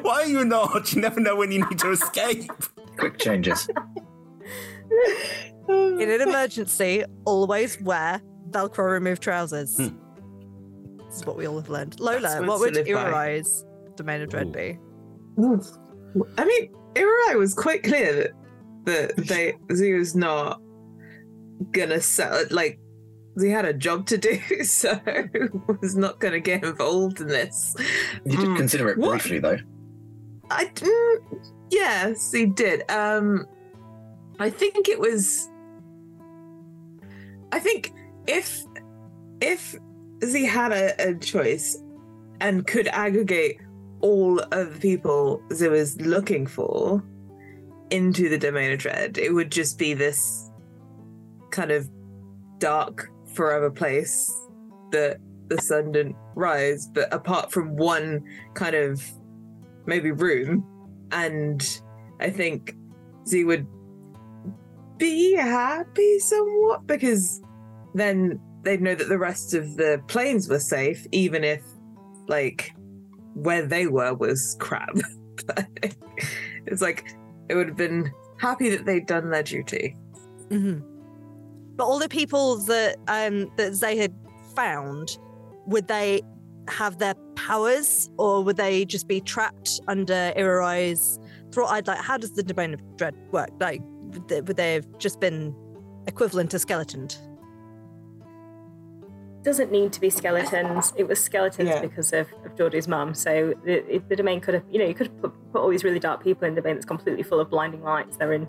Why 0.03 0.23
are 0.23 0.27
you 0.27 0.45
not? 0.45 0.93
You 0.93 1.01
never 1.01 1.21
know 1.21 1.35
when 1.35 1.51
you 1.51 1.65
need 1.67 1.79
to 1.79 1.93
escape. 1.93 2.51
Quick 2.99 3.19
changes. 3.19 3.69
In 5.69 6.11
an 6.11 6.21
emergency, 6.21 7.05
always 7.25 7.81
wear 7.81 8.21
Velcro 8.51 8.91
removed 8.91 9.23
trousers. 9.23 9.77
Hmm. 9.77 9.97
This 11.07 11.17
is 11.21 11.27
what 11.27 11.37
we 11.37 11.47
all 11.47 11.59
have 11.59 11.71
learned. 11.71 11.99
Lola, 12.01 12.21
words 12.21 12.47
what 12.47 12.61
would 12.61 12.75
live 12.75 12.87
by. 12.87 12.93
Irai's 12.93 13.65
domain 13.97 14.21
of 14.21 14.29
dread 14.29 14.49
Ooh. 14.49 14.53
be? 14.53 14.79
I 15.39 16.45
mean, 16.45 16.73
Irai 16.95 17.39
was 17.39 17.55
quite 17.55 17.83
clear 17.83 18.33
that, 18.85 19.17
that 19.17 19.27
they 19.27 19.55
Z 19.73 19.93
was 19.95 20.15
not 20.15 20.61
gonna 21.73 22.01
sell 22.01 22.45
like 22.51 22.79
he 23.41 23.49
had 23.49 23.65
a 23.65 23.73
job 23.73 24.07
to 24.07 24.19
do, 24.19 24.39
so 24.65 24.99
was 25.81 25.97
not 25.97 26.21
gonna 26.21 26.41
get 26.41 26.65
involved 26.65 27.21
in 27.21 27.29
this. 27.29 27.75
You 28.25 28.37
did 28.37 28.47
Hmm. 28.49 28.57
consider 28.57 28.89
it 28.91 28.99
What? 28.99 29.11
briefly, 29.13 29.39
though. 29.39 29.59
I 30.51 30.65
mm, 30.67 31.17
yes, 31.71 32.33
he 32.33 32.47
did. 32.47 32.91
Um, 32.91 33.47
I 34.41 34.51
think 34.51 34.89
it 34.89 34.99
was. 34.99 35.49
I 37.53 37.59
think 37.61 37.93
if 38.27 38.63
if 39.41 39.77
Z 40.25 40.45
had 40.45 40.73
a, 40.73 41.11
a 41.11 41.15
choice 41.15 41.81
and 42.41 42.67
could 42.67 42.89
aggregate 42.89 43.59
all 44.01 44.41
of 44.53 44.75
the 44.75 44.81
people 44.81 45.43
Z 45.53 45.69
was 45.69 46.01
looking 46.01 46.47
for 46.47 47.03
into 47.91 48.29
the 48.29 48.39
domain 48.39 48.73
of 48.73 48.79
dread, 48.79 49.19
it 49.19 49.33
would 49.33 49.51
just 49.51 49.79
be 49.79 49.95
this 49.95 50.51
kind 51.51 51.71
of 51.71 51.89
dark 52.59 53.11
forever 53.35 53.71
place 53.71 54.33
that 54.93 55.19
the 55.49 55.61
sun 55.61 55.93
didn't 55.93 56.17
rise. 56.35 56.87
But 56.87 57.13
apart 57.13 57.51
from 57.51 57.77
one 57.77 58.23
kind 58.55 58.75
of 58.77 59.03
maybe 59.87 60.13
room, 60.13 60.65
and 61.11 61.81
I 62.21 62.31
think 62.31 62.77
Z 63.27 63.45
would 63.45 63.67
be 64.99 65.35
happy 65.35 66.19
somewhat 66.21 66.87
because 66.87 67.43
then 67.95 68.39
they'd 68.63 68.83
know 68.83 68.95
that 68.95 69.09
the 69.09 69.19
rest 69.19 69.55
of 69.55 69.77
the 69.77 70.03
planes 70.07 70.49
were 70.49 70.61
safe, 70.61 71.07
even 71.11 71.43
if 71.43 71.63
like 72.29 72.73
where 73.35 73.67
they 73.67 73.87
were 73.87 74.15
was 74.15 74.57
crap. 74.59 74.95
It's 76.67 76.83
like 76.83 77.15
it 77.49 77.55
would 77.55 77.69
have 77.69 77.77
been 77.77 78.13
happy 78.37 78.69
that 78.71 78.85
they'd 78.85 79.07
done 79.07 79.31
their 79.31 79.43
duty. 79.43 79.97
hmm 80.51 80.81
But 81.77 81.85
all 81.85 81.99
the 81.99 82.09
people 82.09 82.59
that 82.65 82.97
um 83.09 83.51
that 83.57 83.81
they 83.81 83.97
had 83.97 84.15
found, 84.55 85.19
would 85.67 85.89
they 85.89 86.23
have 86.69 86.99
their 86.99 87.15
powers, 87.35 88.11
or 88.19 88.45
would 88.45 88.57
they 88.57 88.85
just 88.85 89.09
be 89.09 89.21
trapped 89.21 89.81
under 89.89 90.33
thrall? 91.53 91.69
I'd 91.69 91.87
like, 91.87 91.99
how 91.99 92.17
does 92.17 92.33
the 92.33 92.43
domain 92.43 92.75
of 92.75 92.97
dread 92.97 93.15
work? 93.33 93.51
Like, 93.59 93.81
would 94.13 94.57
they 94.57 94.75
have 94.75 94.87
just 94.99 95.21
been 95.21 95.55
equivalent 96.07 96.51
to 96.53 96.59
skeletoned? 96.59 97.17
Doesn't 99.43 99.73
need 99.73 99.93
to 99.95 100.01
be 100.01 100.11
skeletons. 100.11 100.93
It 100.97 101.09
was 101.09 101.19
skeletons 101.19 101.69
Yeah. 101.69 101.81
because 101.81 102.13
of, 102.13 102.29
of 102.45 102.57
Georgie's 102.57 102.87
mum. 102.89 103.15
So 103.15 103.55
the, 103.65 104.03
the 104.09 104.17
domain 104.17 104.41
could 104.41 104.55
have, 104.55 104.65
you 104.71 104.79
know, 104.79 104.85
you 104.87 104.95
could 104.95 105.07
have 105.09 105.21
put, 105.23 105.53
put 105.53 105.63
all 105.63 105.71
these 105.71 105.83
really 105.85 105.99
dark 105.99 106.23
people 106.23 106.47
in 106.47 106.55
the 106.55 106.61
domain 106.61 106.77
that's 106.77 106.87
completely 106.87 107.23
full 107.23 107.41
of 107.41 107.49
blinding 107.51 107.83
lights. 107.83 108.17
They're 108.19 108.33
in 108.35 108.47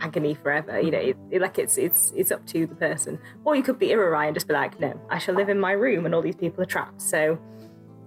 agony 0.00 0.34
forever. 0.34 0.80
You 0.80 0.90
know, 0.90 0.98
it, 0.98 1.16
it- 1.30 1.42
like 1.42 1.58
it's 1.58 1.76
it's 1.76 2.12
it's 2.16 2.32
up 2.32 2.46
to 2.46 2.66
the 2.66 2.74
person. 2.74 3.18
Or 3.44 3.54
you 3.56 3.62
could 3.62 3.78
be 3.78 3.88
Irarai 3.88 4.26
and 4.26 4.34
just 4.34 4.48
be 4.48 4.54
like, 4.54 4.80
no, 4.80 4.98
I 5.10 5.18
shall 5.18 5.34
live 5.34 5.48
in 5.50 5.60
my 5.60 5.72
room, 5.72 6.06
and 6.06 6.14
all 6.14 6.22
these 6.22 6.36
people 6.36 6.62
are 6.62 6.66
trapped. 6.66 7.02
So 7.02 7.38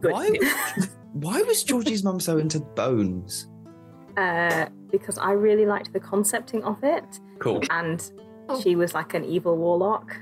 good. 0.01 0.11
Why, 0.11 0.29
why 1.13 1.41
was 1.43 1.63
Georgie's 1.63 2.03
mum 2.03 2.19
so 2.19 2.37
into 2.37 2.59
bones? 2.59 3.47
Uh, 4.17 4.65
because 4.91 5.17
I 5.17 5.31
really 5.33 5.65
liked 5.65 5.91
the 5.93 5.99
concepting 5.99 6.63
of 6.63 6.83
it, 6.83 7.19
Cool. 7.39 7.61
and 7.69 8.09
she 8.63 8.75
was 8.75 8.93
like 8.93 9.13
an 9.13 9.25
evil 9.25 9.57
warlock. 9.57 10.15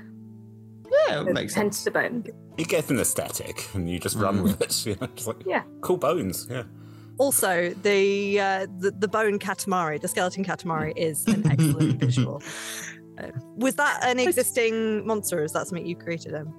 Yeah, 1.08 1.20
it 1.22 1.32
makes 1.32 1.54
Hence 1.54 1.76
sense. 1.78 1.84
the 1.84 1.90
bone. 1.90 2.24
You 2.56 2.64
get 2.64 2.90
an 2.90 2.98
aesthetic 3.00 3.68
and 3.74 3.88
you 3.90 3.98
just 3.98 4.16
run 4.16 4.42
with 4.42 4.60
it. 4.60 4.86
You 4.86 4.96
know, 5.00 5.08
just 5.14 5.26
like, 5.26 5.44
Yeah. 5.46 5.62
cool 5.80 5.96
bones. 5.96 6.46
Yeah. 6.50 6.64
Also, 7.18 7.70
the, 7.82 8.40
uh, 8.40 8.66
the 8.78 8.90
the 8.90 9.08
bone 9.08 9.38
katamari, 9.38 10.00
the 10.00 10.08
skeleton 10.08 10.44
katamari, 10.44 10.92
is 10.96 11.24
an 11.28 11.46
excellent 11.50 12.00
visual. 12.00 12.42
Uh, 13.18 13.28
was 13.56 13.74
that 13.76 14.00
an 14.04 14.18
existing 14.18 15.06
monster? 15.06 15.40
Or 15.40 15.44
is 15.44 15.52
that 15.52 15.66
something 15.68 15.86
you 15.86 15.94
created? 15.96 16.32
Him? 16.32 16.52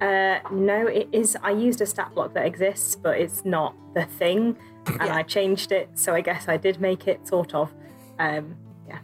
Uh, 0.00 0.38
no, 0.52 0.86
it 0.86 1.08
is. 1.12 1.36
I 1.42 1.50
used 1.50 1.80
a 1.80 1.86
stat 1.86 2.14
block 2.14 2.34
that 2.34 2.46
exists, 2.46 2.94
but 2.94 3.18
it's 3.18 3.44
not 3.44 3.74
the 3.94 4.04
thing, 4.04 4.56
and 4.86 4.96
Yeah. 5.06 5.16
I 5.16 5.22
changed 5.22 5.72
it. 5.72 5.88
So 5.94 6.14
I 6.14 6.20
guess 6.20 6.46
I 6.46 6.56
did 6.56 6.80
make 6.80 7.08
it 7.08 7.26
sort 7.26 7.54
of. 7.54 7.72
Um, 8.18 8.54
yeah. 8.86 8.98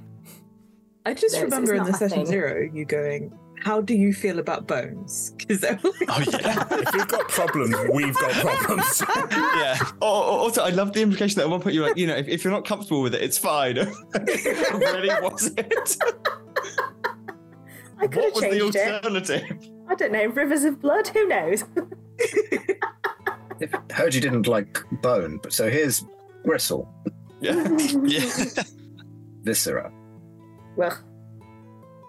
I 1.07 1.15
just 1.15 1.35
No, 1.35 1.41
it's- 1.43 1.53
remember 1.53 1.75
in 1.75 1.85
the 1.85 1.91
not 1.91 1.99
session 1.99 2.19
thing. 2.19 2.27
zero 2.27 2.69
you 2.73 2.85
going, 2.85 3.33
"How 3.64 3.81
do 3.81 3.94
you 3.94 4.12
feel 4.12 4.38
about 4.38 4.66
bones?" 4.68 5.33
Because 5.46 5.64
Oh 5.64 6.22
yeah. 6.31 6.66
If 6.70 6.94
you've 6.94 7.09
got 7.09 7.29
problems, 7.29 7.74
we've 7.92 8.14
got 8.14 8.31
problems. 8.33 9.03
yeah. 9.33 9.79
Also, 10.00 10.62
I 10.62 10.70
love 10.70 10.92
the 10.92 11.03
implication 11.03 11.37
that 11.37 11.44
at 11.44 11.50
one 11.50 11.61
point 11.61 11.74
you're 11.74 11.87
like, 11.88 11.96
you 11.96 12.07
know, 12.07 12.16
if, 12.16 12.29
if 12.29 12.44
you're 12.44 12.53
not 12.53 12.64
comfortable 12.64 13.03
with 13.03 13.14
it, 13.14 13.22
it's 13.22 13.37
fine. 13.38 13.77
really, 14.14 15.09
was 15.22 15.53
it? 15.57 15.96
I 17.98 18.07
could 18.07 18.16
What 18.16 18.24
have 18.24 18.35
was 18.35 18.40
the 18.42 18.50
changed 18.59 18.77
it. 18.77 18.94
alternative? 19.05 19.70
I 19.88 19.94
don't 19.94 20.12
know. 20.12 20.27
Rivers 20.27 20.64
of 20.64 20.81
blood. 20.81 21.09
Who 21.09 21.27
knows? 21.29 21.64
Heard 23.92 24.14
you 24.14 24.20
didn't 24.20 24.46
like 24.48 24.83
bone, 25.03 25.38
but 25.42 25.53
so 25.53 25.70
here's 25.70 26.05
gristle, 26.44 26.88
Yeah. 27.40 27.68
Yeah. 28.03 28.31
viscera. 29.42 29.92
well, 30.77 30.98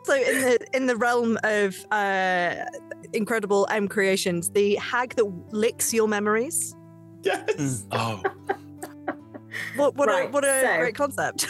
So 0.05 0.13
in 0.15 0.41
the 0.41 0.67
in 0.73 0.85
the 0.85 0.95
realm 0.95 1.37
of 1.43 1.75
uh, 1.91 2.55
incredible 3.13 3.67
M 3.71 3.87
creations, 3.87 4.51
the 4.51 4.75
hag 4.75 5.15
that 5.15 5.25
licks 5.51 5.93
your 5.93 6.07
memories. 6.07 6.75
Yes. 7.23 7.85
Oh. 7.91 8.21
What 9.77 9.95
what 9.95 10.09
a 10.09 10.27
what 10.27 10.43
a 10.43 10.61
so- 10.61 10.77
great 10.79 10.95
concept. 10.95 11.47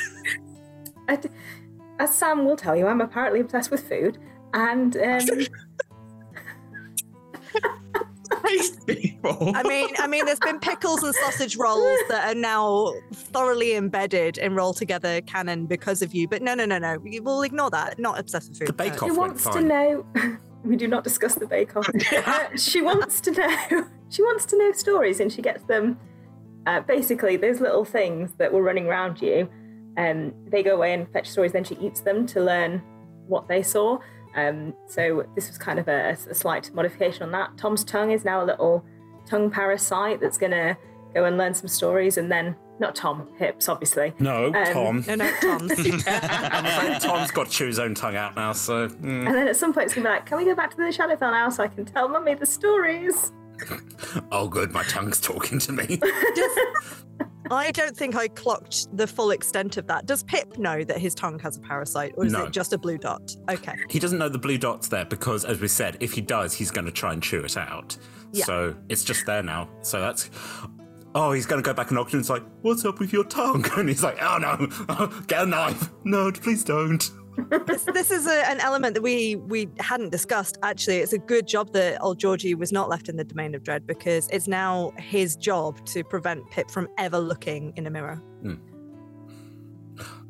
I 1.09 1.15
d- 1.15 1.29
as 1.99 2.13
Sam 2.13 2.45
will 2.45 2.55
tell 2.55 2.75
you, 2.75 2.85
I'm 2.87 3.01
apparently 3.01 3.39
obsessed 3.39 3.71
with 3.71 3.87
food, 3.89 4.19
and 4.53 4.95
um, 4.97 5.25
people. 8.85 9.51
I 9.55 9.63
mean, 9.63 9.89
I 9.97 10.07
mean, 10.07 10.25
there's 10.25 10.39
been 10.39 10.59
pickles 10.59 11.03
and 11.03 11.13
sausage 11.15 11.57
rolls 11.57 11.99
that 12.09 12.29
are 12.29 12.39
now 12.39 12.93
thoroughly 13.13 13.75
embedded 13.75 14.38
in 14.38 14.55
roll 14.55 14.73
together 14.73 15.21
canon 15.21 15.65
because 15.65 16.01
of 16.01 16.13
you. 16.13 16.27
But 16.27 16.41
no, 16.41 16.53
no, 16.53 16.65
no, 16.65 16.77
no. 16.77 16.97
We 16.97 17.19
will 17.19 17.41
ignore 17.41 17.69
that. 17.71 17.99
Not 17.99 18.19
obsessed 18.19 18.49
with 18.49 18.59
food. 18.59 18.67
The 18.67 18.73
Bake 18.73 18.93
Off 18.93 19.09
She 19.09 19.11
went 19.11 19.17
wants 19.17 19.43
to 19.45 19.61
know. 19.61 20.05
we 20.63 20.75
do 20.75 20.88
not 20.88 21.03
discuss 21.03 21.35
the 21.35 21.47
Bake 21.47 21.75
Off. 21.75 21.89
Uh, 21.89 22.47
she 22.57 22.81
wants 22.81 23.21
to 23.21 23.31
know. 23.31 23.88
She 24.07 24.21
wants 24.21 24.45
to 24.45 24.57
know 24.57 24.71
stories, 24.71 25.19
and 25.19 25.33
she 25.33 25.41
gets 25.41 25.63
them. 25.63 25.99
Uh, 26.67 26.79
basically, 26.81 27.38
those 27.38 27.59
little 27.59 27.83
things 27.83 28.33
that 28.38 28.53
were 28.53 28.61
running 28.61 28.85
around 28.85 29.19
you, 29.19 29.49
um, 29.97 30.31
they 30.45 30.61
go 30.61 30.75
away 30.75 30.93
and 30.93 31.11
fetch 31.11 31.27
stories. 31.27 31.51
Then 31.51 31.63
she 31.63 31.75
eats 31.77 32.01
them 32.01 32.27
to 32.27 32.39
learn 32.39 32.83
what 33.27 33.47
they 33.47 33.63
saw. 33.63 33.97
Um, 34.35 34.73
so 34.87 35.25
this 35.35 35.47
was 35.47 35.57
kind 35.57 35.79
of 35.79 35.87
a, 35.87 36.09
a 36.29 36.33
slight 36.35 36.71
modification 36.73 37.23
on 37.23 37.31
that. 37.31 37.57
Tom's 37.57 37.83
tongue 37.83 38.11
is 38.11 38.25
now 38.25 38.43
a 38.43 38.45
little 38.45 38.83
tongue 39.25 39.49
parasite 39.49 40.19
that's 40.21 40.37
gonna 40.37 40.77
go 41.13 41.25
and 41.25 41.37
learn 41.37 41.53
some 41.53 41.67
stories, 41.69 42.17
and 42.17 42.29
then 42.31 42.55
not 42.77 42.93
Tom 42.93 43.29
Hips, 43.37 43.69
obviously. 43.69 44.13
No, 44.19 44.47
Um, 44.53 44.65
Tom. 44.73 45.03
No, 45.07 45.15
no, 45.15 45.31
Tom's. 45.41 45.71
And 45.79 47.01
Tom's 47.01 47.31
got 47.31 47.45
to 47.47 47.51
chew 47.51 47.67
his 47.67 47.79
own 47.79 47.95
tongue 47.95 48.17
out 48.17 48.35
now, 48.35 48.51
so. 48.51 48.89
mm. 48.89 49.25
And 49.25 49.27
then 49.33 49.47
at 49.47 49.55
some 49.55 49.73
point, 49.73 49.85
it's 49.85 49.93
gonna 49.95 50.09
be 50.09 50.13
like, 50.13 50.25
"Can 50.25 50.37
we 50.37 50.43
go 50.45 50.53
back 50.53 50.71
to 50.71 50.77
the 50.77 50.83
Shadowfell 50.83 51.31
now 51.31 51.47
so 51.49 51.63
I 51.63 51.67
can 51.67 51.85
tell 51.85 52.09
Mummy 52.09 52.33
the 52.33 52.45
stories?" 52.45 53.31
Oh, 54.33 54.49
good, 54.49 54.73
my 54.73 54.83
tongue's 54.83 55.21
talking 55.21 55.59
to 55.59 55.71
me. 55.71 55.99
I 57.51 57.71
don't 57.71 57.95
think 57.95 58.15
I 58.15 58.27
clocked 58.27 58.95
the 58.95 59.08
full 59.08 59.31
extent 59.31 59.77
of 59.77 59.88
that. 59.88 60.05
Does 60.05 60.23
Pip 60.23 60.58
know 60.58 60.84
that 60.84 60.97
his 60.97 61.13
tongue 61.15 61.39
has 61.39 61.58
a 61.58 61.60
parasite, 61.60 62.13
or 62.17 62.25
is 62.25 62.34
No. 62.34 62.45
it 62.45 62.51
just 62.51 62.73
a 62.73 62.77
blue 62.77 62.97
dot? 62.97 63.36
Okay. 63.49 63.75
he 63.89 63.99
doesn't 63.99 64.17
know 64.17 64.29
the 64.29 64.38
blue 64.39 64.58
dot's 64.58 64.88
there 64.88 65.05
because, 65.05 65.45
as 65.45 65.60
we 65.60 65.67
said, 65.67 65.97
if 65.99 66.13
he 66.13 66.21
does, 66.21 66.53
he's 66.53 66.71
going 66.71 66.86
to 66.86 66.91
try 66.91 67.13
and 67.13 67.21
chew 67.21 67.41
it 67.41 67.55
out. 67.58 67.97
Yeah. 68.31 68.45
So 68.45 68.75
it's 68.89 69.03
just 69.03 69.25
there 69.25 69.43
now. 69.43 69.69
So 69.81 69.99
that's. 70.01 70.29
Oh, 71.13 71.31
he's 71.31 71.45
going 71.45 71.63
to 71.63 71.65
go 71.65 71.73
back 71.73 71.91
and 71.91 71.97
Ogden's 71.99 72.29
like, 72.29 72.43
"What's 72.62 72.84
up 72.84 72.99
with 72.99 73.13
your 73.13 73.23
tongue?" 73.23 73.63
And 73.77 73.88
he's 73.88 74.03
like, 74.03 74.17
"Oh 74.21 74.38
no, 74.38 74.67
get 75.27 75.43
a 75.43 75.45
knife! 75.45 75.89
No, 76.03 76.31
please 76.31 76.63
don't." 76.63 77.10
This, 77.65 77.83
this 77.83 78.11
is 78.11 78.27
a, 78.27 78.49
an 78.49 78.59
element 78.59 78.93
that 78.93 79.01
we 79.01 79.35
we 79.35 79.69
hadn't 79.79 80.09
discussed. 80.09 80.57
Actually, 80.63 80.97
it's 80.97 81.13
a 81.13 81.17
good 81.17 81.47
job 81.47 81.73
that 81.73 82.01
old 82.01 82.19
Georgie 82.19 82.55
was 82.55 82.71
not 82.71 82.89
left 82.89 83.09
in 83.09 83.17
the 83.17 83.23
domain 83.23 83.55
of 83.55 83.63
dread 83.63 83.85
because 83.85 84.29
it's 84.31 84.47
now 84.47 84.93
his 84.97 85.35
job 85.35 85.85
to 85.87 86.03
prevent 86.03 86.49
Pip 86.51 86.71
from 86.71 86.87
ever 86.97 87.19
looking 87.19 87.73
in 87.75 87.87
a 87.87 87.89
mirror. 87.89 88.21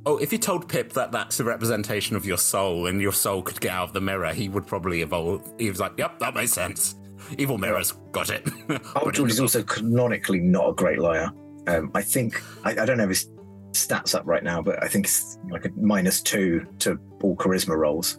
Oh, 0.07 0.17
if 0.17 0.31
you 0.31 0.37
told 0.37 0.69
Pip 0.69 0.93
that 0.93 1.11
that's 1.11 1.39
a 1.39 1.43
representation 1.43 2.15
of 2.15 2.25
your 2.25 2.37
soul 2.37 2.85
and 2.85 3.01
your 3.01 3.11
soul 3.11 3.41
could 3.41 3.59
get 3.59 3.71
out 3.71 3.87
of 3.87 3.93
the 3.93 4.01
mirror, 4.01 4.33
he 4.33 4.49
would 4.49 4.67
probably 4.67 5.01
evolve. 5.01 5.51
He 5.57 5.69
was 5.69 5.79
like, 5.79 5.93
"Yep, 5.97 6.19
that 6.19 6.35
makes 6.35 6.53
sense. 6.53 6.95
Evil 7.39 7.57
mirrors, 7.57 7.93
got 8.11 8.29
it." 8.29 8.45
Put 8.67 8.81
it 8.81 9.05
in 9.07 9.13
George 9.13 9.31
is 9.31 9.39
also 9.39 9.63
canonically 9.63 10.39
not 10.39 10.69
a 10.69 10.73
great 10.73 10.99
liar. 10.99 11.31
Um, 11.67 11.89
I 11.95 12.03
think 12.03 12.39
I, 12.63 12.71
I 12.71 12.85
don't 12.85 12.99
have 12.99 13.09
his 13.09 13.27
stats 13.75 14.15
up 14.15 14.23
right 14.25 14.43
now, 14.43 14.61
but 14.61 14.83
I 14.83 14.88
think 14.88 15.05
it's 15.05 15.38
like 15.49 15.65
a 15.65 15.69
minus 15.75 16.21
two 16.21 16.65
to 16.79 16.99
all 17.21 17.35
charisma 17.35 17.75
rolls. 17.77 18.17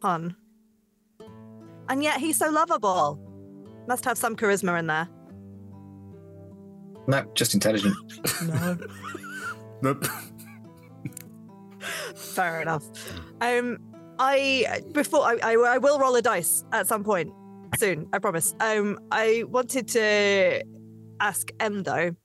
Fun. 0.00 0.36
And 1.88 2.02
yet 2.02 2.18
he's 2.18 2.36
so 2.36 2.50
lovable. 2.50 3.20
Must 3.86 4.04
have 4.04 4.18
some 4.18 4.36
charisma 4.36 4.78
in 4.78 4.86
there. 4.86 5.08
No, 7.06 7.24
just 7.34 7.54
intelligent. 7.54 7.94
No. 8.42 8.78
Nope. 9.82 10.06
Fair 12.14 12.62
enough. 12.62 12.82
Um, 13.42 13.78
I 14.18 14.82
before 14.92 15.20
I, 15.20 15.36
I 15.42 15.52
I 15.52 15.78
will 15.78 15.98
roll 15.98 16.16
a 16.16 16.22
dice 16.22 16.64
at 16.72 16.86
some 16.86 17.04
point 17.04 17.30
soon. 17.78 18.08
I 18.12 18.18
promise. 18.18 18.54
Um, 18.60 18.98
I 19.12 19.44
wanted 19.48 19.86
to 19.88 20.62
ask 21.20 21.50
M 21.60 21.82
though. 21.82 22.16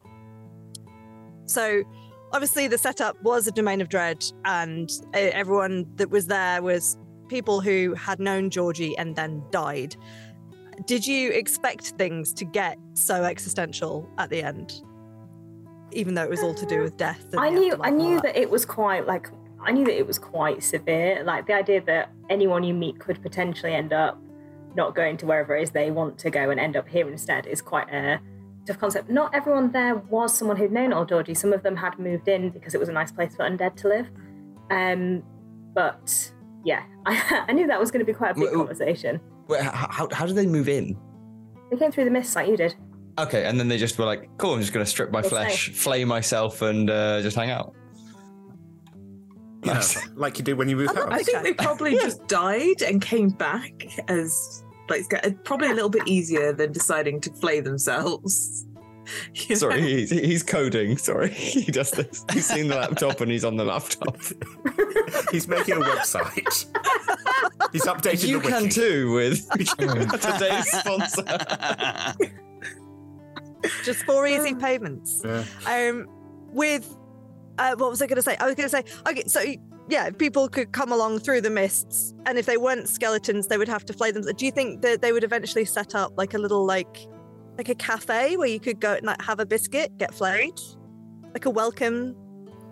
So, 1.52 1.84
obviously, 2.32 2.68
the 2.68 2.78
setup 2.78 3.22
was 3.22 3.46
a 3.46 3.52
domain 3.52 3.82
of 3.82 3.90
dread, 3.90 4.24
and 4.46 4.90
uh, 5.14 5.20
everyone 5.34 5.86
that 5.98 6.10
was 6.10 6.28
there 6.28 6.62
was 6.62 6.98
people 7.28 7.62
who 7.62 7.94
had 7.96 8.20
known 8.20 8.50
Georgie 8.50 8.98
and 8.98 9.16
then 9.16 9.44
died. 9.52 9.96
Did 10.86 11.06
you 11.06 11.32
expect 11.32 11.88
things 11.98 12.34
to 12.34 12.46
get 12.46 12.78
so 12.94 13.24
existential 13.24 14.10
at 14.18 14.30
the 14.30 14.42
end? 14.42 14.82
Even 15.92 16.14
though 16.14 16.24
it 16.24 16.30
was 16.30 16.42
all 16.42 16.54
to 16.54 16.66
do 16.66 16.82
with 16.82 16.96
death. 16.98 17.26
and 17.32 17.40
I 17.42 17.50
knew 17.50 17.76
I 17.82 17.90
knew 17.90 18.16
that? 18.16 18.24
that 18.24 18.38
it 18.38 18.50
was 18.50 18.66
quite 18.66 19.06
like 19.06 19.30
I 19.64 19.72
knew 19.72 19.86
that 19.86 19.98
it 19.98 20.08
was 20.08 20.18
quite 20.18 20.64
severe. 20.64 21.24
Like 21.24 21.48
the 21.48 21.54
idea 21.54 21.82
that 21.82 22.12
anyone 22.30 22.64
you 22.64 22.74
meet 22.74 23.00
could 23.00 23.22
potentially 23.22 23.74
end 23.74 23.92
up 23.92 24.22
not 24.74 24.96
going 24.96 25.18
to 25.18 25.26
wherever 25.26 25.56
it 25.56 25.64
is 25.64 25.72
they 25.72 25.92
want 25.92 26.18
to 26.20 26.30
go 26.30 26.50
and 26.50 26.60
end 26.60 26.78
up 26.78 26.88
here 26.88 27.10
instead 27.10 27.46
is 27.46 27.62
quite 27.62 27.90
a 27.94 28.22
tough 28.66 28.80
concept. 28.80 29.10
Not 29.10 29.34
everyone 29.34 29.72
there 29.72 29.96
was 29.96 30.36
someone 30.38 30.58
who'd 30.58 30.72
known 30.72 30.94
old 30.94 31.10
Georgie. 31.10 31.34
Some 31.34 31.54
of 31.54 31.64
them 31.64 31.76
had 31.76 31.98
moved 32.00 32.28
in 32.28 32.50
because 32.50 32.74
it 32.76 32.80
was 32.80 32.90
a 32.90 32.94
nice 32.94 33.12
place 33.12 33.36
for 33.36 33.44
undead 33.50 33.76
to 33.78 33.88
live. 33.88 34.10
Um, 34.70 35.24
but 35.74 36.32
yeah, 36.64 36.84
I, 37.06 37.46
I 37.48 37.52
knew 37.54 37.68
that 37.68 37.80
was 37.80 37.92
going 37.92 38.06
to 38.06 38.12
be 38.12 38.16
quite 38.16 38.32
a 38.32 38.34
big 38.36 38.44
Well, 38.44 38.54
conversation. 38.66 39.20
Wait, 39.48 39.62
how, 39.62 40.08
how 40.12 40.26
did 40.26 40.36
they 40.36 40.46
move 40.48 40.70
in? 40.70 40.98
They 41.72 41.78
came 41.78 41.92
through 41.92 42.06
the 42.06 42.12
mist 42.12 42.36
like 42.36 42.48
you 42.48 42.58
did. 42.58 42.76
Okay, 43.20 43.46
and 43.46 43.60
then 43.60 43.68
they 43.68 43.78
just 43.78 43.98
were 43.98 44.06
like, 44.06 44.30
cool, 44.38 44.54
I'm 44.54 44.62
just 44.62 44.72
going 44.74 44.86
to 44.86 44.90
strip 44.90 45.12
my 45.12 45.20
Yes, 45.20 45.30
flesh, 45.30 45.70
flay 45.72 46.06
myself, 46.06 46.62
and 46.62 46.90
uh, 46.90 47.22
just 47.22 47.36
hang 47.36 47.50
out. 47.50 47.76
Yeah, 49.64 49.74
Nice. 49.74 50.10
like 50.16 50.40
you 50.40 50.44
do 50.44 50.56
when 50.56 50.70
you 50.70 50.76
move 50.76 50.88
house. 50.88 51.08
I 51.12 51.22
think 51.22 51.44
they 51.44 51.54
probably 51.54 51.92
just 52.02 52.26
died 52.28 52.82
and 52.82 53.02
came 53.02 53.30
back 53.30 53.72
as 54.08 54.64
like 54.92 55.06
it's 55.24 55.40
probably 55.44 55.70
a 55.70 55.74
little 55.74 55.90
bit 55.90 56.08
easier 56.08 56.54
than 56.54 56.72
deciding 56.72 57.22
to 57.22 57.32
flay 57.32 57.60
themselves. 57.60 58.68
You 59.34 59.50
know? 59.50 59.56
Sorry, 59.56 59.82
he's, 59.82 60.10
he's 60.12 60.44
coding. 60.44 60.96
Sorry, 60.96 61.30
he 61.34 61.70
does 61.72 61.92
this. 61.92 62.24
He's 62.32 62.46
seen 62.46 62.68
the 62.68 62.76
laptop 62.76 63.20
and 63.20 63.32
he's 63.32 63.44
on 63.44 63.58
the 63.58 63.66
laptop. 63.66 64.16
He's 65.32 65.48
making 65.48 65.78
a 65.78 65.80
website. 65.82 66.66
He's 67.74 67.86
updated 67.86 68.28
You 68.28 68.40
the 68.40 68.48
can 68.48 68.70
too 68.70 69.12
with 69.14 69.50
today's 69.50 70.72
sponsor. 70.72 71.24
Just 73.84 74.04
four 74.04 74.28
easy 74.28 74.54
payments. 74.54 75.24
Yeah. 75.26 75.44
Um, 75.66 76.08
with 76.54 76.96
uh, 77.58 77.76
what 77.76 77.90
was 77.90 78.02
I 78.02 78.08
going 78.08 78.18
to 78.18 78.22
say? 78.22 78.38
I 78.40 78.46
was 78.46 78.56
going 78.56 78.70
to 78.70 78.76
say, 78.76 78.84
okay, 79.08 79.24
so 79.28 79.42
yeah, 79.90 80.10
people 80.12 80.48
could 80.48 80.72
come 80.72 80.92
along 80.92 81.20
through 81.20 81.42
the 81.42 81.50
mists, 81.50 82.14
and 82.26 82.38
if 82.38 82.46
they 82.46 82.58
weren't 82.58 82.88
skeletons, 82.88 83.48
they 83.48 83.58
would 83.58 83.68
have 83.68 83.86
to 83.86 83.94
flay 83.94 84.12
them. 84.12 84.24
Do 84.24 84.46
you 84.46 84.52
think 84.52 84.82
that 84.82 85.02
they 85.02 85.12
would 85.12 85.24
eventually 85.24 85.66
set 85.66 85.96
up 85.96 86.14
like 86.18 86.34
a 86.34 86.38
little 86.38 86.66
like 86.66 86.98
like 87.58 87.68
a 87.70 87.76
cafe 87.76 88.38
where 88.38 88.48
you 88.48 88.60
could 88.60 88.80
go 88.80 88.94
and 88.94 89.06
like 89.06 89.22
have 89.22 89.40
a 89.40 89.46
biscuit, 89.46 89.98
get 89.98 90.14
flayed, 90.14 90.58
like 91.34 91.46
a 91.46 91.50
welcome? 91.50 92.16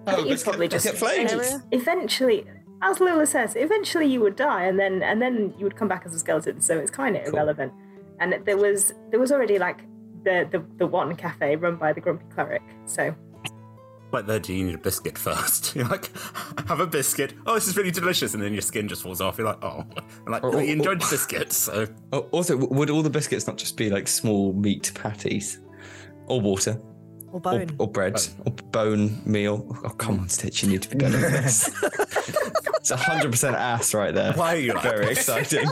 Oh, 0.08 0.24
You'd 0.26 0.41
probably 0.41 0.67
just 0.67 0.86
get 0.86 0.98
flamed. 0.98 1.30
Area? 1.32 1.62
Eventually, 1.72 2.45
as 2.82 3.00
Lila 3.02 3.26
says, 3.26 3.56
eventually 3.58 4.06
you 4.06 4.22
would 4.22 4.36
die, 4.38 4.63
and 4.63 4.80
then 4.80 5.04
and 5.04 5.22
then 5.22 5.54
you 5.58 5.65
would 5.65 5.76
come 5.76 5.88
back 5.89 6.04
as 6.06 6.15
a 6.15 6.19
skeleton. 6.19 6.62
So 6.62 6.78
it's 6.78 6.91
kind 6.91 7.17
of 7.17 7.26
Cool. 7.26 7.34
irrelevant. 7.34 7.74
And 8.22 8.36
there 8.45 8.58
was 8.58 8.93
there 9.12 9.19
was 9.19 9.32
already 9.32 9.60
like 9.60 9.82
the 10.24 10.48
the, 10.52 10.63
the 10.78 10.88
one 10.88 11.15
cafe 11.15 11.56
run 11.58 11.76
by 11.76 11.91
the 11.93 12.02
grumpy 12.02 12.26
cleric. 12.34 12.62
So 12.86 13.13
Like 14.12 14.26
there, 14.26 14.39
do 14.39 14.54
you 14.54 14.65
need 14.65 14.76
a 14.76 14.80
biscuit 14.80 15.17
first? 15.17 15.76
You're 15.76 15.88
like, 15.88 16.10
have 16.67 16.80
a 16.80 16.88
biscuit. 16.88 17.34
Oh, 17.45 17.54
this 17.56 17.67
is 17.67 17.78
really 17.78 17.91
delicious, 17.91 18.34
and 18.34 18.41
then 18.41 18.54
your 18.54 18.62
skin 18.63 18.88
just 18.88 19.04
falls 19.04 19.22
off. 19.22 19.38
You're 19.38 19.45
like, 19.48 19.63
oh, 19.63 19.84
I'm 20.26 20.32
like, 20.32 20.43
Or- 20.43 20.56
oh, 20.56 20.60
you 20.60 20.69
oh, 20.69 20.78
enjoyed 20.78 21.02
your 21.02 21.10
biscuits, 21.12 21.56
so 21.58 21.86
Oh, 22.12 22.19
also, 22.32 22.58
would 22.58 22.89
all 22.89 23.04
the 23.04 23.10
biscuits 23.10 23.45
not 23.45 23.58
just 23.58 23.78
be 23.78 23.89
like 23.89 24.08
small 24.08 24.52
meat 24.54 24.91
patties, 24.95 25.60
or 26.26 26.41
water, 26.41 26.82
Or 27.28 27.34
or, 27.36 27.39
bone. 27.39 27.76
or 27.78 27.88
bread, 27.88 28.19
or 28.45 28.52
bone 28.72 29.22
meal? 29.26 29.65
Oh, 29.86 29.89
come 29.89 30.19
on, 30.22 30.30
Stitch, 30.30 30.63
you 30.63 30.69
need 30.69 30.82
to 30.82 30.89
be 30.89 30.98
better 30.98 31.24
at 31.24 31.43
this. 31.43 31.69
it's 32.78 32.89
hundred 32.89 33.30
percent 33.32 33.56
ass 33.56 33.93
right 33.93 34.13
there. 34.15 34.34
why 34.34 34.56
are 34.56 34.60
you 34.60 34.74
like 34.74 34.84
Very 34.84 35.06
this? 35.13 35.19
exciting. 35.30 35.67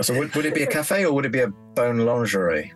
So 0.00 0.16
would, 0.16 0.34
would 0.36 0.46
it 0.46 0.54
be 0.54 0.62
a 0.62 0.66
cafe 0.66 1.04
or 1.06 1.12
would 1.12 1.24
it 1.26 1.32
be 1.32 1.40
a 1.40 1.48
bone 1.48 1.98
lingerie? 1.98 2.72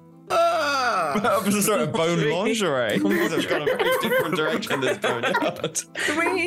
Ah! 1.15 1.41
I'm 1.45 1.51
just 1.51 1.67
sorry, 1.67 1.87
bone 1.87 2.31
lingerie. 2.31 3.01
It's 3.05 3.47
gone 3.47 3.63
a 3.63 3.65
very 3.67 3.91
different 4.01 4.37
direction. 4.37 4.81
This 4.81 4.99
boneyard. 4.99 5.81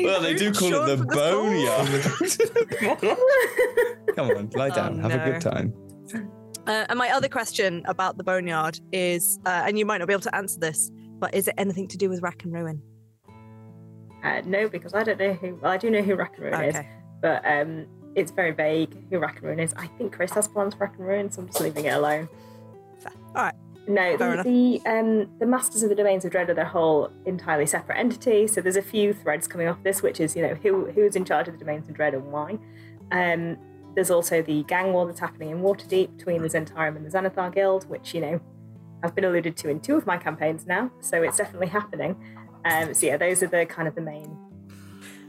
Well, 0.04 0.20
they 0.20 0.34
do 0.34 0.52
call 0.52 0.74
it 0.74 0.96
the 0.96 1.04
boneyard. 1.04 2.02
Come 4.16 4.30
on, 4.30 4.50
lie 4.54 4.70
down, 4.70 5.00
Oh, 5.04 5.08
have 5.08 5.26
a 5.26 5.30
good 5.32 5.40
time. 5.40 5.74
Uh, 6.66 6.84
and 6.88 6.98
my 6.98 7.10
other 7.10 7.28
question 7.28 7.82
about 7.86 8.16
the 8.18 8.24
boneyard 8.24 8.80
is, 8.92 9.38
uh, 9.46 9.62
and 9.66 9.78
you 9.78 9.86
might 9.86 9.98
not 9.98 10.08
be 10.08 10.14
able 10.14 10.22
to 10.22 10.34
answer 10.34 10.58
this, 10.58 10.90
but 11.18 11.32
is 11.34 11.46
it 11.46 11.54
anything 11.58 11.86
to 11.88 11.96
do 11.96 12.08
with 12.08 12.22
Rack 12.22 12.42
and 12.44 12.52
Ruin? 12.52 12.82
uh, 14.24 14.40
no, 14.44 14.68
because 14.68 14.92
I 14.94 15.04
don't 15.04 15.18
know 15.20 15.34
who. 15.34 15.54
Well, 15.62 15.70
I 15.70 15.76
do 15.76 15.90
know 15.90 16.02
who 16.02 16.16
Rackaroon 16.16 16.68
is, 16.68 16.74
Okay. 16.74 16.80
Is, 16.80 16.86
but 17.22 17.42
um, 17.46 17.86
it's 18.16 18.32
very 18.32 18.50
vague 18.50 19.08
who 19.10 19.18
rack 19.18 19.36
and 19.36 19.44
ruin 19.44 19.60
is. 19.60 19.72
I 19.74 19.86
think 19.86 20.12
Chris 20.14 20.32
has 20.32 20.48
plans 20.48 20.74
for 20.74 20.86
rack 20.86 20.96
and 20.98 21.06
ruin, 21.06 21.30
so 21.30 21.42
I'm 21.42 21.46
just 21.48 21.60
leaving 21.60 21.84
it 21.84 21.90
alone. 21.94 22.28
Fair. 22.98 23.12
All 23.36 23.44
right. 23.44 23.54
No, 23.88 24.16
Fair 24.18 24.42
the, 24.42 24.80
the 24.82 24.90
um 24.90 25.28
the 25.38 25.46
Masters 25.46 25.82
of 25.82 25.88
the 25.88 25.94
Domains 25.94 26.24
of 26.24 26.32
Dread 26.32 26.50
are 26.50 26.54
their 26.54 26.64
whole 26.64 27.10
entirely 27.24 27.66
separate 27.66 27.98
entity. 27.98 28.46
So 28.46 28.60
there's 28.60 28.76
a 28.76 28.82
few 28.82 29.12
threads 29.12 29.46
coming 29.46 29.68
off 29.68 29.82
this, 29.82 30.02
which 30.02 30.20
is 30.20 30.34
you 30.34 30.42
know 30.42 30.54
who 30.54 30.86
who's 30.86 31.16
in 31.16 31.24
charge 31.24 31.48
of 31.48 31.54
the 31.54 31.60
Domains 31.64 31.88
of 31.88 31.94
Dread 31.94 32.14
and 32.14 32.32
why. 32.32 32.58
Um, 33.12 33.56
there's 33.94 34.10
also 34.10 34.42
the 34.42 34.64
gang 34.64 34.92
war 34.92 35.06
that's 35.06 35.20
happening 35.20 35.50
in 35.50 35.62
Waterdeep 35.62 36.16
between 36.18 36.42
the 36.42 36.48
Zhentarim 36.48 36.96
and 36.96 37.06
the 37.06 37.10
Xanathar 37.10 37.54
Guild, 37.54 37.88
which 37.88 38.12
you 38.14 38.20
know 38.20 38.40
has 39.02 39.12
been 39.12 39.24
alluded 39.24 39.56
to 39.58 39.68
in 39.68 39.80
two 39.80 39.96
of 39.96 40.06
my 40.06 40.16
campaigns 40.16 40.66
now. 40.66 40.90
So 41.00 41.22
it's 41.22 41.36
definitely 41.36 41.68
happening. 41.68 42.16
Um, 42.64 42.92
so 42.92 43.06
yeah, 43.06 43.16
those 43.16 43.42
are 43.42 43.46
the 43.46 43.66
kind 43.66 43.86
of 43.86 43.94
the 43.94 44.00
main. 44.00 44.36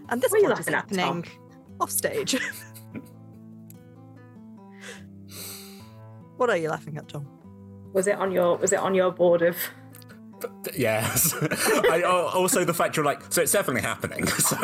And 0.09 0.21
this 0.21 0.31
What 0.31 0.39
are 0.39 0.41
you 0.41 0.47
plot 0.47 0.59
is 0.59 0.69
laughing 0.69 0.97
at, 0.97 1.05
Tom? 1.05 1.23
happening 1.23 1.47
off 1.79 1.91
stage. 1.91 2.35
what 6.37 6.49
are 6.49 6.57
you 6.57 6.69
laughing 6.69 6.97
at, 6.97 7.07
Tom? 7.07 7.27
Was 7.93 8.07
it 8.07 8.15
on 8.17 8.31
your 8.31 8.57
was 8.57 8.73
it 8.73 8.79
on 8.79 8.93
your 8.95 9.11
board 9.11 9.41
of? 9.41 9.57
Yes. 10.75 11.33
I, 11.41 12.03
oh, 12.05 12.29
also, 12.33 12.63
the 12.63 12.73
fact 12.73 12.95
you're 12.95 13.05
like, 13.05 13.21
so 13.29 13.41
it's 13.41 13.51
definitely 13.51 13.81
happening. 13.81 14.27
So 14.37 14.55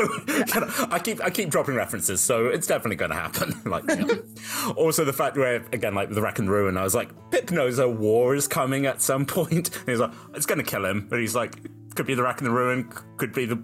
I 0.92 1.00
keep 1.04 1.20
I 1.24 1.30
keep 1.30 1.50
dropping 1.50 1.76
references, 1.76 2.22
so 2.22 2.46
it's 2.48 2.68
definitely 2.68 2.96
going 2.98 3.12
to 3.12 3.18
happen. 3.18 3.60
Like, 3.66 3.84
yeah. 3.88 4.72
also 4.76 5.04
the 5.04 5.14
fact 5.14 5.36
where 5.36 5.66
again, 5.74 5.96
like 5.96 6.10
with 6.10 6.16
the 6.16 6.22
Rack 6.22 6.38
and 6.40 6.50
Ruin, 6.50 6.78
I 6.78 6.84
was 6.84 6.94
like, 6.94 7.10
Pip 7.32 7.50
knows 7.50 7.80
a 7.80 7.90
war 7.90 8.36
is 8.36 8.48
coming 8.48 8.86
at 8.86 9.02
some 9.02 9.26
point. 9.26 9.76
And 9.76 9.90
he's 9.90 10.00
like, 10.00 10.12
it's 10.36 10.46
going 10.46 10.60
to 10.60 10.64
kill 10.66 10.86
him, 10.86 11.08
but 11.10 11.20
he's 11.20 11.36
like, 11.36 11.56
could 11.96 12.06
be 12.06 12.14
the 12.14 12.24
Rack 12.24 12.40
and 12.40 12.48
the 12.48 12.54
Ruin, 12.54 12.92
could 13.18 13.34
be 13.34 13.46
the 13.46 13.62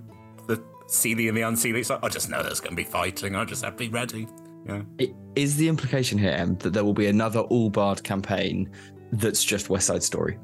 the 0.48 0.58
Seelie 0.88 1.28
and 1.28 1.38
the 1.38 1.42
Unseelie. 1.42 1.86
So 1.86 2.00
I 2.02 2.10
just 2.10 2.30
know 2.30 2.42
there's 2.42 2.60
going 2.60 2.72
to 2.72 2.76
be 2.84 2.90
fighting. 2.90 3.36
I 3.36 3.46
just 3.46 3.64
have 3.64 3.74
to 3.74 3.80
be 3.80 3.90
ready. 3.90 4.28
Yeah. 4.66 4.82
I- 5.00 5.14
Is 5.36 5.58
the 5.58 5.68
implication 5.68 6.18
here, 6.18 6.32
Em, 6.32 6.56
that 6.58 6.74
there 6.74 6.84
will 6.84 6.94
be 6.94 7.08
another 7.08 7.42
All 7.42 7.70
Bard 7.70 8.04
campaign 8.04 8.72
that's 9.12 9.44
just 9.44 9.70
West 9.70 9.88
Side 9.88 10.04
Story? 10.04 10.38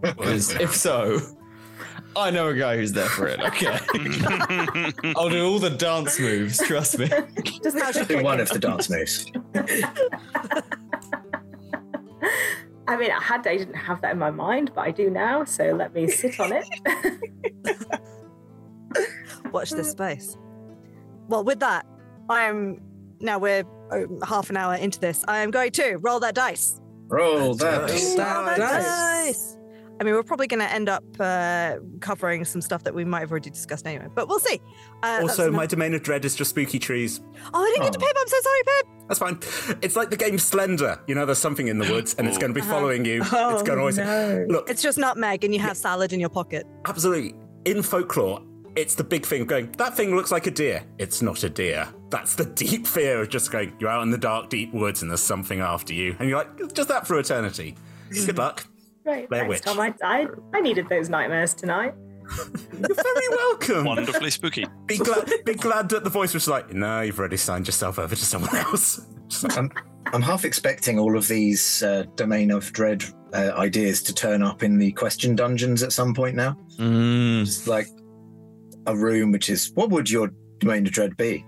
Because 0.00 0.50
if 0.60 0.74
so, 0.74 1.20
I 2.16 2.30
know 2.30 2.48
a 2.48 2.54
guy 2.54 2.76
who's 2.76 2.92
there 2.92 3.08
for 3.08 3.26
it. 3.26 3.40
Okay, 3.40 3.66
I'll 5.16 5.30
do 5.30 5.46
all 5.46 5.58
the 5.58 5.70
dance 5.70 6.20
moves. 6.20 6.58
Trust 6.58 6.98
me. 6.98 7.08
Just 7.62 7.76
magic 7.76 8.08
Do 8.08 8.22
one 8.22 8.40
of 8.40 8.48
the 8.50 8.58
dance 8.58 8.88
moves. 8.90 9.26
I 12.86 12.96
mean, 12.96 13.10
I 13.10 13.20
had 13.20 13.46
I 13.46 13.56
didn't 13.56 13.74
have 13.74 14.02
that 14.02 14.12
in 14.12 14.18
my 14.18 14.30
mind, 14.30 14.72
but 14.74 14.82
I 14.82 14.90
do 14.90 15.08
now. 15.10 15.44
So 15.44 15.72
let 15.72 15.94
me 15.94 16.08
sit 16.08 16.38
on 16.38 16.52
it. 16.52 16.68
Watch 19.52 19.70
this 19.70 19.90
space. 19.90 20.36
Well, 21.28 21.44
with 21.44 21.60
that, 21.60 21.86
I 22.28 22.42
am 22.42 22.80
now 23.20 23.38
we're 23.38 23.64
oh, 23.90 24.20
half 24.26 24.50
an 24.50 24.56
hour 24.56 24.74
into 24.74 25.00
this. 25.00 25.24
I 25.26 25.38
am 25.38 25.50
going 25.50 25.70
to 25.72 25.96
roll 25.96 26.20
that 26.20 26.34
dice. 26.34 26.80
Roll 27.08 27.54
that. 27.54 27.66
Roll 27.80 27.88
Roll 27.88 28.44
that 28.46 28.58
dice. 28.58 28.84
dice. 28.84 29.56
I 30.00 30.02
mean, 30.02 30.14
we're 30.14 30.24
probably 30.24 30.48
going 30.48 30.58
to 30.60 30.70
end 30.70 30.88
up 30.88 31.04
uh, 31.20 31.76
covering 32.00 32.44
some 32.44 32.60
stuff 32.60 32.82
that 32.82 32.94
we 32.94 33.04
might 33.04 33.20
have 33.20 33.30
already 33.30 33.50
discussed 33.50 33.86
anyway, 33.86 34.08
but 34.12 34.26
we'll 34.28 34.40
see. 34.40 34.60
Uh, 35.04 35.20
Also, 35.22 35.50
my 35.52 35.58
enough- 35.62 35.70
domain 35.70 35.94
of 35.94 36.02
dread 36.02 36.24
is 36.24 36.34
just 36.34 36.50
spooky 36.50 36.80
trees. 36.80 37.20
oh, 37.52 37.62
I 37.62 37.70
didn't 37.70 37.84
get 37.84 37.92
to 37.92 37.98
Oh. 38.04 38.06
Pip. 38.08 38.16
I'm 38.20 38.26
so 38.28 38.40
sorry, 38.40 38.60
Pip. 38.64 38.86
That's 39.08 39.20
fine. 39.20 39.78
It's 39.82 39.94
like 39.94 40.10
the 40.10 40.16
game 40.16 40.38
Slender. 40.38 40.98
You 41.06 41.14
know, 41.14 41.24
there's 41.26 41.38
something 41.38 41.68
in 41.68 41.78
the 41.78 41.88
woods, 41.92 42.14
and 42.18 42.26
it's 42.26 42.38
going 42.38 42.52
to 42.52 42.54
be 42.54 42.60
Uh-huh. 42.66 42.72
following 42.72 43.04
you. 43.04 43.22
Oh, 43.32 43.54
it's 43.54 43.62
going 43.62 43.76
to 43.76 43.80
always 43.80 43.98
no. 43.98 44.46
look. 44.48 44.68
It's 44.68 44.82
just 44.82 44.98
nutmeg, 44.98 45.44
and 45.44 45.54
you 45.54 45.60
have 45.60 45.76
salad 45.76 46.12
in 46.12 46.18
your 46.18 46.28
pocket. 46.30 46.66
absolutely 46.86 47.34
in 47.64 47.80
folklore. 47.82 48.42
It's 48.76 48.96
the 48.96 49.04
big 49.04 49.24
thing 49.24 49.42
of 49.42 49.46
going. 49.46 49.70
That 49.78 49.96
thing 49.96 50.16
looks 50.16 50.32
like 50.32 50.48
a 50.48 50.50
deer. 50.50 50.82
It's 50.98 51.22
not 51.22 51.44
a 51.44 51.48
deer. 51.48 51.86
That's 52.14 52.36
the 52.36 52.44
deep 52.44 52.86
fear 52.86 53.22
of 53.22 53.28
just 53.28 53.50
going. 53.50 53.72
You're 53.80 53.90
out 53.90 54.04
in 54.04 54.10
the 54.10 54.16
dark, 54.16 54.48
deep 54.48 54.72
woods, 54.72 55.02
and 55.02 55.10
there's 55.10 55.20
something 55.20 55.58
after 55.58 55.92
you, 55.92 56.14
and 56.20 56.28
you're 56.28 56.38
like, 56.38 56.72
just 56.72 56.88
that 56.88 57.08
for 57.08 57.18
eternity. 57.18 57.74
Good 58.08 58.38
luck. 58.38 58.64
Right, 59.04 59.28
Blair 59.28 59.40
thanks, 59.40 59.48
Witch. 59.48 59.62
Tom. 59.62 59.80
I, 59.80 59.92
I 60.04 60.28
I 60.52 60.60
needed 60.60 60.88
those 60.88 61.08
nightmares 61.08 61.54
tonight. 61.54 61.92
You're 62.72 62.94
very 62.94 63.28
welcome. 63.30 63.84
Wonderfully 63.84 64.30
spooky. 64.30 64.64
Be 64.86 64.96
glad, 64.96 65.28
be 65.44 65.54
glad 65.54 65.88
that 65.88 66.04
the 66.04 66.10
voice 66.10 66.32
was 66.32 66.46
like, 66.46 66.72
no, 66.72 67.00
you've 67.00 67.18
already 67.18 67.36
signed 67.36 67.66
yourself 67.66 67.98
over 67.98 68.14
to 68.14 68.24
someone 68.24 68.54
else. 68.54 69.04
Like, 69.42 69.58
I'm, 69.58 69.72
I'm 70.12 70.22
half 70.22 70.44
expecting 70.44 71.00
all 71.00 71.18
of 71.18 71.26
these 71.26 71.82
uh, 71.82 72.04
domain 72.14 72.52
of 72.52 72.72
dread 72.72 73.02
uh, 73.32 73.54
ideas 73.56 74.04
to 74.04 74.14
turn 74.14 74.40
up 74.40 74.62
in 74.62 74.78
the 74.78 74.92
question 74.92 75.34
dungeons 75.34 75.82
at 75.82 75.92
some 75.92 76.14
point 76.14 76.36
now. 76.36 76.56
Mm. 76.78 77.42
It's 77.42 77.66
like 77.66 77.88
a 78.86 78.96
room 78.96 79.32
which 79.32 79.50
is 79.50 79.72
what 79.74 79.90
would 79.90 80.08
your 80.08 80.30
domain 80.60 80.86
of 80.86 80.92
dread 80.92 81.16
be? 81.16 81.44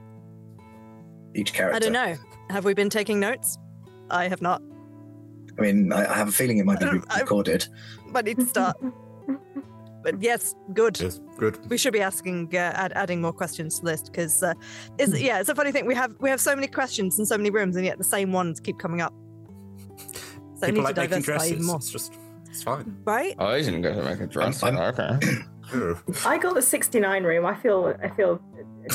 Each 1.36 1.52
character. 1.52 1.76
I 1.76 1.78
don't 1.78 1.92
know. 1.92 2.16
Have 2.50 2.64
we 2.64 2.74
been 2.74 2.90
taking 2.90 3.20
notes? 3.20 3.58
I 4.10 4.28
have 4.28 4.40
not. 4.42 4.62
I 5.58 5.62
mean, 5.62 5.92
I, 5.92 6.04
I 6.12 6.14
have 6.16 6.28
a 6.28 6.32
feeling 6.32 6.58
it 6.58 6.66
might 6.66 6.80
be 6.80 6.86
I 6.86 6.98
I- 7.10 7.20
recorded. 7.20 7.66
But 8.12 8.24
need 8.24 8.36
to 8.38 8.46
start. 8.46 8.76
but 10.02 10.22
yes, 10.22 10.54
good. 10.72 10.98
yes, 11.00 11.20
good. 11.38 11.58
We 11.70 11.76
should 11.78 11.92
be 11.92 12.00
asking, 12.00 12.50
uh, 12.54 12.58
add, 12.74 12.92
adding 12.94 13.20
more 13.20 13.32
questions 13.32 13.76
to 13.78 13.84
the 13.84 13.90
list 13.90 14.06
because, 14.06 14.42
uh, 14.42 14.54
it's, 14.98 15.18
yeah, 15.20 15.40
it's 15.40 15.48
a 15.48 15.54
funny 15.54 15.72
thing. 15.72 15.86
We 15.86 15.94
have 15.94 16.14
we 16.20 16.30
have 16.30 16.40
so 16.40 16.54
many 16.54 16.68
questions 16.68 17.18
in 17.18 17.26
so 17.26 17.36
many 17.36 17.50
rooms, 17.50 17.76
and 17.76 17.84
yet 17.84 17.98
the 17.98 18.04
same 18.04 18.32
ones 18.32 18.60
keep 18.60 18.78
coming 18.78 19.00
up. 19.00 19.12
So 19.98 20.66
we 20.66 20.66
People 20.68 20.74
need 20.74 20.84
like 20.84 20.94
to 20.94 21.00
making 21.02 21.10
diversify 21.20 21.32
dresses. 21.32 21.52
even 21.52 21.64
more, 21.66 21.76
It's 21.76 21.90
just, 21.90 22.12
it's 22.48 22.62
fine. 22.62 22.96
right? 23.04 23.34
Oh, 23.38 23.46
I 23.46 23.60
didn't 23.60 23.82
go 23.82 23.94
to 23.94 24.02
make 24.02 24.20
a 24.20 24.26
dress. 24.26 24.62
I'm- 24.62 24.78
okay. 24.78 25.18
I 26.24 26.38
got 26.38 26.54
the 26.54 26.62
69 26.62 27.24
room. 27.24 27.44
I 27.44 27.56
feel 27.56 27.94
I 28.02 28.08
feel 28.10 28.40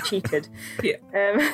cheated. 0.06 0.48
Yeah. 0.84 0.96
Um, 1.14 1.54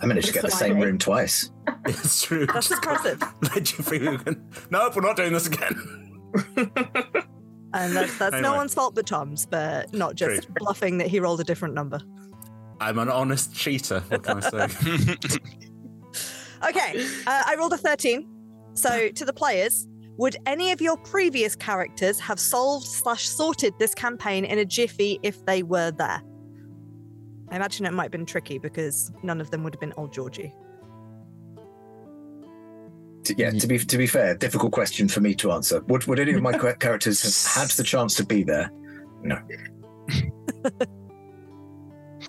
I 0.00 0.06
managed 0.06 0.28
to 0.28 0.32
get 0.34 0.42
the 0.42 0.50
same 0.50 0.78
room 0.80 0.98
twice. 0.98 1.50
It's 1.88 2.22
true. 2.22 2.46
That's 2.46 2.70
impressive. 2.70 3.22
Let 3.42 3.78
you 3.78 3.84
feel 3.84 4.02
you 4.12 4.18
can- 4.18 4.50
Nope, 4.70 4.96
we're 4.96 5.02
not 5.02 5.16
doing 5.16 5.32
this 5.32 5.46
again. 5.46 6.20
And 7.72 7.94
that's, 7.94 8.18
that's 8.18 8.40
no 8.40 8.54
one's 8.54 8.74
fault 8.74 8.94
but 8.94 9.06
Tom's, 9.06 9.46
but 9.46 9.92
not 9.92 10.14
just 10.16 10.44
True. 10.44 10.54
bluffing 10.58 10.98
that 10.98 11.06
he 11.08 11.20
rolled 11.20 11.40
a 11.40 11.44
different 11.44 11.74
number. 11.74 12.00
I'm 12.80 12.98
an 12.98 13.08
honest 13.08 13.54
cheater. 13.54 14.00
What 14.08 14.22
can 14.24 14.42
I 14.42 14.68
say? 14.68 15.16
Okay, 16.66 17.06
uh, 17.26 17.42
I 17.46 17.54
rolled 17.58 17.74
a 17.74 17.76
13. 17.76 18.26
So 18.72 19.08
to 19.10 19.24
the 19.26 19.32
players, 19.32 19.86
would 20.16 20.36
any 20.46 20.72
of 20.72 20.80
your 20.80 20.96
previous 20.96 21.54
characters 21.54 22.18
have 22.18 22.40
solved 22.40 22.86
slash 22.86 23.28
sorted 23.28 23.74
this 23.78 23.94
campaign 23.94 24.44
in 24.44 24.58
a 24.58 24.64
jiffy 24.64 25.20
if 25.22 25.44
they 25.44 25.62
were 25.62 25.90
there? 25.90 26.22
I 27.50 27.56
imagine 27.56 27.86
it 27.86 27.92
might 27.92 28.04
have 28.04 28.12
been 28.12 28.26
tricky 28.26 28.58
because 28.58 29.12
none 29.22 29.40
of 29.40 29.50
them 29.50 29.62
would 29.62 29.74
have 29.74 29.80
been 29.80 29.94
old 29.96 30.12
Georgie. 30.12 30.52
Yeah, 33.36 33.50
to 33.50 33.66
be 33.66 33.78
to 33.78 33.98
be 33.98 34.06
fair, 34.06 34.36
difficult 34.36 34.72
question 34.72 35.08
for 35.08 35.20
me 35.20 35.34
to 35.36 35.50
answer. 35.52 35.80
Would 35.88 36.06
would 36.06 36.20
any 36.20 36.32
of 36.32 36.42
my 36.42 36.52
characters 36.80 37.22
have 37.22 37.62
had 37.62 37.70
the 37.76 37.82
chance 37.82 38.14
to 38.16 38.24
be 38.24 38.44
there? 38.44 38.70
No. 39.22 39.38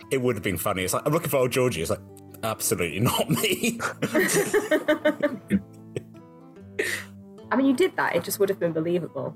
It 0.10 0.22
would 0.22 0.36
have 0.36 0.44
been 0.44 0.58
funny. 0.58 0.84
It's 0.84 0.94
like 0.94 1.04
I'm 1.06 1.12
looking 1.14 1.30
for 1.30 1.38
old 1.38 1.52
Georgie. 1.52 1.82
It's 1.82 1.90
like 1.90 2.00
absolutely 2.44 3.00
not 3.00 3.30
me. 3.30 3.80
I 7.52 7.56
mean, 7.56 7.66
you 7.68 7.74
did 7.74 7.96
that. 7.98 8.16
It 8.16 8.24
just 8.24 8.40
would 8.40 8.50
have 8.50 8.60
been 8.60 8.74
believable. 8.74 9.36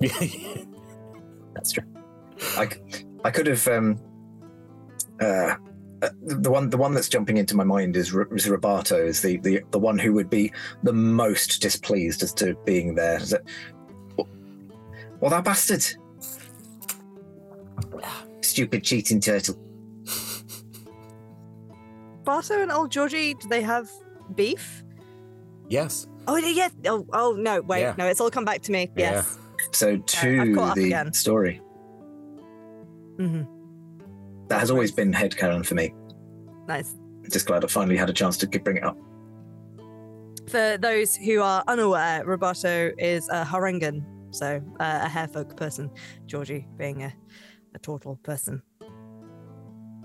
Yeah, 0.00 0.18
That's 1.54 1.72
true. 1.72 1.84
I, 2.56 2.68
I 3.24 3.30
could 3.30 3.46
have. 3.46 3.66
Um, 3.68 3.98
uh, 5.22 5.56
uh, 6.02 6.08
the 6.20 6.50
one 6.50 6.68
the 6.70 6.76
one 6.76 6.94
that's 6.94 7.08
jumping 7.08 7.36
into 7.36 7.56
my 7.56 7.64
mind 7.64 7.96
is, 7.96 8.14
R- 8.14 8.28
is 8.34 8.48
Roberto, 8.48 8.96
is 8.96 9.22
the, 9.22 9.36
the 9.38 9.62
the 9.70 9.78
one 9.78 9.98
who 9.98 10.12
would 10.14 10.28
be 10.28 10.52
the 10.82 10.92
most 10.92 11.62
displeased 11.62 12.22
as 12.22 12.32
to 12.34 12.56
being 12.64 12.94
there. 12.94 13.18
Is 13.18 13.32
it, 13.32 13.42
well, 15.20 15.30
that 15.30 15.44
bastard, 15.44 15.84
stupid 18.40 18.82
cheating 18.82 19.20
turtle. 19.20 19.56
Barto 22.24 22.60
and 22.62 22.72
old 22.72 22.90
Georgie, 22.90 23.34
do 23.34 23.48
they 23.48 23.62
have 23.62 23.88
beef? 24.34 24.82
yes. 25.68 26.06
Oh 26.28 26.36
yeah. 26.36 26.68
Oh, 26.86 27.06
oh 27.12 27.32
no. 27.32 27.60
Wait. 27.62 27.80
Yeah. 27.80 27.94
No, 27.98 28.06
it's 28.06 28.20
all 28.20 28.30
come 28.30 28.44
back 28.44 28.62
to 28.62 28.72
me. 28.72 28.90
Yeah. 28.96 29.12
Yes. 29.12 29.38
So 29.72 29.96
to 29.96 30.54
caught 30.54 30.76
the 30.76 30.86
again. 30.86 31.12
story 31.12 31.60
hmm 33.18 33.42
that 34.52 34.60
has 34.60 34.70
always 34.70 34.92
been 34.92 35.14
head 35.14 35.30
headcanon 35.30 35.64
for 35.64 35.74
me. 35.74 35.94
Nice. 36.68 36.94
Just 37.30 37.46
glad 37.46 37.64
I 37.64 37.68
finally 37.68 37.96
had 37.96 38.10
a 38.10 38.12
chance 38.12 38.36
to 38.36 38.46
bring 38.46 38.76
it 38.76 38.84
up. 38.84 38.98
For 40.46 40.76
those 40.78 41.16
who 41.16 41.40
are 41.40 41.64
unaware, 41.68 42.22
Roboto 42.26 42.92
is 42.98 43.26
a 43.30 43.46
Harengon, 43.46 44.04
so 44.30 44.60
uh, 44.78 45.00
a 45.04 45.08
harefolk 45.08 45.56
person. 45.56 45.90
Georgie 46.26 46.68
being 46.76 47.02
a, 47.02 47.14
a 47.74 47.78
turtle 47.78 48.20
person. 48.24 48.60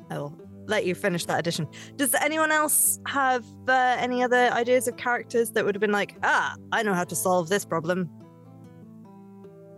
I 0.10 0.18
will 0.18 0.40
let 0.66 0.86
you 0.86 0.96
finish 0.96 1.26
that 1.26 1.40
addition. 1.40 1.68
Does 1.98 2.14
anyone 2.14 2.54
else 2.54 3.02
have 3.06 3.44
uh, 3.68 3.98
any 4.00 4.24
other 4.24 4.50
ideas 4.54 4.88
of 4.88 4.96
characters 4.96 5.52
that 5.52 5.66
would 5.66 5.76
have 5.76 5.82
been 5.82 5.92
like, 5.92 6.16
ah, 6.24 6.56
I 6.72 6.84
know 6.84 6.94
how 6.94 7.04
to 7.04 7.16
solve 7.16 7.50
this 7.50 7.66
problem? 7.66 8.10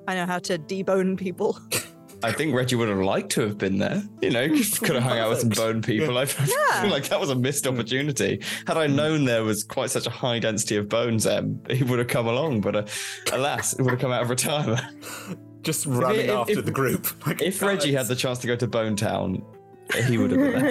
I 0.08 0.14
know 0.14 0.28
how 0.28 0.38
to 0.38 0.60
debone 0.60 1.18
people. 1.18 1.60
I 2.22 2.32
think 2.34 2.54
Reggie 2.54 2.76
would 2.76 2.90
have 2.90 2.98
liked 3.00 3.30
to 3.32 3.42
have 3.42 3.58
been 3.58 3.78
there. 3.78 4.04
You 4.22 4.30
know, 4.32 4.48
could 4.50 4.96
have 4.96 5.04
hung 5.04 5.18
out 5.20 5.30
with 5.30 5.40
some 5.40 5.50
bone 5.50 5.82
people. 5.82 6.18
I 6.18 6.24
Yeah. 6.24 6.82
feel 6.82 6.92
like 6.92 7.08
that 7.10 7.20
was 7.20 7.30
a 7.30 7.36
missed 7.36 7.66
opportunity. 7.66 8.42
Had 8.68 8.78
I 8.78 8.88
known 8.88 9.26
there 9.26 9.44
was 9.44 9.64
quite 9.64 9.90
such 9.90 10.06
a 10.06 10.10
high 10.10 10.40
density 10.40 10.76
of 10.76 10.90
bones, 10.90 11.26
um, 11.26 11.62
he 11.70 11.84
would 11.84 12.00
have 12.00 12.08
come 12.10 12.28
along. 12.28 12.62
But 12.62 12.76
uh, 12.76 12.86
alas, 13.32 13.74
it 13.74 13.82
would 13.82 13.92
have 13.92 14.00
come 14.02 14.12
out 14.12 14.24
of 14.24 14.30
retirement. 14.30 14.82
Just 15.62 15.86
running 15.86 16.26
if- 16.26 16.30
after 16.32 16.60
if- 16.60 16.66
the 16.66 16.72
group. 16.72 17.08
Like, 17.28 17.42
If 17.42 17.62
Reggie 17.62 17.94
had 17.94 18.08
the 18.08 18.16
chance 18.16 18.40
to 18.40 18.48
go 18.48 18.56
to 18.56 18.68
Bone 18.68 18.96
Town, 18.96 19.44
he 20.08 20.18
would 20.18 20.32
have 20.32 20.40
been 20.40 20.62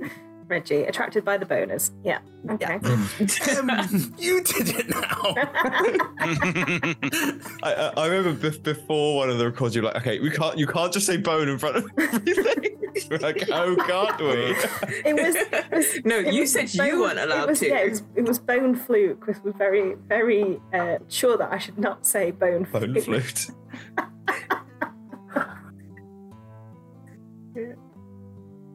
there. 0.00 0.10
Reggie, 0.52 0.84
attracted 0.84 1.24
by 1.24 1.38
the 1.38 1.46
boners. 1.46 1.90
Yeah. 2.04 2.18
Okay. 2.50 2.78
Tim, 3.26 3.70
you 4.18 4.42
did 4.42 4.68
it 4.68 4.88
now. 4.90 5.00
I, 7.62 7.72
I, 7.72 7.92
I 7.96 8.06
remember 8.06 8.50
bef- 8.50 8.62
before 8.62 9.16
one 9.16 9.30
of 9.30 9.38
the 9.38 9.46
records, 9.46 9.74
you're 9.74 9.82
like, 9.84 9.96
okay, 9.96 10.20
we 10.20 10.28
can't, 10.30 10.58
you 10.58 10.66
can't 10.66 10.92
just 10.92 11.06
say 11.06 11.16
bone 11.16 11.48
in 11.48 11.58
front 11.58 11.76
of 11.76 11.86
everything. 11.98 12.76
We're 13.10 13.16
like, 13.18 13.48
oh, 13.50 13.74
can't 13.76 14.20
we? 14.20 14.54
It 15.08 15.14
was. 15.16 15.34
It 15.36 15.70
was 15.72 16.00
No, 16.04 16.16
it 16.18 16.34
you 16.34 16.42
was 16.42 16.52
said 16.52 16.70
bone- 16.76 16.86
you 16.86 17.00
weren't 17.00 17.18
it 17.18 17.30
allowed 17.30 17.48
was, 17.48 17.60
to. 17.60 17.68
Yeah, 17.68 17.78
it 17.78 17.88
was, 17.90 18.02
it 18.16 18.24
was 18.28 18.38
bone 18.38 18.74
flute 18.76 19.18
Because 19.18 19.42
we're 19.42 19.52
very, 19.52 19.94
very 20.06 20.60
uh, 20.74 20.98
sure 21.08 21.38
that 21.38 21.50
I 21.50 21.56
should 21.56 21.78
not 21.78 22.04
say 22.06 22.30
bone 22.30 22.66
flute. 22.66 22.92
Bone 22.92 23.02
flute. 23.02 23.46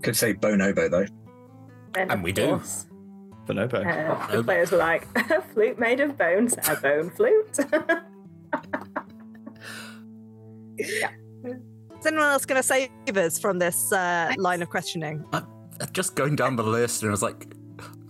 Could 0.01 0.15
say 0.15 0.33
bonobo 0.33 0.89
though. 0.89 1.05
And, 1.97 2.11
And 2.11 2.19
of 2.19 2.23
we 2.23 2.31
do. 2.31 2.47
course, 2.47 2.85
Bonobo. 3.45 3.85
Uh, 3.85 4.35
the 4.37 4.43
players 4.43 4.71
were 4.71 4.77
like, 4.77 5.07
a 5.15 5.41
flute 5.53 5.79
made 5.79 5.99
of 5.99 6.17
bones, 6.17 6.55
a 6.67 6.75
bone 6.75 7.09
flute. 7.09 7.57
Is 10.77 12.05
anyone 12.05 12.27
else 12.27 12.45
going 12.45 12.61
to 12.61 12.67
save 12.67 12.89
us 13.17 13.39
from 13.39 13.57
this 13.59 13.91
uh, 13.91 14.33
line 14.37 14.61
of 14.61 14.69
questioning? 14.69 15.25
Just 15.91 16.15
going 16.15 16.35
down 16.35 16.55
the 16.55 16.63
list, 16.63 17.01
and 17.01 17.09
I 17.09 17.11
was 17.11 17.23
like, 17.23 17.47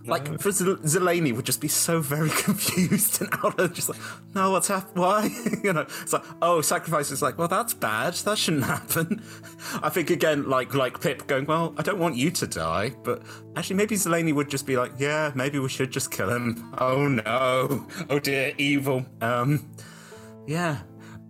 like 0.08 0.40
for 0.40 0.50
Zelani 0.50 1.34
would 1.34 1.44
just 1.44 1.60
be 1.60 1.68
so 1.68 2.00
very 2.00 2.30
confused 2.44 3.20
and 3.20 3.30
out 3.44 3.58
of 3.58 3.72
just 3.72 3.88
like, 3.88 3.98
no, 4.34 4.50
what's 4.50 4.68
happened? 4.68 4.96
Why? 4.96 5.30
you 5.64 5.72
know, 5.72 5.86
it's 6.02 6.12
like, 6.12 6.24
oh, 6.42 6.60
sacrifice 6.60 7.10
is 7.10 7.22
like, 7.22 7.38
well, 7.38 7.48
that's 7.48 7.74
bad. 7.74 8.14
That 8.14 8.38
shouldn't 8.38 8.64
happen. 8.76 9.22
I 9.82 9.88
think 9.88 10.10
again, 10.10 10.48
like 10.48 10.74
like 10.74 11.00
Pip 11.00 11.26
going, 11.26 11.46
well, 11.46 11.74
I 11.76 11.82
don't 11.82 11.98
want 11.98 12.16
you 12.16 12.30
to 12.30 12.46
die, 12.46 12.92
but 13.04 13.22
actually, 13.56 13.76
maybe 13.76 13.96
Zelani 13.96 14.34
would 14.34 14.48
just 14.48 14.66
be 14.66 14.76
like, 14.76 14.92
yeah, 14.98 15.32
maybe 15.34 15.58
we 15.58 15.68
should 15.68 15.90
just 15.90 16.10
kill 16.10 16.30
him. 16.30 16.74
Oh 16.78 17.06
no, 17.08 17.86
oh 18.10 18.18
dear, 18.18 18.52
evil. 18.58 19.04
Um, 19.20 19.70
yeah. 20.46 20.78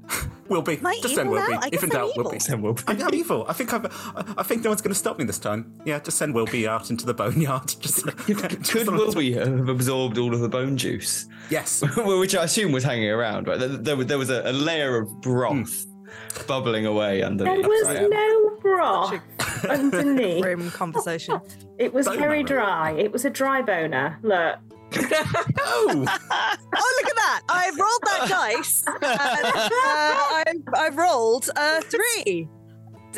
Will 0.48 0.62
be. 0.62 0.78
Am 0.78 0.86
I 0.86 0.98
just 1.02 1.14
send 1.14 1.28
Will 1.30 1.40
now? 1.40 1.46
be. 1.46 1.54
I 1.54 1.68
If 1.72 1.84
in 1.84 1.90
doubt, 1.90 2.16
Will 2.16 2.30
be. 2.30 2.38
Send 2.38 2.62
will 2.62 2.72
be. 2.72 2.82
I 2.86 2.92
am 2.92 3.14
evil. 3.14 3.44
I 3.48 3.52
think 3.52 3.72
I've, 3.72 3.84
I, 3.84 4.34
I 4.38 4.42
think 4.42 4.64
no 4.64 4.70
one's 4.70 4.80
going 4.80 4.92
to 4.92 4.98
stop 4.98 5.18
me 5.18 5.24
this 5.24 5.38
time. 5.38 5.78
Yeah, 5.84 5.98
just 5.98 6.16
send 6.16 6.34
will 6.34 6.46
be 6.46 6.66
out 6.66 6.90
into 6.90 7.04
the 7.04 7.12
boneyard. 7.14 7.68
Just, 7.80 8.06
just 8.26 8.72
Could 8.72 8.86
Will 8.86 8.94
little- 8.94 9.14
we 9.14 9.32
have 9.32 9.68
absorbed 9.68 10.16
all 10.16 10.32
of 10.32 10.40
the 10.40 10.48
bone 10.48 10.76
juice? 10.76 11.26
Yes. 11.50 11.82
Which 11.96 12.34
I 12.34 12.44
assume 12.44 12.72
was 12.72 12.84
hanging 12.84 13.10
around, 13.10 13.46
right? 13.46 13.58
There, 13.58 13.68
there, 13.68 13.96
was- 13.96 14.06
there 14.06 14.18
was 14.18 14.30
a, 14.30 14.42
a 14.50 14.52
layer 14.52 14.96
of 14.98 15.20
broth 15.20 15.84
hmm. 15.84 16.46
bubbling 16.46 16.86
away 16.86 17.22
under. 17.22 17.44
there 17.44 17.52
underneath. 17.54 17.86
was 17.86 17.86
right? 17.86 18.10
no 18.10 18.56
broth 18.60 19.64
underneath. 19.68 20.44
Room 20.44 20.70
conversation. 20.70 21.40
It 21.78 21.92
was 21.92 22.06
Boner. 22.06 22.18
very 22.20 22.42
dry. 22.42 22.92
It 22.92 23.12
was 23.12 23.24
a 23.24 23.30
dry 23.30 23.60
boner. 23.62 24.18
Look. 24.22 24.58
Oh, 24.96 25.00
oh, 25.60 26.06
look 26.06 27.10
at 27.10 27.16
that! 27.16 27.42
I've 27.48 27.76
rolled 27.76 28.00
that 28.04 28.26
dice. 28.28 28.84
And, 28.86 29.04
uh, 29.04 30.72
I've, 30.74 30.74
I've 30.74 30.96
rolled 30.96 31.50
a 31.56 31.82
three. 31.82 32.48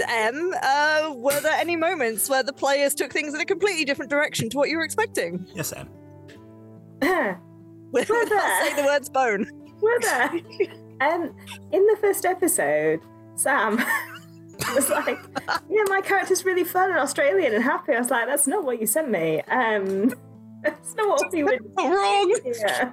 M, 0.09 0.55
uh, 0.63 1.13
were 1.17 1.41
there 1.41 1.53
any 1.59 1.77
moments 1.77 2.29
where 2.31 2.43
the 2.43 2.53
players 2.53 2.95
took 2.95 3.13
things 3.13 3.35
in 3.35 3.41
a 3.41 3.45
completely 3.45 3.85
different 3.85 4.11
direction 4.11 4.49
to 4.51 4.57
what 4.57 4.69
you 4.71 4.79
were 4.79 4.85
expecting? 4.85 5.47
yes, 5.55 5.73
Em. 5.73 5.89
Without 7.93 8.29
there. 8.29 8.65
saying 8.65 8.77
the 8.77 8.85
words 8.85 9.09
bone. 9.09 9.51
Were 9.81 9.99
there? 10.01 10.31
Um, 11.01 11.35
in 11.73 11.87
the 11.87 11.97
first 12.01 12.25
episode, 12.25 13.01
Sam 13.35 13.77
was 14.75 14.91
like, 14.91 15.19
"Yeah, 15.69 15.85
my 15.89 16.01
character's 16.03 16.45
really 16.45 16.65
fun 16.65 16.91
and 16.91 16.99
Australian 16.99 17.55
and 17.55 17.65
happy." 17.65 17.95
I 17.95 17.99
was 17.99 18.11
like, 18.11 18.27
"That's 18.27 18.47
not 18.47 18.65
what 18.65 18.81
you 18.81 18.87
sent 18.87 19.11
me. 19.11 19.41
Um, 19.43 20.15
that's 20.63 20.95
not 20.95 21.09
what 21.09 21.33
we 21.33 21.43
would." 21.45 21.61
Wrong. 21.79 22.37
Yeah. 22.45 22.93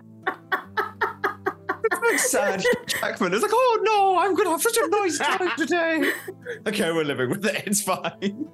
Sad 2.17 2.63
Jackman 2.87 3.33
is 3.33 3.41
like, 3.41 3.51
oh 3.53 3.79
no, 3.83 4.19
I'm 4.19 4.35
gonna 4.35 4.49
have 4.49 4.61
such 4.61 4.77
a 4.77 4.87
nice 4.87 5.17
time 5.17 5.51
today. 5.57 6.11
okay, 6.67 6.91
we're 6.91 7.03
living 7.03 7.29
with 7.29 7.45
it. 7.45 7.63
It's 7.65 7.81
fine. 7.81 8.47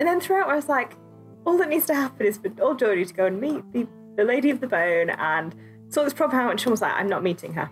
And 0.00 0.08
then 0.08 0.20
throughout, 0.20 0.48
I 0.48 0.54
was 0.56 0.68
like, 0.68 0.96
all 1.44 1.56
that 1.58 1.68
needs 1.68 1.86
to 1.86 1.94
happen 1.94 2.26
is 2.26 2.38
for 2.38 2.50
old 2.60 2.78
Georgie 2.78 3.04
to 3.04 3.14
go 3.14 3.26
and 3.26 3.40
meet 3.40 3.62
the, 3.72 3.86
the 4.16 4.24
lady 4.24 4.50
of 4.50 4.60
the 4.60 4.66
bone 4.66 5.10
and 5.10 5.54
sort 5.88 6.06
this 6.06 6.14
problem 6.14 6.40
out. 6.40 6.50
And 6.50 6.60
Sean 6.60 6.72
was 6.72 6.82
like, 6.82 6.94
I'm 6.94 7.08
not 7.08 7.22
meeting 7.22 7.52
her. 7.54 7.70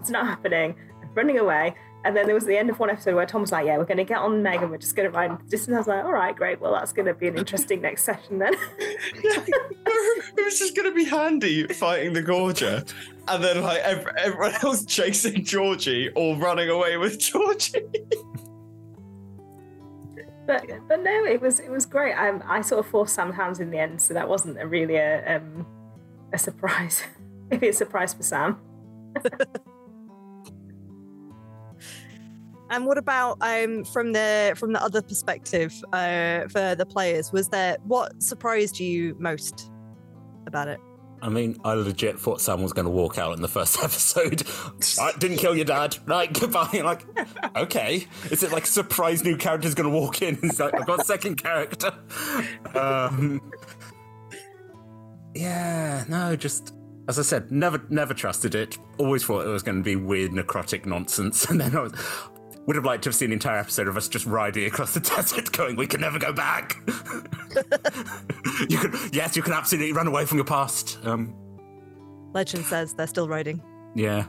It's 0.00 0.10
not 0.10 0.26
happening. 0.26 0.76
I'm 1.02 1.10
running 1.14 1.38
away. 1.38 1.74
And 2.08 2.16
then 2.16 2.24
there 2.24 2.34
was 2.34 2.46
the 2.46 2.56
end 2.56 2.70
of 2.70 2.78
one 2.78 2.88
episode 2.88 3.14
where 3.14 3.26
Tom 3.26 3.42
was 3.42 3.52
like, 3.52 3.66
Yeah, 3.66 3.76
we're 3.76 3.84
going 3.84 3.98
to 3.98 4.04
get 4.04 4.16
on 4.16 4.42
Meg 4.42 4.62
and 4.62 4.70
we're 4.70 4.78
just 4.78 4.96
going 4.96 5.12
to 5.12 5.14
ride 5.14 5.30
into 5.30 5.44
the 5.44 5.50
distance. 5.50 5.74
I 5.74 5.78
was 5.78 5.86
like, 5.88 6.02
All 6.06 6.12
right, 6.12 6.34
great. 6.34 6.58
Well, 6.58 6.72
that's 6.72 6.94
going 6.94 7.04
to 7.04 7.12
be 7.12 7.28
an 7.28 7.36
interesting 7.36 7.82
next 7.82 8.04
session 8.04 8.38
then. 8.38 8.54
it 10.38 10.44
was 10.44 10.58
just 10.58 10.74
gonna 10.74 10.92
be 10.92 11.04
handy 11.04 11.66
fighting 11.66 12.14
the 12.14 12.22
Gorger, 12.22 12.90
and 13.28 13.44
then 13.44 13.62
like 13.62 13.80
ev- 13.80 14.06
everyone 14.16 14.54
else 14.62 14.86
chasing 14.86 15.44
Georgie 15.44 16.08
or 16.14 16.36
running 16.36 16.70
away 16.70 16.96
with 16.96 17.18
Georgie. 17.20 17.84
but 20.46 20.64
but 20.88 21.02
no, 21.02 21.24
it 21.26 21.42
was 21.42 21.60
it 21.60 21.70
was 21.70 21.84
great. 21.84 22.14
Um, 22.14 22.42
I 22.46 22.62
sort 22.62 22.80
of 22.80 22.90
forced 22.90 23.14
Sam 23.14 23.32
hands 23.32 23.60
in 23.60 23.70
the 23.70 23.78
end, 23.78 24.00
so 24.00 24.14
that 24.14 24.28
wasn't 24.28 24.58
a 24.58 24.66
really 24.66 24.96
a 24.96 25.36
um, 25.36 25.66
a 26.32 26.38
surprise. 26.38 27.02
Maybe 27.50 27.68
a 27.68 27.72
surprise 27.72 28.14
for 28.14 28.22
Sam. 28.22 28.58
And 32.70 32.86
what 32.86 32.98
about 32.98 33.38
um 33.40 33.84
from 33.84 34.12
the 34.12 34.54
from 34.56 34.72
the 34.72 34.82
other 34.82 35.02
perspective 35.02 35.72
uh 35.92 36.48
for 36.48 36.74
the 36.74 36.86
players? 36.86 37.32
Was 37.32 37.48
there 37.48 37.78
what 37.84 38.22
surprised 38.22 38.78
you 38.78 39.16
most 39.18 39.70
about 40.46 40.68
it? 40.68 40.80
I 41.20 41.28
mean, 41.28 41.56
I 41.64 41.72
legit 41.72 42.18
thought 42.18 42.40
Sam 42.40 42.62
was 42.62 42.72
going 42.72 42.84
to 42.84 42.90
walk 42.90 43.18
out 43.18 43.34
in 43.34 43.42
the 43.42 43.48
first 43.48 43.78
episode. 43.82 44.44
I 45.00 45.12
didn't 45.18 45.38
kill 45.38 45.56
your 45.56 45.64
dad. 45.64 45.96
Right, 46.06 46.32
goodbye. 46.40 46.80
Like, 46.84 47.04
okay. 47.56 48.06
Is 48.30 48.42
it 48.42 48.52
like 48.52 48.66
surprise 48.66 49.24
new 49.24 49.36
character's 49.36 49.74
going 49.74 49.90
to 49.90 49.94
walk 49.96 50.22
in? 50.22 50.38
Like, 50.58 50.74
I've 50.74 50.86
got 50.86 51.00
a 51.00 51.04
second 51.04 51.42
character. 51.42 51.92
Um, 52.74 53.40
yeah, 55.34 56.04
no, 56.08 56.36
just 56.36 56.74
as 57.08 57.18
I 57.18 57.22
said, 57.22 57.50
never, 57.50 57.82
never 57.88 58.14
trusted 58.14 58.54
it. 58.54 58.78
Always 58.98 59.24
thought 59.24 59.46
it 59.46 59.48
was 59.48 59.62
going 59.62 59.78
to 59.78 59.82
be 59.82 59.96
weird 59.96 60.32
necrotic 60.32 60.84
nonsense, 60.86 61.46
and 61.46 61.60
then 61.60 61.74
I 61.74 61.80
was, 61.80 61.92
would 62.68 62.76
have 62.76 62.84
liked 62.84 63.02
to 63.02 63.08
have 63.08 63.14
seen 63.14 63.30
the 63.30 63.32
entire 63.32 63.58
episode 63.60 63.88
of 63.88 63.96
us 63.96 64.08
just 64.08 64.26
riding 64.26 64.66
across 64.66 64.92
the 64.92 65.00
desert, 65.16 65.50
going, 65.52 65.74
"We 65.74 65.86
can 65.86 66.02
never 66.02 66.18
go 66.18 66.34
back." 66.34 66.76
you 68.68 68.76
can, 68.76 68.94
yes, 69.10 69.34
you 69.36 69.42
can 69.42 69.54
absolutely 69.54 69.94
run 69.94 70.06
away 70.06 70.26
from 70.26 70.36
your 70.36 70.44
past. 70.44 70.98
Um, 71.02 71.34
Legend 72.34 72.66
says 72.66 72.92
they're 72.92 73.06
still 73.06 73.26
riding. 73.26 73.62
yeah, 73.94 74.26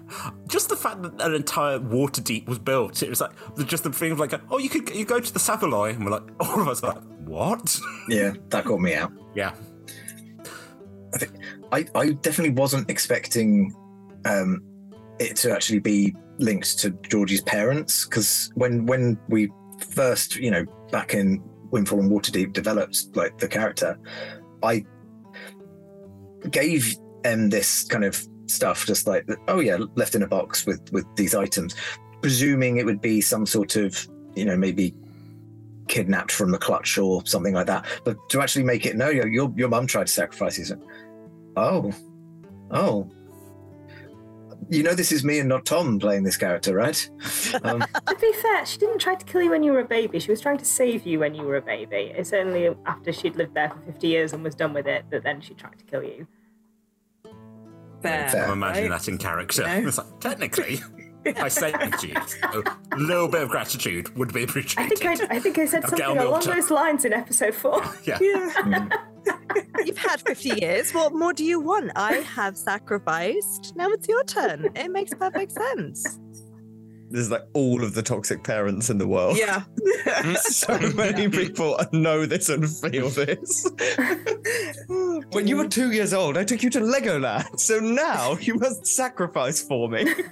just 0.48 0.70
the 0.70 0.78
fact 0.78 1.02
that 1.02 1.22
an 1.22 1.36
entire 1.36 1.80
Waterdeep 1.80 2.48
was 2.48 2.58
built. 2.58 3.04
It 3.04 3.10
was 3.10 3.20
like 3.20 3.32
just 3.68 3.84
the 3.84 3.92
thing 3.92 4.14
of 4.14 4.20
like, 4.22 4.34
oh, 4.50 4.58
you 4.58 4.70
could 4.70 4.90
you 4.96 5.04
go 5.04 5.20
to 5.20 5.34
the 5.34 5.40
Savoy, 5.40 5.90
and 5.90 6.06
we're 6.06 6.12
like, 6.12 6.24
all 6.40 6.62
of 6.62 6.70
us 6.70 6.82
are 6.82 6.94
like, 6.94 7.04
what? 7.26 7.78
Yeah, 8.08 8.32
that 8.52 8.64
got 8.64 8.80
me 8.80 8.96
out. 8.96 9.12
yeah, 9.36 9.54
I, 11.74 11.86
I 11.94 12.12
definitely 12.12 12.56
wasn't 12.56 12.90
expecting 12.90 13.76
um, 14.24 14.64
it 15.20 15.36
to 15.38 15.52
actually 15.52 15.80
be 15.80 16.16
linked 16.38 16.80
to 16.80 16.92
Georgie's 17.10 17.42
parents 17.42 18.06
because 18.06 18.52
when 18.56 18.86
when 18.86 19.20
we 19.28 19.52
first, 19.92 20.38
you 20.38 20.52
know, 20.52 20.66
back 20.92 21.14
in 21.14 21.42
Windfall 21.72 22.00
and 22.00 22.12
Waterdeep 22.12 22.54
developed 22.54 23.16
like 23.16 23.38
the 23.38 23.48
character, 23.48 23.98
I 24.64 24.86
gave 26.50 26.96
him 27.24 27.50
this 27.50 27.84
kind 27.84 28.06
of 28.06 28.26
stuff, 28.48 28.86
just 28.86 29.08
like 29.08 29.28
oh 29.48 29.60
yeah, 29.60 29.78
left 29.96 30.16
in 30.16 30.24
a 30.24 30.28
box 30.28 30.66
with 30.66 30.82
with 30.92 31.06
these 31.16 31.36
items, 31.36 31.76
presuming 32.22 32.78
it 32.78 32.86
would 32.86 33.02
be 33.02 33.22
some 33.22 33.46
sort 33.46 33.76
of 33.76 34.08
you 34.36 34.46
know 34.46 34.58
maybe 34.58 34.94
kidnapped 35.88 36.32
from 36.32 36.52
the 36.52 36.58
clutch 36.58 36.98
or 36.98 37.26
something 37.26 37.54
like 37.54 37.68
that. 37.68 37.86
But 38.06 38.18
to 38.30 38.42
actually 38.42 38.64
make 38.64 38.86
it 38.86 38.96
no, 38.96 39.10
your 39.10 39.28
your, 39.28 39.54
your 39.58 39.70
mum 39.70 39.88
tried 39.88 40.08
to 40.08 40.14
sacrifice 40.14 40.58
you. 40.58 40.66
So, 40.66 40.80
oh, 41.58 41.92
oh. 42.72 43.12
You 44.72 44.84
know, 44.84 44.94
this 44.94 45.12
is 45.12 45.24
me 45.24 45.40
and 45.40 45.50
not 45.50 45.66
Tom 45.66 45.98
playing 45.98 46.24
this 46.24 46.38
character, 46.38 46.76
right? 46.76 47.10
Um, 47.64 47.84
To 48.08 48.16
be 48.16 48.32
fair, 48.34 48.66
she 48.66 48.78
didn't 48.78 49.00
try 49.00 49.16
to 49.16 49.26
kill 49.26 49.42
you 49.42 49.50
when 49.50 49.64
you 49.64 49.72
were 49.74 49.80
a 49.80 49.86
baby. 49.86 50.20
She 50.20 50.30
was 50.30 50.40
trying 50.40 50.60
to 50.60 50.66
save 50.66 51.06
you 51.06 51.20
when 51.20 51.34
you 51.34 51.42
were 51.44 51.58
a 51.58 51.62
baby. 51.62 52.14
It's 52.16 52.32
only 52.32 52.76
after 52.86 53.12
she'd 53.12 53.36
lived 53.36 53.56
there 53.56 53.70
for 53.70 53.80
50 53.92 54.08
years 54.08 54.34
and 54.34 54.44
was 54.44 54.54
done 54.54 54.74
with 54.74 54.86
it 54.86 55.06
that 55.10 55.24
then 55.24 55.42
she 55.42 55.56
tried 55.56 55.80
to 55.80 55.86
kill 55.86 56.04
you. 56.04 56.28
Fair. 58.02 58.30
Fair. 58.30 58.46
I'm 58.46 58.52
imagining 58.52 58.92
right? 58.92 59.02
that 59.02 59.08
in 59.08 59.18
character. 59.18 59.64
You 59.64 59.82
know? 59.82 59.88
It's 59.88 59.98
like, 59.98 60.20
technically, 60.20 60.80
I 61.26 61.48
saved 61.48 62.04
you. 62.04 62.16
So 62.52 62.64
a 62.94 62.96
little 62.98 63.28
bit 63.28 63.42
of 63.44 63.50
gratitude 63.50 64.16
would 64.18 64.34
be 64.34 64.42
I 64.42 64.44
appreciated. 64.44 64.98
think 64.98 65.22
I, 65.32 65.36
I 65.36 65.40
think 65.40 65.58
I 65.58 65.66
said 65.66 65.84
I'll 65.84 65.90
something 65.90 66.06
along 66.18 66.34
altar. 66.34 66.54
those 66.56 66.72
lines 66.72 67.06
in 67.06 67.14
episode 67.14 67.54
four. 67.56 67.82
yeah. 68.06 68.18
Mm. 69.30 69.86
You've 69.86 69.98
had 69.98 70.22
50 70.22 70.62
years. 70.62 70.92
What 70.92 71.14
more 71.14 71.34
do 71.34 71.44
you 71.44 71.60
want? 71.60 71.92
I 71.96 72.14
have 72.14 72.58
sacrificed. 72.58 73.74
Now 73.76 73.90
it's 73.90 74.08
your 74.08 74.24
turn. 74.24 74.70
It 74.76 74.90
makes 74.92 75.14
perfect 75.14 75.52
sense. 75.52 76.20
There's 77.10 77.30
like 77.30 77.44
all 77.54 77.84
of 77.84 77.94
the 77.96 78.02
toxic 78.04 78.44
parents 78.44 78.90
in 78.90 78.98
the 78.98 79.08
world. 79.08 79.38
Yeah. 79.38 79.64
So 80.36 80.78
many 80.96 81.28
people 81.30 81.80
know 81.92 82.26
this 82.26 82.50
and 82.50 82.68
feel 82.70 83.10
this. 83.10 83.70
when 85.32 85.48
you 85.48 85.58
were 85.58 85.68
two 85.68 85.92
years 85.92 86.14
old, 86.14 86.38
I 86.38 86.44
took 86.44 86.64
you 86.64 86.70
to 86.72 86.80
Legoland. 86.80 87.60
So 87.60 87.80
now 87.80 88.38
you 88.40 88.56
must 88.56 88.86
sacrifice 88.88 89.62
for 89.62 89.90
me. 89.90 90.06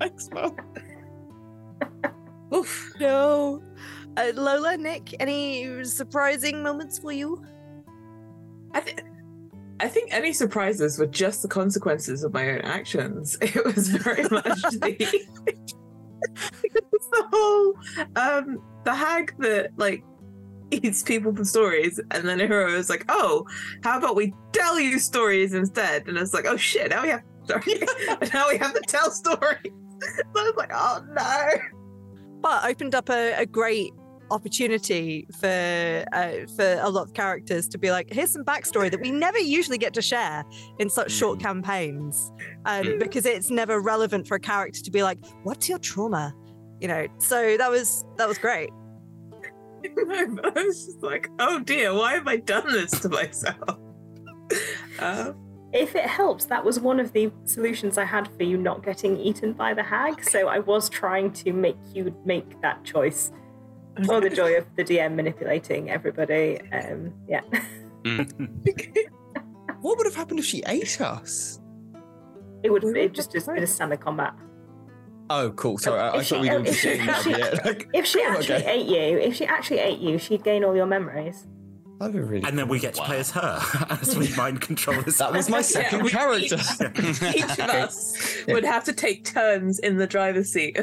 Thanks, 0.00 0.28
Mum. 0.32 0.56
Oof. 2.54 2.92
No. 3.00 3.62
Uh, 4.16 4.32
Lola, 4.34 4.76
Nick, 4.76 5.14
any 5.20 5.84
surprising 5.84 6.62
moments 6.62 6.98
for 6.98 7.12
you? 7.12 7.44
I, 8.72 8.80
th- 8.80 9.00
I 9.80 9.88
think 9.88 10.12
any 10.12 10.32
surprises 10.32 10.98
were 10.98 11.06
just 11.06 11.42
the 11.42 11.48
consequences 11.48 12.24
of 12.24 12.32
my 12.32 12.50
own 12.50 12.60
actions. 12.62 13.36
It 13.42 13.64
was 13.64 13.88
very 13.88 14.22
much 14.30 14.62
the, 14.62 15.26
the 17.12 17.28
whole 17.32 17.74
um 18.16 18.58
the 18.84 18.94
hag 18.94 19.34
that 19.38 19.70
like 19.76 20.02
eats 20.70 21.02
people 21.02 21.34
for 21.34 21.44
stories, 21.44 22.00
and 22.10 22.26
then 22.26 22.38
Hero 22.40 22.72
was 22.72 22.90
like, 22.90 23.04
"Oh, 23.08 23.46
how 23.82 23.98
about 23.98 24.16
we 24.16 24.32
tell 24.52 24.80
you 24.80 24.98
stories 24.98 25.54
instead?" 25.54 26.08
And 26.08 26.16
it's 26.16 26.34
like, 26.34 26.46
"Oh 26.46 26.56
shit, 26.56 26.90
now 26.90 27.02
we 27.02 27.08
have 27.10 27.22
sorry, 27.46 27.80
now 28.32 28.48
we 28.50 28.58
have 28.58 28.74
to 28.74 28.80
tell 28.86 29.10
stories." 29.10 29.72
So 30.02 30.40
I 30.40 30.42
was 30.42 30.54
like, 30.56 30.70
"Oh 30.74 31.02
no." 31.12 31.48
But 32.42 32.64
opened 32.64 32.94
up 32.94 33.08
a, 33.10 33.32
a 33.40 33.46
great 33.46 33.92
opportunity 34.30 35.26
for 35.40 36.04
uh, 36.12 36.32
for 36.56 36.78
a 36.82 36.88
lot 36.90 37.02
of 37.02 37.14
characters 37.14 37.68
to 37.68 37.78
be 37.78 37.90
like, 37.90 38.12
here's 38.12 38.32
some 38.32 38.44
backstory 38.44 38.90
that 38.90 39.00
we 39.00 39.10
never 39.10 39.38
usually 39.38 39.78
get 39.78 39.94
to 39.94 40.02
share 40.02 40.44
in 40.78 40.90
such 40.90 41.10
short 41.12 41.38
campaigns, 41.40 42.30
um, 42.66 42.84
Mm. 42.84 42.98
because 42.98 43.24
it's 43.24 43.50
never 43.50 43.80
relevant 43.80 44.26
for 44.26 44.34
a 44.34 44.40
character 44.40 44.80
to 44.82 44.90
be 44.90 45.02
like, 45.02 45.18
what's 45.44 45.68
your 45.68 45.78
trauma, 45.78 46.34
you 46.80 46.88
know. 46.88 47.06
So 47.18 47.56
that 47.56 47.70
was 47.70 48.04
that 48.16 48.28
was 48.28 48.36
great. 48.38 48.70
I 49.84 50.52
was 50.54 50.86
just 50.86 51.02
like, 51.02 51.28
"Oh 51.38 51.60
dear, 51.60 51.94
why 51.94 52.14
have 52.14 52.26
I 52.26 52.36
done 52.38 52.66
this 52.72 52.90
to 53.00 53.08
myself?" 53.08 53.78
Uh, 54.98 55.32
If 55.76 55.94
it 55.94 56.06
helps, 56.06 56.46
that 56.46 56.64
was 56.64 56.80
one 56.80 56.98
of 56.98 57.12
the 57.12 57.30
solutions 57.44 57.98
I 57.98 58.04
had 58.04 58.28
for 58.36 58.42
you 58.44 58.56
not 58.56 58.82
getting 58.82 59.16
eaten 59.18 59.52
by 59.52 59.74
the 59.74 59.82
hag. 59.82 60.24
So 60.24 60.48
I 60.48 60.58
was 60.58 60.88
trying 60.88 61.32
to 61.34 61.52
make 61.52 61.76
you 61.92 62.14
make 62.24 62.60
that 62.62 62.82
choice 62.84 63.30
for 64.06 64.20
the 64.20 64.30
joy 64.30 64.54
of 64.56 64.64
the 64.76 64.84
DM 64.84 65.14
manipulating 65.14 65.90
everybody. 65.90 66.60
Um, 66.72 67.12
yeah. 67.28 67.42
What 69.80 69.98
would 69.98 70.06
have 70.06 70.14
happened 70.16 70.38
if 70.40 70.44
she 70.46 70.62
ate 70.66 71.00
us? 71.00 71.60
It 72.62 72.70
would 72.70 72.82
it 72.84 73.12
just 73.12 73.30
just 73.32 73.46
been 73.46 73.62
a 73.62 73.66
standard 73.66 74.00
combat. 74.00 74.32
Oh, 75.28 75.50
cool. 75.52 75.76
Sorry, 75.78 76.00
I, 76.00 76.08
I 76.10 76.20
If 76.20 76.28
thought 76.28 76.40
we 76.40 76.48
didn't 76.48 76.66
if 76.68 76.78
she- 76.80 76.96
that 76.96 77.08
if 77.18 77.22
she- 77.24 77.30
yet. 77.30 77.64
Like, 77.64 77.88
If 77.92 78.06
she 78.06 78.22
actually 78.30 78.54
okay. 78.56 78.80
ate 78.80 78.86
you, 78.86 79.18
if 79.18 79.34
she 79.36 79.44
actually 79.46 79.78
ate 79.80 79.98
you, 80.00 80.18
she'd 80.18 80.42
gain 80.44 80.64
all 80.64 80.74
your 80.74 80.86
memories. 80.86 81.46
That'd 81.98 82.14
be 82.14 82.20
really 82.20 82.44
And 82.46 82.58
then 82.58 82.68
we 82.68 82.78
get 82.78 82.94
to 82.94 83.02
play 83.02 83.18
as 83.18 83.30
her 83.30 83.58
as 83.90 84.16
we 84.16 84.34
mind 84.36 84.60
control 84.60 85.00
this. 85.02 85.18
That 85.18 85.32
was 85.32 85.48
my 85.48 85.62
second 85.62 86.02
we- 86.02 86.10
character. 86.10 86.56
each 87.34 87.58
of 87.58 87.70
us 87.70 88.36
would 88.48 88.64
have 88.64 88.84
to 88.84 88.92
take 88.92 89.24
turns 89.24 89.78
in 89.78 89.96
the 89.96 90.06
driver's 90.06 90.52
seat. 90.52 90.78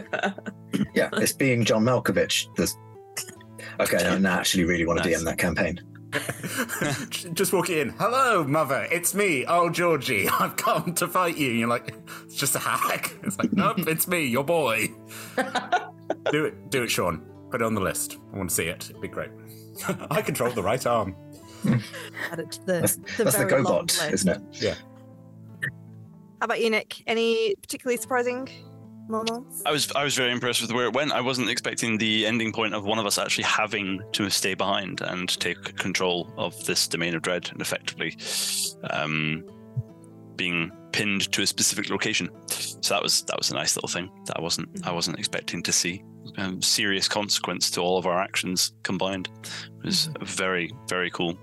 yeah, 0.95 1.09
it's 1.13 1.33
being 1.33 1.63
John 1.65 1.83
Malkovich. 1.83 2.47
There's... 2.55 2.75
Okay, 3.79 3.97
I 4.05 4.17
now 4.17 4.39
actually 4.39 4.63
really 4.65 4.85
want 4.85 5.01
to 5.03 5.09
Nice. 5.09 5.21
DM 5.21 5.25
that 5.25 5.37
campaign. 5.37 5.81
just 7.33 7.53
walk 7.53 7.69
in. 7.69 7.89
Hello, 7.97 8.43
mother. 8.43 8.87
It's 8.91 9.15
me, 9.15 9.45
old 9.45 9.73
Georgie. 9.73 10.27
I've 10.29 10.55
come 10.57 10.93
to 10.95 11.07
fight 11.07 11.37
you. 11.37 11.49
And 11.51 11.59
you're 11.59 11.69
like, 11.69 11.95
it's 12.23 12.35
just 12.35 12.55
a 12.55 12.59
hack. 12.59 13.13
It's 13.23 13.37
like, 13.39 13.51
nope, 13.53 13.79
it's 13.87 14.07
me, 14.07 14.25
your 14.25 14.43
boy. 14.43 14.89
do 16.31 16.45
it, 16.45 16.69
do 16.69 16.83
it, 16.83 16.89
Sean. 16.91 17.25
Put 17.49 17.61
it 17.61 17.65
on 17.65 17.73
the 17.75 17.81
list. 17.81 18.17
I 18.33 18.37
want 18.37 18.49
to 18.49 18.55
see 18.55 18.65
it. 18.65 18.89
It'd 18.89 19.01
be 19.01 19.07
great. 19.07 19.29
I 20.11 20.21
control 20.21 20.51
the 20.51 20.63
right 20.63 20.85
arm. 20.85 21.15
Add 22.31 22.39
it 22.39 22.51
to 22.51 22.65
the, 22.65 22.73
That's, 22.73 22.95
the 22.95 23.23
that's 23.23 23.37
the 23.37 23.45
very 23.45 23.61
long 23.61 23.87
GoBot, 23.87 24.11
isn't 24.11 24.29
it? 24.29 24.41
Yeah. 24.61 24.75
How 26.39 26.45
about 26.45 26.61
you, 26.61 26.69
Nick? 26.69 27.03
Any 27.07 27.55
particularly 27.55 27.97
surprising 27.97 28.49
moments? 29.07 29.61
I 29.65 29.71
was 29.71 29.91
I 29.93 30.03
was 30.03 30.15
very 30.15 30.31
impressed 30.31 30.61
with 30.61 30.71
where 30.71 30.85
it 30.85 30.93
went. 30.93 31.13
I 31.13 31.21
wasn't 31.21 31.49
expecting 31.49 31.97
the 31.97 32.25
ending 32.25 32.51
point 32.51 32.73
of 32.73 32.83
one 32.83 32.99
of 32.99 33.05
us 33.05 33.17
actually 33.17 33.45
having 33.45 34.01
to 34.13 34.29
stay 34.29 34.53
behind 34.53 35.01
and 35.01 35.29
take 35.39 35.77
control 35.77 36.33
of 36.37 36.65
this 36.65 36.87
domain 36.87 37.15
of 37.15 37.21
dread 37.21 37.49
and 37.51 37.61
effectively 37.61 38.17
um, 38.89 39.43
being 40.35 40.71
pinned 40.91 41.31
to 41.31 41.41
a 41.41 41.47
specific 41.47 41.89
location. 41.89 42.29
So 42.47 42.93
that 42.93 43.01
was 43.01 43.23
that 43.23 43.37
was 43.37 43.51
a 43.51 43.53
nice 43.53 43.75
little 43.75 43.89
thing 43.89 44.09
that 44.25 44.37
I 44.37 44.41
wasn't 44.41 44.85
I 44.85 44.91
wasn't 44.91 45.19
expecting 45.19 45.63
to 45.63 45.71
see. 45.71 46.03
Um, 46.37 46.61
serious 46.61 47.07
consequence 47.07 47.69
to 47.71 47.81
all 47.81 47.97
of 47.97 48.05
our 48.07 48.19
actions 48.19 48.73
combined. 48.83 49.29
It 49.79 49.85
was 49.85 50.09
very 50.21 50.71
very 50.87 51.09
cool. 51.11 51.37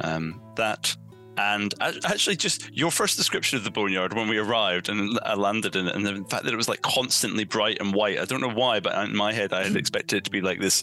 Um, 0.00 0.40
that 0.56 0.94
and 1.38 1.72
actually 1.80 2.34
just 2.36 2.68
your 2.76 2.90
first 2.90 3.16
description 3.16 3.58
of 3.58 3.64
the 3.64 3.70
boneyard 3.70 4.12
when 4.12 4.28
we 4.28 4.38
arrived 4.38 4.88
and 4.88 5.18
I 5.24 5.34
landed 5.34 5.76
in 5.76 5.86
it 5.86 5.94
and 5.94 6.04
the 6.04 6.24
fact 6.28 6.44
that 6.44 6.52
it 6.52 6.56
was 6.56 6.68
like 6.68 6.82
constantly 6.82 7.44
bright 7.44 7.78
and 7.80 7.94
white. 7.94 8.18
I 8.18 8.24
don't 8.24 8.40
know 8.40 8.50
why 8.52 8.80
but 8.80 8.92
in 9.08 9.16
my 9.16 9.32
head 9.32 9.52
I 9.52 9.62
had 9.64 9.76
expected 9.76 10.16
it 10.18 10.24
to 10.24 10.30
be 10.30 10.40
like 10.40 10.60
this 10.60 10.82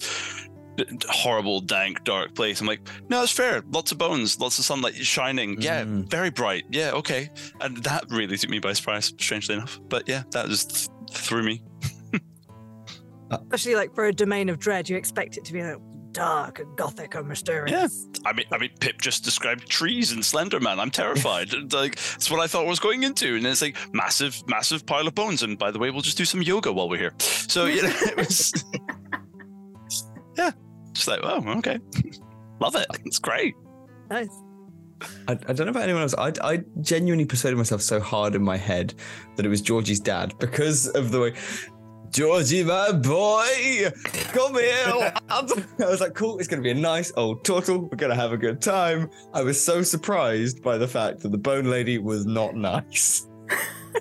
horrible 1.09 1.61
dank 1.61 2.03
dark 2.03 2.35
place. 2.35 2.61
I'm 2.61 2.67
like 2.67 2.81
no 3.09 3.23
it's 3.23 3.31
fair. 3.31 3.63
Lots 3.69 3.91
of 3.91 3.97
bones 3.97 4.39
lots 4.39 4.57
of 4.59 4.65
sunlight 4.65 4.95
shining. 4.95 5.61
Yeah 5.61 5.83
Mm. 5.83 6.09
very 6.09 6.29
bright. 6.29 6.63
Yeah 6.69 6.91
okay. 6.91 7.29
And 7.61 7.77
that 7.83 8.05
really 8.09 8.37
took 8.37 8.49
me 8.49 8.59
by 8.59 8.73
surprise 8.73 9.07
strangely 9.19 9.55
enough. 9.55 9.79
But 9.89 10.07
yeah 10.07 10.23
that 10.31 10.47
just 10.47 10.69
th- 10.75 10.89
threw 11.11 11.43
me 11.43 11.61
Especially 13.31 13.75
like 13.75 13.93
for 13.95 14.05
a 14.05 14.13
domain 14.13 14.49
of 14.49 14.59
dread, 14.59 14.89
you 14.89 14.97
expect 14.97 15.37
it 15.37 15.45
to 15.45 15.53
be 15.53 15.63
like 15.63 15.77
dark 16.15 16.59
and 16.59 16.77
gothic 16.77 17.13
and 17.13 17.27
mysterious. 17.27 18.07
Yeah, 18.13 18.21
I 18.29 18.33
mean, 18.33 18.45
I 18.51 18.57
mean, 18.57 18.69
Pip 18.79 19.01
just 19.01 19.23
described 19.23 19.69
trees 19.69 20.11
and 20.11 20.23
Slender 20.23 20.59
Man. 20.59 20.79
I'm 20.79 20.89
terrified. 20.89 21.51
like 21.73 21.95
that's 21.95 22.31
what 22.31 22.39
I 22.39 22.47
thought 22.47 22.65
I 22.65 22.69
was 22.69 22.79
going 22.79 23.03
into, 23.03 23.35
and 23.35 23.45
it's 23.45 23.61
like 23.61 23.77
massive, 23.93 24.41
massive 24.47 24.85
pile 24.85 25.07
of 25.07 25.13
bones. 25.13 25.43
And 25.43 25.59
by 25.59 25.71
the 25.71 25.77
way, 25.77 25.91
we'll 25.91 26.01
just 26.01 26.17
do 26.17 26.25
some 26.25 26.41
yoga 26.41 26.71
while 26.71 26.89
we're 26.89 26.99
here. 26.99 27.13
So 27.19 27.65
you 27.65 27.83
know, 27.83 27.93
it 27.93 28.17
was, 28.17 28.53
yeah, 30.37 30.51
just 30.93 31.07
like, 31.07 31.19
oh, 31.23 31.43
okay, 31.57 31.79
love 32.59 32.75
it. 32.75 32.87
It's 33.05 33.19
great. 33.19 33.53
Nice. 34.09 34.29
I, 35.27 35.33
I 35.33 35.53
don't 35.53 35.65
know 35.65 35.71
about 35.71 35.83
anyone 35.83 36.03
else. 36.03 36.15
I, 36.17 36.31
I 36.41 36.63
genuinely 36.79 37.25
persuaded 37.25 37.57
myself 37.57 37.81
so 37.81 37.99
hard 37.99 38.33
in 38.33 38.41
my 38.41 38.55
head 38.55 38.93
that 39.35 39.45
it 39.45 39.49
was 39.49 39.61
Georgie's 39.61 39.99
dad 39.99 40.33
because 40.39 40.87
of 40.87 41.11
the 41.11 41.19
way. 41.19 41.33
Georgie, 42.15 42.63
my 42.63 42.93
boy, 42.93 43.91
come 44.31 44.53
here. 44.53 45.11
I 45.29 45.41
was 45.79 45.99
like, 45.99 46.13
cool, 46.13 46.39
it's 46.39 46.47
going 46.47 46.63
to 46.63 46.63
be 46.63 46.71
a 46.71 46.81
nice 46.81 47.11
old 47.17 47.43
turtle. 47.43 47.89
We're 47.91 47.97
going 47.97 48.09
to 48.09 48.15
have 48.15 48.31
a 48.31 48.37
good 48.37 48.61
time. 48.61 49.09
I 49.33 49.43
was 49.43 49.61
so 49.61 49.81
surprised 49.81 50.63
by 50.63 50.77
the 50.77 50.87
fact 50.87 51.19
that 51.23 51.33
the 51.33 51.37
bone 51.37 51.65
lady 51.65 51.97
was 51.97 52.25
not 52.25 52.55
nice. 52.55 53.27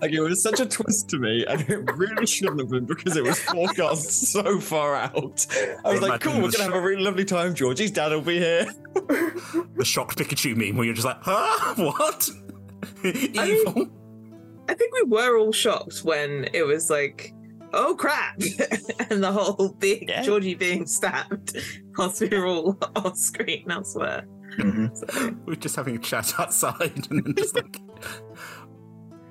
Like, 0.01 0.12
it 0.12 0.21
was 0.21 0.41
such 0.41 0.61
a 0.61 0.67
twist 0.67 1.09
to 1.09 1.19
me, 1.19 1.45
and 1.45 1.61
it 1.62 1.93
really 1.97 2.25
shouldn't 2.25 2.61
have 2.61 2.69
been 2.69 2.85
because 2.85 3.17
it 3.17 3.25
was 3.25 3.41
forecast 3.41 4.33
so 4.33 4.61
far 4.61 4.95
out. 4.95 5.45
I 5.85 5.91
was 5.91 6.01
like, 6.01 6.21
cool, 6.21 6.35
we're 6.35 6.41
going 6.43 6.53
to 6.53 6.62
have 6.62 6.75
a 6.75 6.81
really 6.81 7.03
lovely 7.03 7.25
time. 7.25 7.53
Georgie's 7.53 7.91
dad 7.91 8.12
will 8.12 8.21
be 8.21 8.39
here. 8.39 8.67
The 9.77 9.85
shocked 9.85 10.19
Pikachu 10.19 10.55
meme 10.57 10.77
where 10.77 10.87
you're 10.87 10.95
just 10.95 11.07
like, 11.07 11.19
huh? 11.21 11.75
What? 11.83 12.31
Evil. 13.05 13.89
I 14.69 14.75
think 14.75 14.95
we 14.95 15.03
were 15.03 15.37
all 15.37 15.53
shocked 15.53 16.05
when 16.05 16.49
it 16.55 16.65
was 16.65 16.91
like, 16.91 17.34
oh 17.75 17.95
crap, 17.95 18.37
and 19.11 19.22
the 19.22 19.33
whole 19.33 19.70
big 19.79 20.09
Yeah. 20.09 20.22
Georgie 20.22 20.55
being 20.55 20.87
stabbed 20.87 21.57
whilst 21.97 22.20
we 22.20 22.29
were 22.29 22.47
all 22.47 22.79
off 22.97 23.16
screen 23.16 23.70
elsewhere. 23.70 24.27
Mhm. 24.59 25.47
We're 25.47 25.57
just 25.57 25.75
having 25.77 25.97
a 25.97 25.99
chat 25.99 26.33
outside 26.39 26.93
and 27.11 27.25
then 27.25 27.35
just 27.37 27.55
like. 27.57 27.77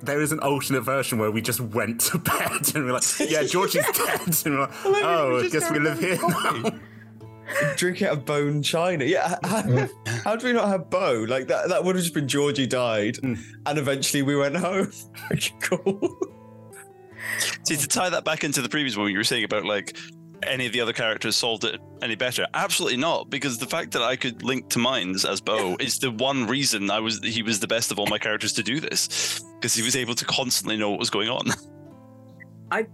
There 0.02 0.20
is 0.22 0.34
an 0.34 0.40
alternate 0.40 0.82
version 0.82 1.18
where 1.18 1.32
we 1.32 1.42
just 1.42 1.62
went 1.62 2.02
to 2.02 2.18
bed 2.18 2.76
and 2.76 2.84
we're 2.86 2.92
like, 2.92 3.04
yeah, 3.22 3.44
Georgie's 3.48 3.86
dead. 3.92 4.20
And 4.46 4.56
we're 4.56 4.60
like, 4.68 5.04
oh, 5.06 5.40
I 5.46 5.48
guess 5.48 5.72
we 5.72 5.80
live 5.80 5.98
here 5.98 6.18
now. 6.18 6.72
Drinking 7.78 8.08
out 8.08 8.14
of 8.14 8.26
bone 8.26 8.62
china. 8.62 9.06
Yeah. 9.06 9.38
How, 9.44 9.88
how 10.26 10.36
do 10.36 10.48
we 10.48 10.52
not 10.52 10.68
have 10.68 10.90
Bo? 10.90 11.26
Like 11.28 11.48
that 11.48 11.70
that 11.70 11.86
would 11.86 11.96
have 11.96 12.04
just 12.04 12.14
been 12.14 12.28
Georgie 12.28 12.68
died. 12.68 13.16
Mm. 13.16 13.40
And 13.66 13.78
eventually 13.80 14.24
we 14.24 14.36
went 14.36 14.58
home. 14.58 14.92
cool. 15.62 16.18
See, 17.64 17.76
to 17.76 17.88
tie 17.88 18.10
that 18.10 18.24
back 18.24 18.44
into 18.44 18.62
the 18.62 18.70
previous 18.70 18.98
one, 18.98 19.12
you 19.12 19.18
were 19.18 19.24
saying 19.24 19.44
about 19.44 19.66
like 19.66 19.98
any 20.48 20.66
of 20.66 20.74
the 20.74 20.82
other 20.82 20.94
characters 20.94 21.36
solved 21.36 21.64
it 21.64 21.80
any 22.02 22.16
better. 22.16 22.46
Absolutely 22.54 22.98
not, 22.98 23.30
because 23.30 23.58
the 23.58 23.66
fact 23.66 23.92
that 23.92 24.02
I 24.02 24.16
could 24.16 24.44
link 24.44 24.70
to 24.70 24.80
mines 24.80 25.26
as 25.26 25.42
Bo 25.42 25.76
is 25.80 26.00
the 26.00 26.12
one 26.12 26.48
reason 26.48 26.90
I 26.92 27.00
was 27.00 27.20
he 27.24 27.44
was 27.44 27.60
the 27.60 27.68
best 27.68 27.92
of 27.92 28.00
all 28.00 28.08
my 28.08 28.18
characters 28.18 28.54
to 28.54 28.64
do 28.64 28.80
this, 28.80 29.44
because 29.56 29.74
he 29.74 29.84
was 29.84 29.96
able 29.96 30.16
to 30.16 30.26
constantly 30.26 30.78
know 30.78 30.90
what 30.90 31.00
was 31.00 31.10
going 31.10 31.30
on. 31.30 31.48
I 32.72 32.88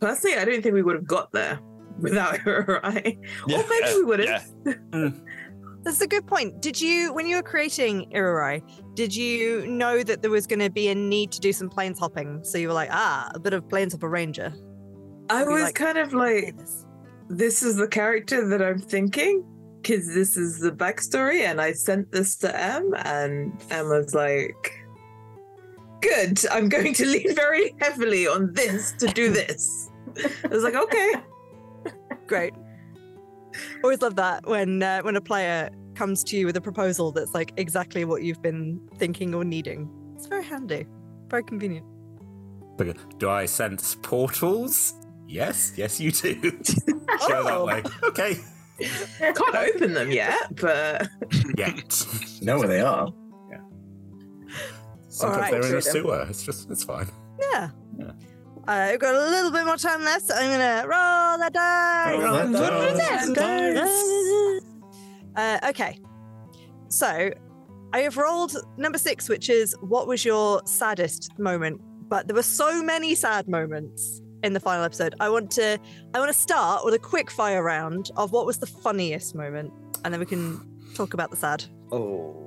personally, 0.00 0.36
I 0.36 0.44
don't 0.44 0.62
think 0.62 0.74
we 0.74 0.82
would 0.82 0.96
have 0.96 1.06
got 1.06 1.32
there 1.32 1.60
without 1.98 2.36
her, 2.38 2.80
right? 2.82 3.18
Yeah. 3.46 3.60
or 3.60 3.64
maybe 3.68 3.94
we 3.96 4.04
would 4.04 4.20
have. 4.20 4.46
Yeah, 4.64 4.72
hmm. 4.92 5.08
That's 5.86 6.00
a 6.00 6.06
good 6.08 6.26
point. 6.26 6.60
Did 6.60 6.80
you, 6.80 7.14
when 7.14 7.28
you 7.28 7.36
were 7.36 7.44
creating 7.44 8.10
Irurai, 8.12 8.60
did 8.94 9.14
you 9.14 9.64
know 9.68 10.02
that 10.02 10.20
there 10.20 10.32
was 10.32 10.44
going 10.44 10.58
to 10.58 10.68
be 10.68 10.88
a 10.88 10.96
need 10.96 11.30
to 11.30 11.38
do 11.38 11.52
some 11.52 11.68
planes 11.68 12.00
hopping? 12.00 12.42
So 12.42 12.58
you 12.58 12.66
were 12.66 12.74
like, 12.74 12.88
ah, 12.90 13.30
a 13.34 13.38
bit 13.38 13.52
of 13.52 13.68
planes 13.68 13.92
hopper 13.92 14.08
ranger. 14.08 14.52
I 15.30 15.44
was 15.44 15.62
like- 15.62 15.76
kind 15.76 15.96
of 15.96 16.12
like, 16.12 16.56
this 17.28 17.62
is 17.62 17.76
the 17.76 17.86
character 17.86 18.48
that 18.48 18.60
I'm 18.60 18.80
thinking 18.80 19.44
because 19.80 20.12
this 20.12 20.36
is 20.36 20.58
the 20.58 20.72
backstory, 20.72 21.42
and 21.42 21.60
I 21.60 21.70
sent 21.70 22.10
this 22.10 22.34
to 22.38 22.60
Em, 22.60 22.92
and 23.04 23.52
Em 23.70 23.88
was 23.88 24.12
like, 24.12 24.72
"Good, 26.00 26.44
I'm 26.50 26.68
going 26.68 26.94
to 26.94 27.06
lean 27.06 27.32
very 27.36 27.76
heavily 27.80 28.26
on 28.26 28.52
this 28.54 28.90
to 28.98 29.06
do 29.06 29.30
this." 29.30 29.88
I 30.44 30.48
was 30.48 30.64
like, 30.64 30.74
"Okay." 30.74 31.12
Great. 32.26 32.54
Always 33.84 34.02
love 34.02 34.16
that 34.16 34.46
when 34.46 34.82
uh, 34.82 35.02
when 35.02 35.16
a 35.16 35.20
player 35.20 35.70
comes 35.94 36.22
to 36.24 36.36
you 36.36 36.46
with 36.46 36.56
a 36.56 36.60
proposal 36.60 37.10
that's 37.12 37.32
like 37.34 37.52
exactly 37.56 38.04
what 38.04 38.22
you've 38.22 38.42
been 38.42 38.80
thinking 38.96 39.34
or 39.34 39.44
needing. 39.44 39.88
It's 40.16 40.26
very 40.26 40.44
handy, 40.44 40.86
very 41.28 41.42
convenient. 41.44 41.86
Do 43.18 43.30
I 43.30 43.46
sense 43.46 43.96
portals? 44.02 44.94
Yes, 45.26 45.72
yes, 45.76 45.98
you 45.98 46.12
do. 46.12 46.34
Go 46.40 47.44
that 47.44 47.54
Oh. 47.56 47.64
way. 47.66 47.82
Okay. 48.04 48.36
Can't 49.20 49.54
open 49.54 49.94
them 49.94 50.10
yet, 50.10 50.54
but 50.60 51.08
Yet. 51.56 52.06
know 52.42 52.58
where 52.58 52.68
they 52.68 52.80
are. 52.80 53.10
Yeah. 53.50 53.60
Sometimes 55.08 55.36
Alright, 55.36 55.50
they're 55.52 55.60
in 55.60 55.66
a 55.78 55.80
shoot 55.80 55.96
'em. 55.96 56.02
sewer. 56.04 56.26
It's 56.28 56.44
just, 56.44 56.70
it's 56.70 56.84
fine. 56.84 57.06
Yeah. 57.40 57.70
Yeah. 57.98 58.10
Uh, 58.66 58.88
we've 58.90 59.00
got 59.00 59.14
a 59.14 59.30
little 59.30 59.50
bit 59.52 59.64
more 59.64 59.76
time 59.76 60.02
left, 60.02 60.26
so 60.26 60.34
I'm 60.34 60.50
gonna 60.50 60.86
roll 60.88 61.38
the 61.38 61.50
dice. 61.52 62.18
Roll 62.18 62.48
that 62.48 63.34
dice. 63.34 64.62
Uh, 65.36 65.68
okay. 65.70 66.00
So 66.88 67.30
I 67.92 67.98
have 68.00 68.16
rolled 68.16 68.56
number 68.76 68.98
six, 68.98 69.28
which 69.28 69.48
is 69.50 69.76
what 69.80 70.08
was 70.08 70.24
your 70.24 70.62
saddest 70.64 71.38
moment? 71.38 71.80
But 72.08 72.26
there 72.26 72.34
were 72.34 72.42
so 72.42 72.82
many 72.82 73.14
sad 73.14 73.48
moments 73.48 74.20
in 74.42 74.52
the 74.52 74.60
final 74.60 74.84
episode. 74.84 75.14
I 75.20 75.28
want 75.28 75.50
to 75.52 75.78
I 76.14 76.18
want 76.18 76.32
to 76.32 76.38
start 76.38 76.84
with 76.84 76.94
a 76.94 76.98
quick 76.98 77.30
fire 77.30 77.62
round 77.62 78.10
of 78.16 78.32
what 78.32 78.46
was 78.46 78.58
the 78.58 78.66
funniest 78.66 79.34
moment, 79.34 79.72
and 80.04 80.12
then 80.12 80.20
we 80.20 80.26
can 80.26 80.60
talk 80.94 81.14
about 81.14 81.30
the 81.30 81.36
sad. 81.36 81.64
Oh. 81.92 82.45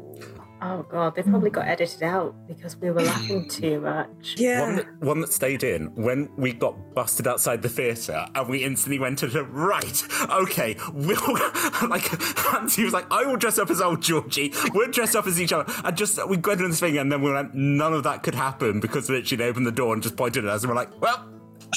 Oh 0.62 0.84
god, 0.84 1.16
they 1.16 1.24
probably 1.24 1.50
got 1.50 1.68
edited 1.68 2.04
out 2.04 2.36
because 2.48 2.76
we 2.78 2.92
were 2.92 3.02
laughing 3.02 3.46
mm. 3.46 3.52
too 3.52 3.80
much. 3.80 4.08
One, 4.08 4.36
yeah, 4.38 4.76
that, 4.76 5.02
one 5.02 5.22
that 5.22 5.32
stayed 5.32 5.64
in 5.64 5.88
when 5.96 6.30
we 6.36 6.52
got 6.52 6.94
busted 6.94 7.28
outside 7.28 7.62
the 7.62 7.70
theatre 7.70 8.26
and 8.36 8.50
we 8.50 8.64
instantly 8.64 9.00
went 9.00 9.20
to 9.20 9.28
the 9.28 9.44
right. 9.44 10.04
Okay, 10.30 10.76
we'll 10.94 11.18
like 11.90 12.12
Nancy 12.52 12.84
was 12.84 12.94
like, 12.94 13.10
I 13.10 13.26
will 13.26 13.38
dress 13.38 13.58
up 13.58 13.70
as 13.70 13.80
old 13.80 14.02
Georgie. 14.02 14.54
We'll 14.74 14.92
dress 14.92 15.16
up 15.16 15.28
as 15.28 15.40
each 15.40 15.54
other. 15.54 15.72
And 15.84 15.96
just 15.96 16.28
we 16.28 16.36
go 16.36 16.56
doing 16.56 16.72
this 16.72 16.80
thing 16.80 16.98
and 16.98 17.12
then 17.12 17.22
we 17.22 17.32
went, 17.32 17.56
none 17.56 17.94
of 17.94 18.04
that 18.04 18.24
could 18.24 18.36
happen 18.36 18.80
because 18.80 19.10
literally 19.10 19.38
they 19.38 19.50
opened 19.50 19.66
the 19.66 19.72
door 19.72 19.94
and 19.94 20.04
just 20.04 20.18
pointed 20.18 20.44
at 20.44 20.52
us 20.52 20.64
and 20.64 20.70
we're 20.70 20.76
like, 20.76 21.02
well, 21.02 21.26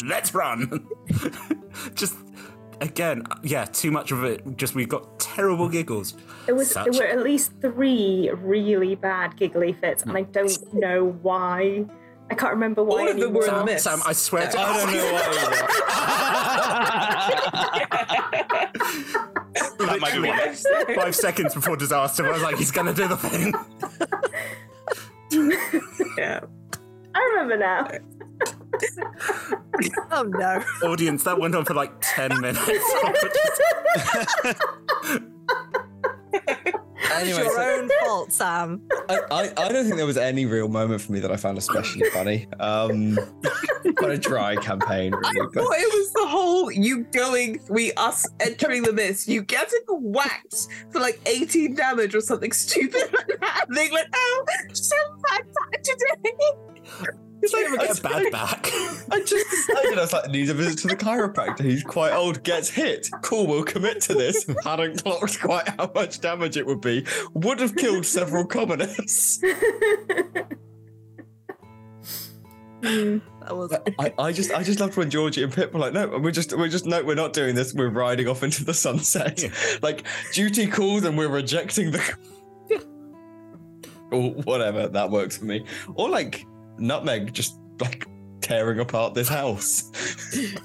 let's 0.04 0.34
run. 0.34 0.88
just 1.94 2.16
again, 2.82 3.24
yeah, 3.42 3.64
too 3.64 3.90
much 3.90 4.12
of 4.12 4.24
it. 4.24 4.56
Just 4.56 4.74
we 4.74 4.84
got 4.84 5.18
terrible 5.18 5.68
giggles. 5.68 6.14
There 6.46 6.54
was 6.54 6.70
Such- 6.70 6.90
there 6.90 7.06
were 7.06 7.06
at 7.06 7.22
least 7.22 7.52
three 7.60 8.30
really 8.34 8.94
bad 8.94 9.36
giggly 9.36 9.72
fits, 9.72 10.02
and 10.02 10.16
I 10.16 10.24
mm. 10.24 10.32
don't 10.32 10.74
know 10.74 11.18
why. 11.22 11.86
I 12.30 12.34
can't 12.34 12.52
remember 12.52 12.82
why. 12.82 13.00
All 13.02 13.08
of 13.10 13.18
them 13.18 13.32
were 13.34 13.42
in 13.42 13.48
anymore. 13.48 13.66
the 13.66 13.72
mist. 13.72 13.84
Sam, 13.84 14.00
I 14.06 14.12
swear 14.12 14.48
to 14.48 14.58
I 14.58 14.76
don't 14.76 14.92
know 14.92 15.02
that 19.86 20.00
might 20.00 20.14
be 20.14 20.20
one. 20.28 20.54
Five 20.96 21.14
seconds 21.14 21.54
before 21.54 21.76
disaster, 21.76 22.26
I 22.26 22.32
was 22.32 22.42
like, 22.42 22.56
he's 22.56 22.70
gonna 22.70 22.94
do 22.94 23.08
the 23.08 23.16
thing. 23.16 23.52
yeah. 26.18 26.40
I 27.14 27.18
remember 27.32 27.58
now. 27.58 27.88
Oh 30.12 30.22
no. 30.24 30.62
Audience, 30.84 31.24
that 31.24 31.40
went 31.40 31.54
on 31.56 31.64
for 31.64 31.74
like 31.74 31.92
10 32.00 32.40
minutes. 32.40 32.60
It's 37.04 37.10
Anyway, 37.20 37.42
your 37.44 37.54
so- 37.54 37.62
own 37.62 37.90
fault, 38.00 38.32
Sam. 38.32 38.80
I, 39.10 39.18
I, 39.30 39.42
I 39.64 39.68
don't 39.68 39.84
think 39.84 39.96
there 39.96 40.06
was 40.06 40.16
any 40.16 40.46
real 40.46 40.68
moment 40.68 41.02
for 41.02 41.12
me 41.12 41.20
that 41.20 41.30
I 41.30 41.36
found 41.36 41.58
especially 41.58 42.08
funny. 42.10 42.46
Um, 42.58 43.18
quite 43.96 44.12
a 44.12 44.18
dry 44.18 44.56
campaign, 44.56 45.12
I. 45.14 45.32
But 45.52 45.52
thought 45.52 45.76
it 45.78 45.92
was 45.92 46.12
the 46.14 46.26
whole 46.26 46.72
you 46.72 47.00
going, 47.12 47.60
we 47.68 47.92
us 47.94 48.26
entering 48.40 48.82
the 48.84 48.92
mist, 48.94 49.28
you 49.28 49.42
getting 49.42 49.80
whacked 49.90 50.68
for 50.90 51.00
like 51.00 51.20
18 51.26 51.74
damage 51.74 52.14
or 52.14 52.22
something 52.22 52.52
stupid 52.52 53.12
like 53.12 53.38
that. 53.40 53.66
And 53.68 53.76
they 53.76 53.90
went, 53.90 54.08
oh, 54.14 54.44
so 54.72 54.96
bad 55.28 55.44
today. 55.84 56.32
It's 57.42 57.52
like, 57.52 57.66
I 57.66 57.86
get 57.86 57.98
a 57.98 58.02
bad 58.02 58.32
back. 58.32 58.70
I 59.10 59.20
just 59.20 59.50
decided 59.50 59.98
I 59.98 60.02
was 60.02 60.12
like, 60.12 60.30
needs 60.30 60.50
a 60.50 60.54
visit 60.54 60.78
to 60.80 60.88
the 60.88 60.96
chiropractor. 60.96 61.64
He's 61.64 61.82
quite 61.82 62.12
old, 62.12 62.42
gets 62.44 62.70
hit. 62.70 63.08
Cool, 63.22 63.46
we'll 63.46 63.64
commit 63.64 64.00
to 64.02 64.14
this. 64.14 64.46
Hadn't 64.64 65.02
clocked 65.02 65.40
quite 65.40 65.68
how 65.68 65.90
much 65.92 66.20
damage 66.20 66.56
it 66.56 66.64
would 66.66 66.80
be. 66.80 67.04
Would 67.34 67.60
have 67.60 67.74
killed 67.74 68.06
several 68.06 68.46
commoners. 68.46 69.42
That 72.82 73.56
was 73.56 73.72
I, 73.98 74.12
I 74.18 74.32
just 74.32 74.52
I 74.52 74.64
just 74.64 74.80
loved 74.80 74.96
when 74.96 75.08
Georgie 75.08 75.44
and 75.44 75.52
Pip 75.52 75.72
were 75.72 75.78
like, 75.78 75.92
no, 75.92 76.18
we're 76.18 76.32
just 76.32 76.56
we're 76.56 76.68
just 76.68 76.84
no, 76.84 77.02
we're 77.04 77.14
not 77.14 77.32
doing 77.32 77.54
this. 77.54 77.72
We're 77.72 77.90
riding 77.90 78.26
off 78.26 78.42
into 78.42 78.64
the 78.64 78.74
sunset. 78.74 79.40
Yeah. 79.40 79.50
Like 79.82 80.04
duty 80.32 80.66
calls 80.66 81.04
and 81.04 81.16
we're 81.16 81.28
rejecting 81.28 81.92
the 81.92 82.16
or 84.10 84.30
whatever. 84.30 84.88
That 84.88 85.10
works 85.10 85.38
for 85.38 85.44
me. 85.44 85.64
Or 85.94 86.08
like 86.08 86.44
Nutmeg 86.78 87.32
just 87.32 87.58
like 87.80 88.06
tearing 88.40 88.80
apart 88.80 89.14
this 89.14 89.28
house. 89.28 89.90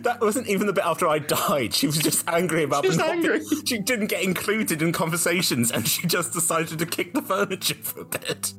That 0.00 0.18
wasn't 0.20 0.48
even 0.48 0.66
the 0.66 0.72
bit 0.72 0.84
after 0.84 1.06
I 1.06 1.20
died. 1.20 1.72
She 1.72 1.86
was 1.86 1.96
just 1.98 2.28
angry 2.28 2.64
about 2.64 2.82
She 2.82 2.88
was 2.88 2.98
not 2.98 3.10
angry. 3.10 3.38
being- 3.38 3.64
She 3.64 3.78
didn't 3.78 4.08
get 4.08 4.24
included 4.24 4.82
in 4.82 4.90
conversations, 4.90 5.70
and 5.70 5.86
she 5.86 6.08
just 6.08 6.32
decided 6.32 6.76
to 6.80 6.84
kick 6.86 7.14
the 7.14 7.22
furniture 7.22 7.76
for 7.76 8.00
a 8.00 8.04
bit. 8.04 8.52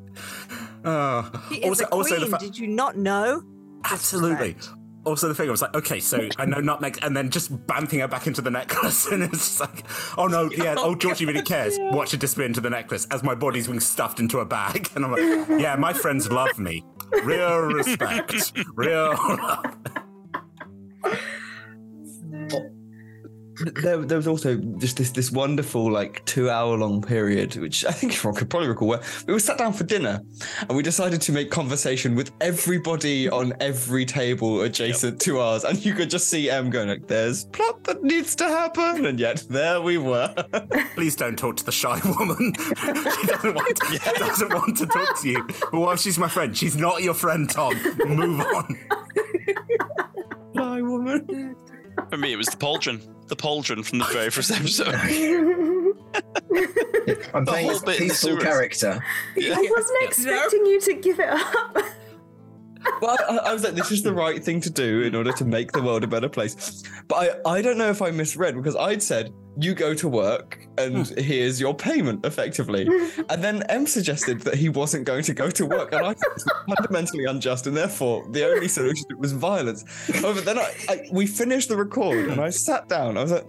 Oh. 0.85 1.29
She 1.49 1.55
is 1.57 1.81
a 1.81 1.87
queen. 1.87 2.29
fa- 2.31 2.37
Did 2.39 2.57
you 2.57 2.67
not 2.67 2.95
know? 2.95 3.43
Absolutely. 3.83 4.55
Also, 5.05 5.27
the 5.27 5.35
thing 5.35 5.47
I 5.47 5.51
was 5.51 5.61
like, 5.61 5.75
okay, 5.75 5.99
so 5.99 6.27
I 6.37 6.45
know 6.45 6.59
nutmeg, 6.59 6.99
and 7.01 7.15
then 7.15 7.29
just 7.29 7.51
bamping 7.67 7.99
her 7.99 8.07
back 8.07 8.27
into 8.27 8.41
the 8.41 8.49
necklace, 8.49 9.05
and 9.11 9.23
it's 9.23 9.59
just 9.59 9.59
like, 9.61 9.85
oh 10.17 10.27
no, 10.27 10.49
yeah, 10.51 10.75
oh 10.79 10.95
Georgie 10.95 11.25
really 11.25 11.43
cares. 11.43 11.77
Watch 11.79 12.11
her 12.11 12.17
disappear 12.17 12.45
into 12.45 12.61
the 12.61 12.69
necklace 12.69 13.07
as 13.11 13.23
my 13.23 13.35
body's 13.35 13.67
being 13.67 13.79
stuffed 13.79 14.19
into 14.19 14.39
a 14.39 14.45
bag, 14.45 14.89
and 14.95 15.05
I'm 15.05 15.11
like, 15.11 15.59
yeah, 15.61 15.75
my 15.75 15.93
friends 15.93 16.31
love 16.31 16.57
me, 16.57 16.83
real 17.23 17.59
respect, 17.59 18.53
real. 18.75 19.15
Love. 23.59 23.75
there, 23.75 23.97
there 23.97 24.17
was 24.17 24.27
also 24.27 24.55
just 24.55 24.97
this 24.97 25.11
this 25.11 25.31
wonderful 25.31 25.91
like 25.91 26.23
two 26.25 26.49
hour 26.49 26.77
long 26.77 27.01
period, 27.01 27.55
which 27.55 27.85
I 27.85 27.91
think 27.91 28.13
everyone 28.15 28.37
could 28.37 28.49
probably 28.49 28.69
recall, 28.69 28.87
where 28.87 29.01
we 29.27 29.33
were 29.33 29.39
sat 29.39 29.57
down 29.57 29.73
for 29.73 29.83
dinner 29.83 30.21
and 30.61 30.75
we 30.75 30.83
decided 30.83 31.21
to 31.21 31.31
make 31.31 31.51
conversation 31.51 32.15
with 32.15 32.31
everybody 32.41 33.29
on 33.29 33.53
every 33.59 34.05
table 34.05 34.61
adjacent 34.61 35.21
to 35.21 35.39
ours, 35.39 35.63
and 35.63 35.83
you 35.83 35.93
could 35.93 36.09
just 36.09 36.27
see 36.27 36.49
Em 36.49 36.69
going 36.69 36.89
like, 36.89 37.07
"There's 37.07 37.45
plot 37.45 37.83
that 37.85 38.03
needs 38.03 38.35
to 38.37 38.45
happen," 38.45 39.05
and 39.05 39.19
yet 39.19 39.45
there 39.49 39.81
we 39.81 39.97
were. 39.97 40.33
Please 40.95 41.15
don't 41.15 41.37
talk 41.37 41.57
to 41.57 41.65
the 41.65 41.71
shy 41.71 41.99
woman. 42.17 42.53
she 42.57 43.27
doesn't 43.27 43.55
want 43.55 43.77
to, 43.77 44.13
doesn't 44.17 44.53
want 44.53 44.77
to 44.77 44.85
talk 44.85 45.21
to 45.21 45.29
you. 45.29 45.47
But 45.71 45.79
what 45.79 45.93
if 45.93 45.99
she's 45.99 46.17
my 46.17 46.27
friend? 46.27 46.55
She's 46.55 46.75
not 46.75 47.03
your 47.03 47.13
friend, 47.13 47.49
Tom. 47.49 47.73
Move 48.05 48.39
on. 48.41 48.77
Fly 50.53 50.81
woman. 50.81 51.55
For 52.09 52.17
me, 52.17 52.33
it 52.33 52.35
was 52.37 52.47
the 52.47 52.57
pauldron. 52.57 53.01
The 53.27 53.35
pauldron 53.35 53.83
from 53.85 53.99
the 53.99 54.05
very 54.05 54.29
first 54.29 54.51
episode. 54.51 54.93
I'm 57.33 57.45
The 57.45 57.51
playing 57.51 57.65
whole 57.67 57.73
this 57.73 57.81
bit 57.83 57.99
in 58.01 58.07
the 58.07 58.13
peaceful 58.13 58.29
sewers. 58.31 58.43
character. 58.43 59.03
Yeah. 59.35 59.55
I 59.57 59.67
wasn't 59.75 60.03
expecting 60.03 60.65
you 60.65 60.79
to 60.81 60.93
give 60.93 61.19
it 61.19 61.29
up. 61.29 61.77
Well, 63.01 63.17
I, 63.27 63.37
I 63.49 63.53
was 63.53 63.63
like, 63.63 63.73
this 63.73 63.91
is 63.91 64.03
the 64.03 64.13
right 64.13 64.43
thing 64.43 64.61
to 64.61 64.69
do 64.69 65.01
in 65.01 65.15
order 65.15 65.31
to 65.31 65.43
make 65.43 65.71
the 65.71 65.81
world 65.81 66.03
a 66.03 66.07
better 66.07 66.29
place. 66.29 66.83
But 67.07 67.41
I, 67.43 67.53
I 67.57 67.61
don't 67.63 67.79
know 67.79 67.89
if 67.89 67.99
I 67.99 68.11
misread 68.11 68.53
because 68.55 68.75
I'd 68.75 69.01
said, 69.01 69.33
you 69.57 69.73
go 69.73 69.93
to 69.93 70.07
work 70.07 70.59
and 70.77 71.07
hmm. 71.07 71.19
here's 71.19 71.59
your 71.59 71.73
payment 71.73 72.25
effectively. 72.25 72.87
And 73.29 73.43
then 73.43 73.63
M 73.63 73.87
suggested 73.87 74.41
that 74.41 74.55
he 74.55 74.69
wasn't 74.69 75.05
going 75.05 75.23
to 75.23 75.33
go 75.33 75.49
to 75.49 75.65
work. 75.65 75.93
And 75.93 76.05
I 76.05 76.13
thought 76.13 76.27
it 76.27 76.33
was 76.33 76.75
fundamentally 76.77 77.25
unjust. 77.25 77.65
And 77.65 77.75
therefore, 77.75 78.25
the 78.31 78.45
only 78.45 78.67
solution 78.67 79.05
was 79.17 79.31
violence. 79.31 79.83
However, 80.21 80.41
then 80.41 80.59
I, 80.59 80.73
I, 80.89 81.07
we 81.11 81.25
finished 81.25 81.69
the 81.69 81.77
record 81.77 82.29
and 82.29 82.39
I 82.39 82.49
sat 82.49 82.87
down. 82.87 83.17
I 83.17 83.23
was 83.23 83.31
like, 83.31 83.47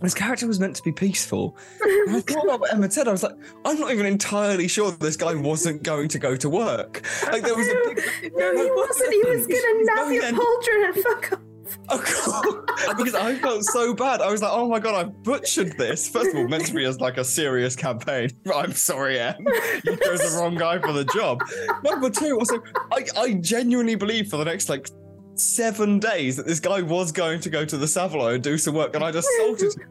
this 0.00 0.14
character 0.14 0.46
was 0.46 0.60
meant 0.60 0.76
to 0.76 0.82
be 0.82 0.92
peaceful. 0.92 1.56
And 1.80 2.16
I 2.16 2.20
thought 2.20 2.44
about 2.44 2.60
what 2.60 2.72
Emma 2.72 2.90
said. 2.90 3.08
I 3.08 3.12
was 3.12 3.22
like, 3.22 3.36
I'm 3.64 3.80
not 3.80 3.92
even 3.92 4.06
entirely 4.06 4.68
sure 4.68 4.92
this 4.92 5.16
guy 5.16 5.34
wasn't 5.34 5.82
going 5.82 6.08
to 6.08 6.18
go 6.18 6.36
to 6.36 6.48
work. 6.48 7.04
Like 7.26 7.42
there 7.42 7.56
was 7.56 7.66
a 7.66 7.74
big 7.84 8.32
No, 8.36 8.52
he 8.52 8.70
wasn't. 8.70 9.12
He 9.12 9.30
was 9.30 9.46
gonna 9.46 9.84
nab 9.84 10.12
your 10.12 10.24
in- 10.24 10.36
pauldron 10.36 10.86
and 10.86 11.02
fuck 11.02 11.32
off. 11.32 11.40
Because 12.96 13.14
I 13.14 13.34
felt 13.36 13.64
so 13.64 13.92
bad. 13.92 14.20
I 14.20 14.30
was 14.30 14.40
like, 14.40 14.52
"Oh 14.52 14.68
my 14.68 14.78
god, 14.78 14.94
I've 14.94 15.22
butchered 15.22 15.76
this." 15.76 16.08
First 16.08 16.30
of 16.30 16.36
all, 16.36 16.48
meant 16.48 16.66
to 16.66 16.74
be 16.74 16.84
as 16.84 17.00
like 17.00 17.18
a 17.18 17.24
serious 17.24 17.74
campaign. 17.76 18.30
I'm 18.54 18.72
sorry, 18.72 19.18
Em. 19.18 19.36
You 19.84 19.96
chose 19.96 20.20
the 20.20 20.38
wrong 20.40 20.54
guy 20.54 20.78
for 20.78 20.92
the 20.92 21.04
job. 21.04 21.40
Number 21.82 22.08
two, 22.08 22.38
also, 22.38 22.62
I, 22.92 23.04
I 23.16 23.32
genuinely 23.34 23.96
believe 23.96 24.28
for 24.28 24.36
the 24.36 24.44
next 24.44 24.68
like 24.68 24.88
seven 25.34 25.98
days 25.98 26.36
that 26.36 26.46
this 26.46 26.60
guy 26.60 26.82
was 26.82 27.12
going 27.12 27.40
to 27.40 27.50
go 27.50 27.64
to 27.64 27.76
the 27.76 27.86
Savoy 27.86 28.34
and 28.34 28.42
do 28.42 28.56
some 28.58 28.74
work, 28.74 28.94
and 28.94 29.04
I 29.04 29.10
just 29.10 29.28
assaulted 29.40 29.80
him, 29.80 29.88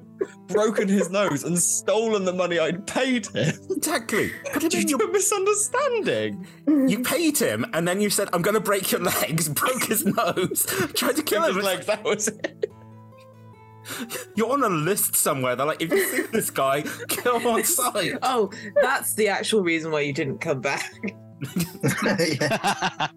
broken 0.48 0.88
his 0.88 1.10
nose, 1.10 1.44
and 1.44 1.58
stolen 1.58 2.26
the 2.26 2.34
money 2.34 2.60
I'd 2.60 2.86
paid 2.88 3.26
him. 3.28 3.54
Exactly. 3.70 4.32
But 4.54 4.64
I 4.64 4.68
Due 4.68 4.78
mean, 4.80 4.88
to 4.88 4.92
you, 4.92 4.98
a 4.98 5.12
misunderstanding. 5.12 6.48
you 6.88 7.00
paid 7.04 7.38
him, 7.38 7.66
and 7.74 7.88
then 7.88 8.02
you 8.02 8.10
said, 8.10 8.30
"I'm 8.34 8.42
going 8.42 8.56
to 8.56 8.60
break 8.60 8.92
your 8.92 9.02
legs." 9.02 9.50
Broke 9.58 9.84
his 9.86 10.06
nose. 10.06 10.66
Tried 10.96 11.16
to 11.18 11.24
kill 11.24 11.44
It 11.44 11.50
him. 11.52 11.56
was 11.58 11.66
like 11.66 11.86
that 11.86 12.04
was 12.04 12.28
it. 12.28 12.72
You're 14.36 14.52
on 14.52 14.64
a 14.64 14.70
list 14.70 15.16
somewhere. 15.16 15.56
They're 15.56 15.66
like, 15.66 15.82
if 15.82 15.90
you 15.92 16.06
see 16.10 16.22
this 16.34 16.50
guy, 16.50 16.82
kill 17.08 17.40
him 17.40 17.48
on 17.48 17.64
sight. 17.64 18.16
Oh, 18.22 18.52
that's 18.82 19.14
the 19.14 19.30
actual 19.30 19.62
reason 19.62 19.92
why 19.92 20.02
you 20.02 20.12
didn't 20.12 20.40
come 20.40 20.60
back. 20.60 20.92
yeah. 22.04 23.08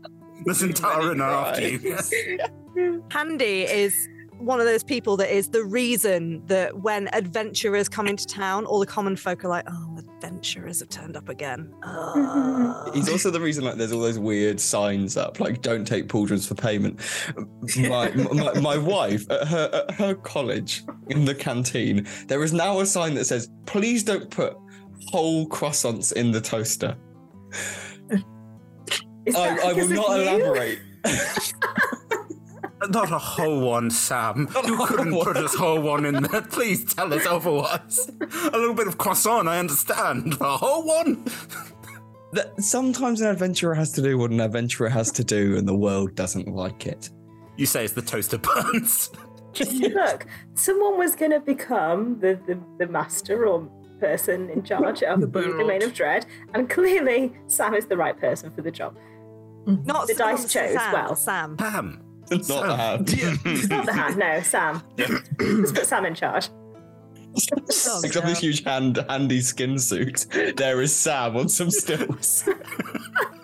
There's 0.45 0.63
an 0.63 0.71
entire 0.71 1.09
runner 1.09 1.25
after 1.25 1.69
you. 1.69 3.03
Handy 3.11 3.63
is 3.63 4.09
one 4.41 4.61
of 4.61 4.67
those 4.67 4.83
people 4.83 5.17
that 5.19 5.35
is 5.35 5.49
the 5.49 5.65
reason 5.65 6.43
that 6.47 6.81
when 6.81 7.09
adventurers 7.13 7.89
come 7.89 8.07
into 8.07 8.27
town, 8.27 8.65
all 8.65 8.81
the 8.81 8.87
common 8.87 9.17
folk 9.17 9.45
are 9.45 9.49
like, 9.49 9.65
"Oh, 9.71 9.99
adventurers 9.99 10.81
have 10.81 10.89
turned 10.89 11.17
up 11.17 11.29
again." 11.29 11.73
Ugh." 11.83 12.91
He's 12.95 13.09
also 13.09 13.31
the 13.31 13.41
reason 13.41 13.65
like 13.65 13.77
there's 13.77 13.93
all 13.93 14.01
those 14.01 14.19
weird 14.19 14.61
signs 14.61 15.17
up 15.17 15.41
like 15.41 15.63
don't 15.63 15.85
take 15.85 16.09
pauldrons 16.09 16.47
for 16.47 16.55
payment. 16.55 17.01
My, 17.91 18.11
my, 18.11 18.61
my 18.61 18.77
wife 18.77 19.31
at 19.31 19.47
her 19.49 19.85
at 19.89 19.95
her 19.95 20.15
college 20.15 20.83
in 21.09 21.25
the 21.25 21.35
canteen 21.35 22.07
there 22.27 22.43
is 22.43 22.53
now 22.53 22.81
a 22.81 22.87
sign 22.87 23.15
that 23.15 23.25
says 23.27 23.49
please 23.67 24.03
don't 24.03 24.31
put 24.31 24.57
whole 25.09 25.49
croissants 25.49 26.13
in 26.13 26.31
the 26.33 26.41
toaster. 26.41 26.97
I, 29.37 29.59
I 29.65 29.73
will 29.73 29.89
not 29.89 30.17
you? 30.17 30.23
elaborate. 30.23 30.79
Not 32.89 33.13
a 33.13 33.19
whole 33.19 33.61
one, 33.61 33.91
Sam. 33.91 34.49
Not 34.55 34.67
You 34.67 34.79
couldn't 34.87 35.15
one. 35.15 35.25
put 35.27 35.37
a 35.37 35.49
whole 35.49 35.81
one 35.81 36.07
in 36.07 36.23
there. 36.23 36.41
Please 36.43 36.95
tell 36.95 37.13
us 37.13 37.27
otherwise. 37.27 38.11
A 38.21 38.57
little 38.57 38.75
bit 38.75 38.87
of 38.89 38.97
croissant, 38.97 39.49
I 39.49 39.59
understand. 39.59 40.39
But 40.39 40.47
a 40.55 40.57
whole 40.57 40.87
one? 40.87 41.25
That 42.33 42.63
sometimes 42.63 43.21
an 43.21 43.27
adventurer 43.29 43.75
has 43.75 43.93
to 43.93 44.03
do 44.03 44.17
what 44.17 44.31
an 44.31 44.41
adventurer 44.41 44.89
has 44.89 45.11
to 45.13 45.25
do, 45.25 45.57
and 45.57 45.67
the 45.69 45.75
world 45.75 46.15
doesn't 46.15 46.49
like 46.49 46.87
it. 46.87 47.11
You 47.57 47.67
say 47.67 47.85
it's 47.85 47.93
the 47.93 48.03
toaster 48.03 48.39
buns. 48.39 49.11
Look, 49.59 50.27
someone 50.55 50.97
was 50.97 51.17
going 51.17 51.33
to 51.33 51.41
become 51.41 52.21
the, 52.21 52.39
the, 52.47 52.59
the 52.79 52.87
master 52.87 53.47
or 53.47 53.69
person 53.99 54.49
in 54.49 54.63
charge 54.63 55.03
of 55.03 55.21
The 55.21 55.27
the, 55.27 55.43
domain 55.43 55.83
of 55.83 55.93
dread, 55.93 56.25
and 56.55 56.71
clearly 56.71 57.37
Sam 57.49 57.75
is 57.75 57.87
the 57.87 57.97
right 57.97 58.17
person 58.19 58.51
for 58.53 58.63
the 58.63 58.71
job. 58.71 58.97
Not 59.67 60.07
The 60.07 60.15
dice 60.15 60.43
not 60.43 60.49
chose 60.51 60.73
Sam, 60.75 60.93
well. 60.93 61.17
Sam. 61.17 61.57
Pam. 61.57 62.03
Not 62.31 62.45
Sam. 62.45 62.61
that. 63.05 63.67
Not 63.71 63.87
the 63.87 63.93
hand, 63.93 64.17
no, 64.17 64.41
Sam. 64.43 64.83
Let's 65.39 65.73
put 65.73 65.87
Sam 65.87 66.05
in 66.07 66.15
charge. 66.15 66.49
Oh, 67.53 68.01
Except 68.03 68.27
this 68.27 68.41
huge 68.41 68.65
hand, 68.65 69.05
handy 69.09 69.41
skin 69.41 69.79
suit. 69.79 70.27
There 70.57 70.81
is 70.81 70.95
Sam 70.95 71.37
on 71.37 71.49
some 71.49 71.71
stills. 71.71 72.49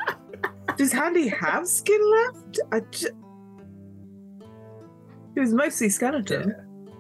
Does 0.77 0.93
Handy 0.93 1.29
have 1.29 1.67
skin 1.69 2.01
left? 2.11 2.59
I 2.73 2.81
j- 2.91 3.09
It 5.37 5.41
was 5.41 5.53
mostly 5.55 5.89
skeleton. 5.89 6.55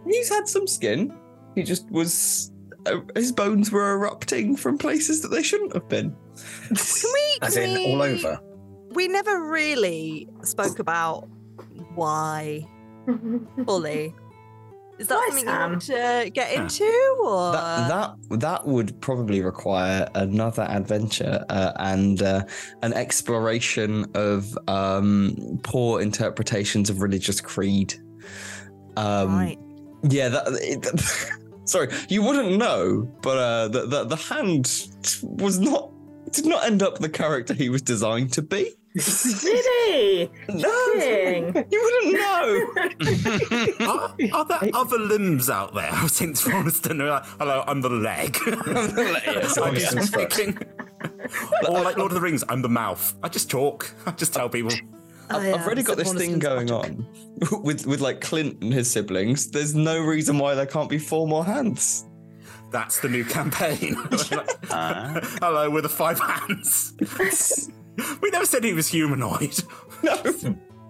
He's 0.06 0.28
had 0.28 0.48
some 0.48 0.66
skin. 0.66 1.12
He 1.54 1.62
just 1.62 1.90
was. 1.90 2.52
Uh, 2.86 3.00
his 3.16 3.32
bones 3.32 3.72
were 3.72 3.94
erupting 3.94 4.56
from 4.56 4.78
places 4.78 5.20
that 5.22 5.28
they 5.28 5.42
shouldn't 5.42 5.74
have 5.74 5.88
been. 5.88 6.14
Can 6.68 7.10
we? 7.12 7.38
As 7.42 7.54
can 7.54 7.64
in 7.64 7.74
we- 7.74 7.86
all 7.92 8.02
over. 8.02 8.40
We 8.92 9.08
never 9.08 9.44
really 9.50 10.28
spoke 10.42 10.78
about 10.78 11.28
why 11.96 12.66
fully. 13.66 14.14
Is 14.98 15.08
that 15.08 15.16
Why, 15.16 15.28
something 15.28 15.46
you 15.46 15.52
want 15.52 15.82
to 15.82 16.30
get 16.32 16.54
into, 16.54 17.16
or 17.22 17.52
That 17.52 17.88
that 17.88 18.40
that 18.40 18.66
would 18.66 18.98
probably 19.02 19.42
require 19.42 20.08
another 20.14 20.62
adventure 20.62 21.44
uh, 21.50 21.72
and 21.78 22.22
uh, 22.22 22.44
an 22.82 22.94
exploration 22.94 24.06
of 24.14 24.56
um, 24.68 25.60
poor 25.62 26.00
interpretations 26.00 26.88
of 26.88 27.02
religious 27.02 27.42
creed. 27.42 27.94
Um, 28.96 29.36
right? 29.36 29.58
Yeah, 30.04 30.30
that. 30.30 30.44
It, 30.48 30.86
sorry, 31.68 31.88
you 32.08 32.22
wouldn't 32.22 32.56
know, 32.56 33.02
but 33.20 33.36
uh, 33.36 33.68
the, 33.68 33.86
the 33.86 34.04
the 34.04 34.16
hand 34.16 34.88
was 35.22 35.58
not 35.58 35.92
did 36.32 36.46
not 36.46 36.64
end 36.64 36.82
up 36.82 36.98
the 36.98 37.08
character 37.10 37.52
he 37.52 37.68
was 37.68 37.82
designed 37.82 38.32
to 38.32 38.42
be. 38.42 38.72
Really? 38.96 40.30
No, 40.48 40.70
Shocking. 40.94 41.66
you 41.70 41.82
wouldn't 41.82 42.12
know. 42.14 43.86
Are, 43.86 44.14
are 44.32 44.44
there 44.44 44.70
other 44.74 44.98
limbs 44.98 45.50
out 45.50 45.74
there? 45.74 45.88
I 45.92 46.02
was 46.02 46.12
saying 46.12 46.34
to 46.34 46.50
Forreston, 46.50 47.06
like, 47.06 47.24
hello, 47.38 47.62
I'm 47.66 47.80
the 47.82 47.90
leg. 47.90 48.36
Yes, 48.46 49.58
I 49.58 49.70
do 49.70 49.80
some 49.80 49.98
Forreston's 49.98 50.10
first. 50.10 50.32
speaking. 50.34 50.58
or 51.68 51.82
like 51.82 51.96
Lord 51.98 52.12
of 52.12 52.14
the 52.14 52.20
Rings, 52.20 52.42
I'm 52.48 52.62
the 52.62 52.68
mouth. 52.68 53.14
I 53.22 53.28
just 53.28 53.50
talk. 53.50 53.92
I 54.06 54.12
just 54.12 54.32
tell 54.32 54.48
people. 54.48 54.72
Oh, 55.28 55.38
I've, 55.38 55.44
yeah, 55.44 55.54
I've 55.56 55.66
already 55.66 55.82
got 55.82 55.96
this 55.96 56.12
thing 56.12 56.38
going 56.38 56.68
Patrick. 56.68 56.98
on 57.50 57.62
with 57.62 57.86
with 57.86 58.00
like 58.00 58.20
Clint 58.20 58.62
and 58.62 58.72
his 58.72 58.90
siblings. 58.90 59.50
There's 59.50 59.74
no 59.74 60.00
reason 60.00 60.38
why 60.38 60.54
there 60.54 60.66
can't 60.66 60.88
be 60.88 60.98
four 60.98 61.26
more 61.26 61.44
hands. 61.44 62.06
That's 62.70 63.00
the 63.00 63.08
new 63.08 63.24
campaign. 63.24 63.96
Ah. 64.70 65.20
Hello, 65.40 65.70
with 65.70 65.84
the 65.84 65.88
five 65.88 66.18
hands. 66.18 66.94
We 68.20 68.30
never 68.30 68.46
said 68.46 68.64
he 68.64 68.74
was 68.74 68.88
humanoid. 68.88 69.62
No, 70.02 70.14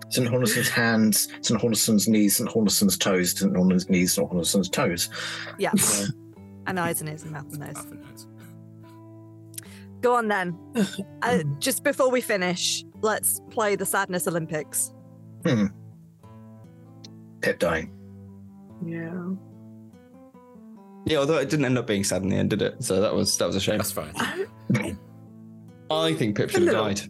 St. 0.09 0.29
Hornison's 0.29 0.69
hands, 0.69 1.29
St. 1.43 1.61
Hornison's 1.61 2.09
knees, 2.09 2.37
St. 2.37 2.49
Hornison's 2.49 2.97
toes, 2.97 3.33
St. 3.39 3.55
Hornison's 3.55 3.89
knees, 3.91 4.15
St. 4.15 4.29
Hornison's 4.29 4.69
toes. 4.69 5.09
Yeah. 5.59 5.71
Yeah. 5.75 6.07
and 6.67 6.81
eyes 6.81 7.01
and 7.01 7.09
ears 7.11 7.23
and 7.23 7.33
mouth 7.33 7.51
and 7.51 7.61
nose. 7.61 7.75
Nothing 7.75 8.05
else. 8.11 8.27
Go 10.01 10.15
on 10.15 10.29
then. 10.29 10.57
Uh, 11.23 11.43
just 11.59 11.83
before 11.83 12.11
we 12.11 12.21
finish, 12.21 12.85
let's 13.01 13.41
play 13.51 13.75
the 13.75 13.87
Sadness 13.87 14.29
Olympics. 14.29 14.93
Hmm. 15.45 15.67
Pip 17.41 17.59
dying. 17.59 17.93
Yeah. 18.85 19.31
Yeah, 21.07 21.19
although 21.19 21.39
it 21.39 21.49
didn't 21.49 21.65
end 21.65 21.79
up 21.79 21.87
being 21.87 22.05
sad 22.05 22.23
in 22.23 22.29
the 22.29 22.37
end, 22.37 22.51
did 22.51 22.63
it? 22.63 22.83
So 22.83 23.01
that 23.01 23.15
was 23.15 23.37
that 23.39 23.47
was 23.47 23.57
a 23.57 23.61
shame. 23.61 23.79
That's 23.79 23.93
fine. 23.93 24.13
I 24.17 24.97
think 26.15 26.37
Pip 26.37 26.51
should 26.51 26.63
have 26.63 26.73
died. 26.73 27.01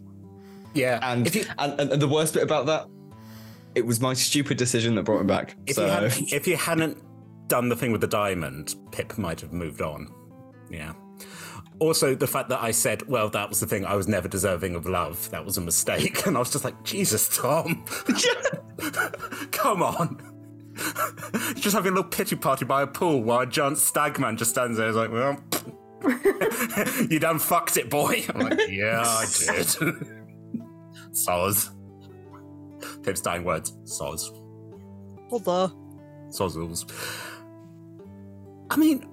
Yeah, 0.73 0.99
And, 1.01 1.25
if 1.25 1.35
you 1.35 1.45
and 1.57 1.79
and 1.79 2.01
the 2.01 2.07
worst 2.07 2.33
bit 2.33 2.43
about 2.43 2.67
that, 2.67 2.87
it 3.73 3.85
was 3.85 3.99
my 3.99 4.13
stupid 4.13 4.57
decision 4.57 4.95
that 4.95 5.03
brought 5.03 5.21
him 5.21 5.27
back. 5.27 5.55
if 5.65 5.75
so 5.75 5.85
you 5.85 5.91
had, 5.91 6.03
if 6.31 6.47
you 6.47 6.55
hadn't 6.57 7.01
done 7.47 7.69
the 7.69 7.75
thing 7.75 7.91
with 7.91 8.01
the 8.01 8.07
diamond, 8.07 8.75
Pip 8.91 9.17
might 9.17 9.41
have 9.41 9.53
moved 9.53 9.81
on. 9.81 10.07
Yeah. 10.69 10.93
Also, 11.79 12.15
the 12.15 12.27
fact 12.27 12.49
that 12.49 12.61
I 12.61 12.71
said, 12.71 13.07
"Well, 13.07 13.29
that 13.29 13.49
was 13.49 13.59
the 13.59 13.67
thing. 13.67 13.85
I 13.85 13.95
was 13.95 14.07
never 14.07 14.27
deserving 14.27 14.75
of 14.75 14.87
love. 14.87 15.29
That 15.31 15.45
was 15.45 15.57
a 15.57 15.61
mistake," 15.61 16.25
and 16.25 16.35
I 16.35 16.39
was 16.39 16.51
just 16.51 16.63
like, 16.63 16.83
"Jesus, 16.83 17.35
Tom, 17.35 17.85
come 19.51 19.83
on." 19.83 20.33
just 21.55 21.75
having 21.75 21.91
a 21.91 21.95
little 21.95 22.03
pity 22.03 22.35
party 22.35 22.63
by 22.63 22.83
a 22.83 22.87
pool 22.87 23.23
while 23.23 23.39
a 23.39 23.47
giant 23.47 23.79
stag 23.79 24.19
man 24.19 24.37
just 24.37 24.51
stands 24.51 24.77
there. 24.77 24.87
He's 24.87 24.95
like, 24.95 25.11
"Well, 25.11 25.39
you 27.09 27.19
done 27.19 27.39
fucked 27.39 27.77
it, 27.77 27.89
boy." 27.89 28.23
I'm 28.33 28.41
like, 28.41 28.59
"Yeah, 28.69 29.01
I 29.05 29.25
did." 29.25 29.67
Soz. 31.11 31.71
Pip's 33.03 33.21
dying 33.21 33.43
words. 33.43 33.71
Soz. 33.85 34.21
Although, 35.31 35.71
Sozzles. 36.29 36.85
I 38.69 38.75
mean, 38.77 39.05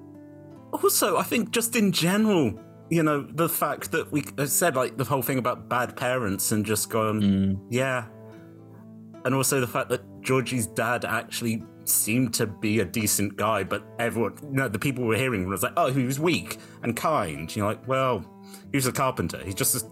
also, 0.72 1.16
I 1.16 1.22
think 1.22 1.50
just 1.50 1.76
in 1.76 1.92
general, 1.92 2.52
you 2.90 3.02
know, 3.02 3.22
the 3.22 3.48
fact 3.48 3.92
that 3.92 4.10
we 4.12 4.22
said 4.46 4.76
like 4.76 4.96
the 4.98 5.04
whole 5.04 5.22
thing 5.22 5.38
about 5.38 5.68
bad 5.68 5.96
parents 5.96 6.52
and 6.52 6.64
just 6.64 6.90
gone, 6.90 7.20
Mm. 7.22 7.60
yeah. 7.70 8.06
And 9.24 9.34
also 9.34 9.60
the 9.60 9.66
fact 9.66 9.88
that 9.88 10.02
Georgie's 10.20 10.66
dad 10.66 11.04
actually 11.06 11.64
seemed 11.88 12.34
to 12.34 12.46
be 12.46 12.80
a 12.80 12.84
decent 12.84 13.36
guy, 13.36 13.64
but 13.64 13.84
everyone, 13.98 14.36
you 14.42 14.50
know, 14.50 14.68
the 14.68 14.78
people 14.78 15.04
were 15.04 15.16
hearing 15.16 15.48
was 15.48 15.62
like, 15.62 15.72
oh, 15.76 15.92
he 15.92 16.04
was 16.04 16.18
weak 16.18 16.58
and 16.82 16.96
kind. 16.96 17.54
You're 17.54 17.66
like, 17.66 17.86
well, 17.86 18.24
he 18.70 18.76
was 18.76 18.86
a 18.86 18.92
carpenter. 18.92 19.42
He's 19.44 19.54
just 19.54 19.84
a, 19.84 19.90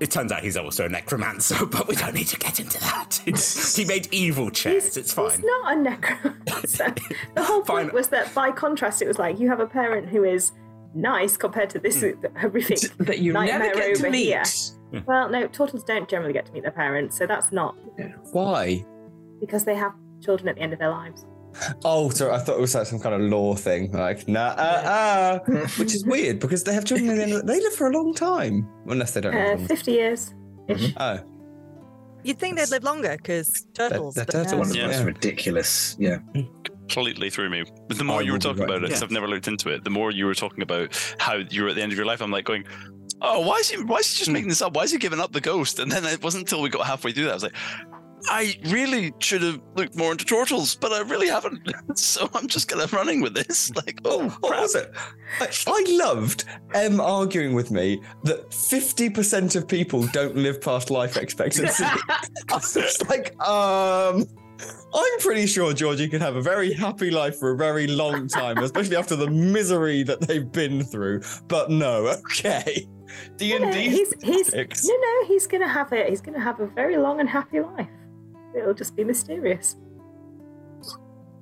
it 0.00 0.10
turns 0.10 0.32
out 0.32 0.42
he's 0.42 0.56
also 0.56 0.86
a 0.86 0.88
necromancer, 0.88 1.66
but 1.70 1.88
we 1.88 1.94
don't 1.94 2.14
need 2.14 2.28
to 2.28 2.38
get 2.38 2.60
into 2.60 2.80
that. 2.80 3.20
he 3.76 3.84
made 3.84 4.08
evil 4.12 4.50
chairs. 4.50 4.96
It's 4.96 5.12
fine. 5.12 5.30
He's 5.30 5.40
not 5.40 5.72
a 5.72 5.80
necromancer. 5.80 6.94
the 7.34 7.44
whole 7.44 7.62
point 7.62 7.88
Fine. 7.88 7.94
was 7.94 8.08
that 8.08 8.34
by 8.34 8.50
contrast, 8.50 9.02
it 9.02 9.08
was 9.08 9.18
like 9.18 9.38
you 9.38 9.48
have 9.48 9.60
a 9.60 9.66
parent 9.66 10.08
who 10.08 10.24
is 10.24 10.52
nice 10.94 11.36
compared 11.36 11.70
to 11.70 11.78
this 11.78 12.00
hmm. 12.00 12.26
horrific 12.36 12.80
That 12.98 13.20
you 13.20 13.32
nightmare 13.32 13.58
never 13.58 13.74
get 13.74 13.90
over 13.90 14.04
to 14.06 14.10
meet. 14.10 14.24
here. 14.24 14.42
Well, 15.06 15.28
no, 15.28 15.46
turtles 15.46 15.84
don't 15.84 16.08
generally 16.08 16.32
get 16.32 16.46
to 16.46 16.52
meet 16.52 16.62
their 16.62 16.72
parents, 16.72 17.16
so 17.16 17.24
that's 17.24 17.52
not 17.52 17.76
Why? 18.32 18.84
because 19.40 19.64
they 19.64 19.74
have 19.74 19.92
children 20.20 20.48
at 20.48 20.56
the 20.56 20.62
end 20.62 20.72
of 20.72 20.78
their 20.78 20.90
lives. 20.90 21.24
Oh, 21.84 22.10
so 22.10 22.30
I 22.30 22.38
thought 22.38 22.58
it 22.58 22.60
was 22.60 22.74
like 22.76 22.86
some 22.86 23.00
kind 23.00 23.14
of 23.14 23.22
law 23.22 23.54
thing, 23.56 23.90
like 23.90 24.28
nah, 24.28 24.54
uh, 24.56 25.38
uh, 25.42 25.66
which 25.78 25.94
is 25.94 26.04
weird 26.06 26.38
because 26.38 26.62
they 26.62 26.72
have 26.72 26.84
children. 26.84 27.10
at 27.10 27.16
the 27.16 27.22
end 27.34 27.48
They 27.48 27.60
live 27.60 27.72
for 27.74 27.88
a 27.88 27.92
long 27.92 28.14
time, 28.14 28.68
unless 28.86 29.12
they 29.14 29.20
don't. 29.20 29.34
Uh, 29.34 29.38
have 29.50 29.58
them. 29.58 29.66
50 29.68 29.90
years. 29.92 30.34
Oh, 30.96 31.18
you'd 32.22 32.38
think 32.38 32.56
they'd 32.56 32.70
live 32.70 32.84
longer 32.84 33.16
because 33.16 33.66
turtles. 33.74 34.14
they're 34.14 34.24
but 34.26 34.32
turtles. 34.32 34.52
no. 34.52 34.58
One 34.58 34.66
of 34.68 34.72
the 34.72 34.78
Yeah. 34.78 34.86
most 34.88 35.02
ridiculous. 35.04 35.96
Yeah. 35.98 36.18
completely 36.88 37.30
threw 37.30 37.48
me. 37.50 37.64
But 37.88 37.98
the 37.98 38.04
more 38.04 38.18
I 38.20 38.22
you 38.22 38.32
were 38.32 38.38
talking 38.38 38.60
right. 38.62 38.68
about 38.70 38.78
it, 38.78 38.82
because 38.88 39.00
Yeah. 39.00 39.06
I've 39.06 39.10
never 39.12 39.28
looked 39.28 39.48
into 39.48 39.70
it, 39.70 39.82
the 39.84 39.90
more 39.90 40.10
you 40.12 40.26
were 40.26 40.34
talking 40.34 40.62
about 40.62 40.96
how 41.18 41.36
you 41.36 41.62
were 41.64 41.68
at 41.70 41.74
the 41.76 41.82
end 41.82 41.92
of 41.92 41.98
your 41.98 42.06
life, 42.06 42.20
I'm 42.20 42.30
like 42.30 42.44
going, 42.44 42.64
oh, 43.22 43.40
why 43.46 43.56
is 43.56 43.70
he? 43.70 43.82
Why 43.82 43.98
is 43.98 44.10
he 44.12 44.18
just 44.18 44.30
making 44.30 44.48
this 44.48 44.60
up? 44.62 44.74
Why 44.74 44.82
is 44.82 44.92
he 44.92 44.98
giving 44.98 45.20
up 45.20 45.32
the 45.32 45.40
ghost? 45.40 45.78
And 45.78 45.90
then 45.90 46.04
it 46.04 46.22
wasn't 46.22 46.42
until 46.42 46.62
we 46.62 46.68
got 46.68 46.86
halfway 46.86 47.12
through 47.12 47.24
that 47.24 47.30
I 47.30 47.34
was 47.34 47.42
like, 47.44 47.54
I 48.28 48.56
really 48.66 49.12
should 49.18 49.42
have 49.42 49.60
looked 49.76 49.96
more 49.96 50.12
into 50.12 50.24
turtles, 50.24 50.74
but 50.74 50.92
I 50.92 51.00
really 51.00 51.28
haven't. 51.28 51.60
so 51.98 52.28
I'm 52.34 52.48
just 52.48 52.68
gonna 52.68 52.86
running 52.92 53.20
with 53.20 53.34
this. 53.34 53.70
Like, 53.80 54.00
oh, 54.04 54.28
what 54.40 54.50
crap. 54.50 54.60
was 54.60 54.74
it? 54.74 54.92
I, 55.40 55.48
I 55.66 55.84
loved 55.88 56.44
Em 56.74 57.00
arguing 57.00 57.54
with 57.54 57.70
me 57.70 58.02
that 58.24 58.52
fifty 58.52 59.08
percent 59.08 59.54
of 59.56 59.66
people 59.66 60.06
don't 60.08 60.36
live 60.36 60.60
past 60.60 60.90
life 60.90 61.16
expectancy. 61.16 61.84
I 61.84 62.20
was 62.52 63.02
like, 63.08 63.40
um. 63.42 64.26
I'm 64.92 65.18
pretty 65.20 65.46
sure 65.46 65.72
Georgie 65.72 66.06
could 66.06 66.20
have 66.20 66.36
a 66.36 66.42
very 66.42 66.74
happy 66.74 67.10
life 67.10 67.38
for 67.38 67.52
a 67.52 67.56
very 67.56 67.86
long 67.86 68.28
time, 68.28 68.58
especially 68.58 68.96
after 68.96 69.16
the 69.16 69.30
misery 69.30 70.02
that 70.02 70.20
they've 70.20 70.52
been 70.52 70.82
through. 70.84 71.22
But 71.48 71.70
no, 71.70 72.08
okay. 72.08 72.86
D 73.36 73.54
and 73.54 73.72
D. 73.72 73.88
he's, 73.88 74.12
he's, 74.22 74.52
no, 74.52 74.94
no, 74.94 75.26
he's 75.26 75.46
gonna 75.46 75.68
have 75.68 75.94
it. 75.94 76.08
He's 76.10 76.20
gonna 76.20 76.40
have 76.40 76.60
a 76.60 76.66
very 76.66 76.98
long 76.98 77.20
and 77.20 77.28
happy 77.28 77.60
life. 77.60 77.88
It'll 78.56 78.74
just 78.74 78.96
be 78.96 79.04
mysterious. 79.04 79.76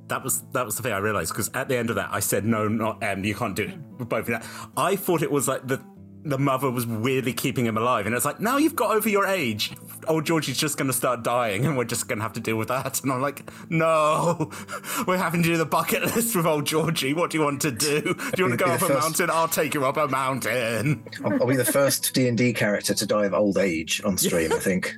That 0.09 0.25
was 0.25 0.43
that 0.53 0.65
was 0.65 0.77
the 0.77 0.83
thing 0.83 0.93
I 0.93 0.99
realized 0.99 1.33
because 1.33 1.51
at 1.53 1.69
the 1.69 1.77
end 1.77 1.91
of 1.91 1.97
that 1.97 2.09
I 2.11 2.21
said 2.21 2.45
no, 2.45 2.67
not 2.67 3.03
M. 3.03 3.25
You 3.25 3.35
can't 3.35 3.55
do 3.55 3.65
it. 3.65 4.09
Both 4.09 4.27
in 4.27 4.33
that. 4.33 4.47
I 4.77 4.97
thought 4.97 5.23
it 5.23 5.31
was 5.31 5.47
like 5.47 5.67
the 5.67 5.83
the 6.25 6.39
mother 6.39 6.71
was 6.71 6.87
weirdly 6.87 7.33
keeping 7.33 7.67
him 7.67 7.77
alive, 7.77 8.07
and 8.07 8.15
it's 8.15 8.25
like 8.25 8.41
now 8.41 8.57
you've 8.57 8.77
got 8.77 8.95
over 8.95 9.09
your 9.09 9.27
age. 9.27 9.73
Old 10.07 10.25
Georgie's 10.25 10.57
just 10.57 10.77
going 10.77 10.87
to 10.87 10.93
start 10.95 11.23
dying, 11.23 11.67
and 11.67 11.77
we're 11.77 11.85
just 11.85 12.09
going 12.09 12.19
to 12.19 12.23
have 12.23 12.33
to 12.35 12.41
deal 12.41 12.57
with 12.57 12.69
that. 12.69 13.03
And 13.03 13.13
I'm 13.13 13.21
like, 13.21 13.51
no, 13.71 14.51
we're 15.07 15.19
having 15.19 15.43
to 15.43 15.49
do 15.49 15.57
the 15.57 15.67
bucket 15.67 16.03
list 16.03 16.35
with 16.37 16.47
old 16.47 16.67
Georgie. 16.67 17.15
What 17.15 17.31
do 17.31 17.39
you 17.39 17.45
want 17.45 17.63
to 17.63 17.71
do? 17.71 18.01
Do 18.01 18.33
you 18.37 18.45
want 18.45 18.59
to 18.59 18.65
go 18.65 18.71
up 18.73 18.81
the 18.81 18.87
a 18.87 19.01
mountain? 19.01 19.31
I'll 19.31 19.49
take 19.49 19.75
you 19.75 19.85
up 19.85 19.97
a 19.97 20.09
mountain. 20.09 21.05
I'll, 21.25 21.35
I'll 21.35 21.47
be 21.47 21.57
the 21.57 21.65
first 21.65 22.15
D 22.15 22.29
and 22.29 22.37
D 22.37 22.53
character 22.53 22.95
to 22.95 23.07
die 23.07 23.27
of 23.27 23.35
old 23.35 23.59
age 23.59 24.03
on 24.05 24.17
stream. 24.17 24.53
I 24.53 24.59
think. 24.59 24.95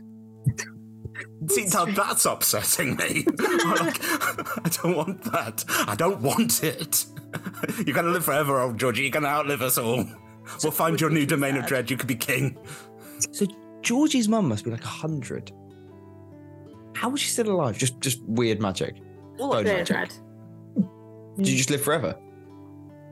See, 1.48 1.66
now 1.66 1.84
that's 1.86 2.24
upsetting 2.26 2.96
me. 2.96 3.24
I'm 3.40 3.86
like, 3.86 3.98
I 4.02 4.68
don't 4.82 4.96
want 4.96 5.22
that. 5.32 5.64
I 5.88 5.94
don't 5.94 6.20
want 6.20 6.62
it. 6.64 7.04
You're 7.86 7.94
going 7.94 8.06
to 8.06 8.12
live 8.12 8.24
forever, 8.24 8.60
old 8.60 8.78
Georgie. 8.78 9.02
You're 9.02 9.10
going 9.10 9.22
to 9.24 9.28
outlive 9.28 9.62
us 9.62 9.78
all. 9.78 10.04
We'll 10.62 10.72
find 10.72 11.00
your 11.00 11.10
new 11.10 11.26
domain 11.26 11.56
of 11.56 11.66
dread. 11.66 11.90
You 11.90 11.96
could 11.96 12.08
be 12.08 12.14
king. 12.16 12.58
So 13.32 13.46
Georgie's 13.82 14.28
mum 14.28 14.48
must 14.48 14.64
be 14.64 14.70
like 14.70 14.84
a 14.84 14.88
hundred. 14.88 15.52
How 16.94 17.08
was 17.08 17.20
she 17.20 17.28
still 17.30 17.50
alive? 17.50 17.78
Just 17.78 18.00
just 18.00 18.20
weird 18.24 18.60
magic. 18.60 18.96
All 19.38 19.54
Oh, 19.54 19.58
of 19.58 19.64
Very 19.64 19.80
it. 19.82 19.86
dread. 19.86 20.12
Did 21.36 21.48
you 21.48 21.56
just 21.56 21.70
live 21.70 21.82
forever? 21.82 22.16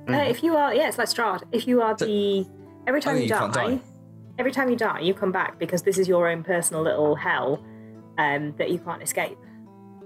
Uh, 0.08 0.14
if 0.16 0.42
you 0.42 0.56
are, 0.56 0.74
yeah, 0.74 0.88
it's 0.88 0.98
like 0.98 1.08
Strahd. 1.08 1.42
If 1.52 1.66
you 1.68 1.80
are 1.82 1.96
So- 1.96 2.06
the 2.06 2.46
every 2.86 3.00
time 3.00 3.14
Oh, 3.14 3.18
you, 3.18 3.22
you 3.24 3.28
die, 3.28 3.50
die. 3.50 3.80
every 4.38 4.52
time 4.52 4.68
you 4.70 4.76
die, 4.76 5.00
you 5.00 5.14
come 5.14 5.30
back 5.32 5.58
because 5.58 5.82
this 5.82 5.96
is 5.98 6.08
your 6.08 6.28
own 6.28 6.42
personal 6.42 6.82
little 6.82 7.14
hell 7.14 7.62
um, 8.18 8.54
that 8.58 8.70
you 8.70 8.78
can't 8.78 9.02
escape. 9.02 9.38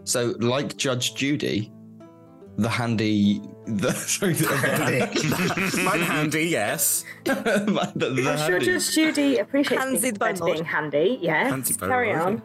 So 0.04 0.34
like 0.38 0.76
Judge 0.76 1.14
Judy, 1.14 1.72
the 2.56 2.68
handy 2.68 3.40
the 3.66 3.92
sorry 3.92 4.34
the, 4.34 5.80
Mine 5.84 6.00
handy, 6.00 6.44
yes. 6.44 7.04
the, 7.24 7.34
the 7.34 8.08
I'm 8.10 8.38
sure 8.38 8.58
handy- 8.58 8.66
Judge 8.66 8.94
Judy 8.94 9.38
appreciates 9.38 9.84
Handsy 9.84 10.18
being, 10.18 10.34
the 10.34 10.44
being 10.44 10.64
handy. 10.64 11.18
Yes, 11.20 11.52
Handsy 11.52 11.78
carry 11.78 12.14
Lord, 12.16 12.42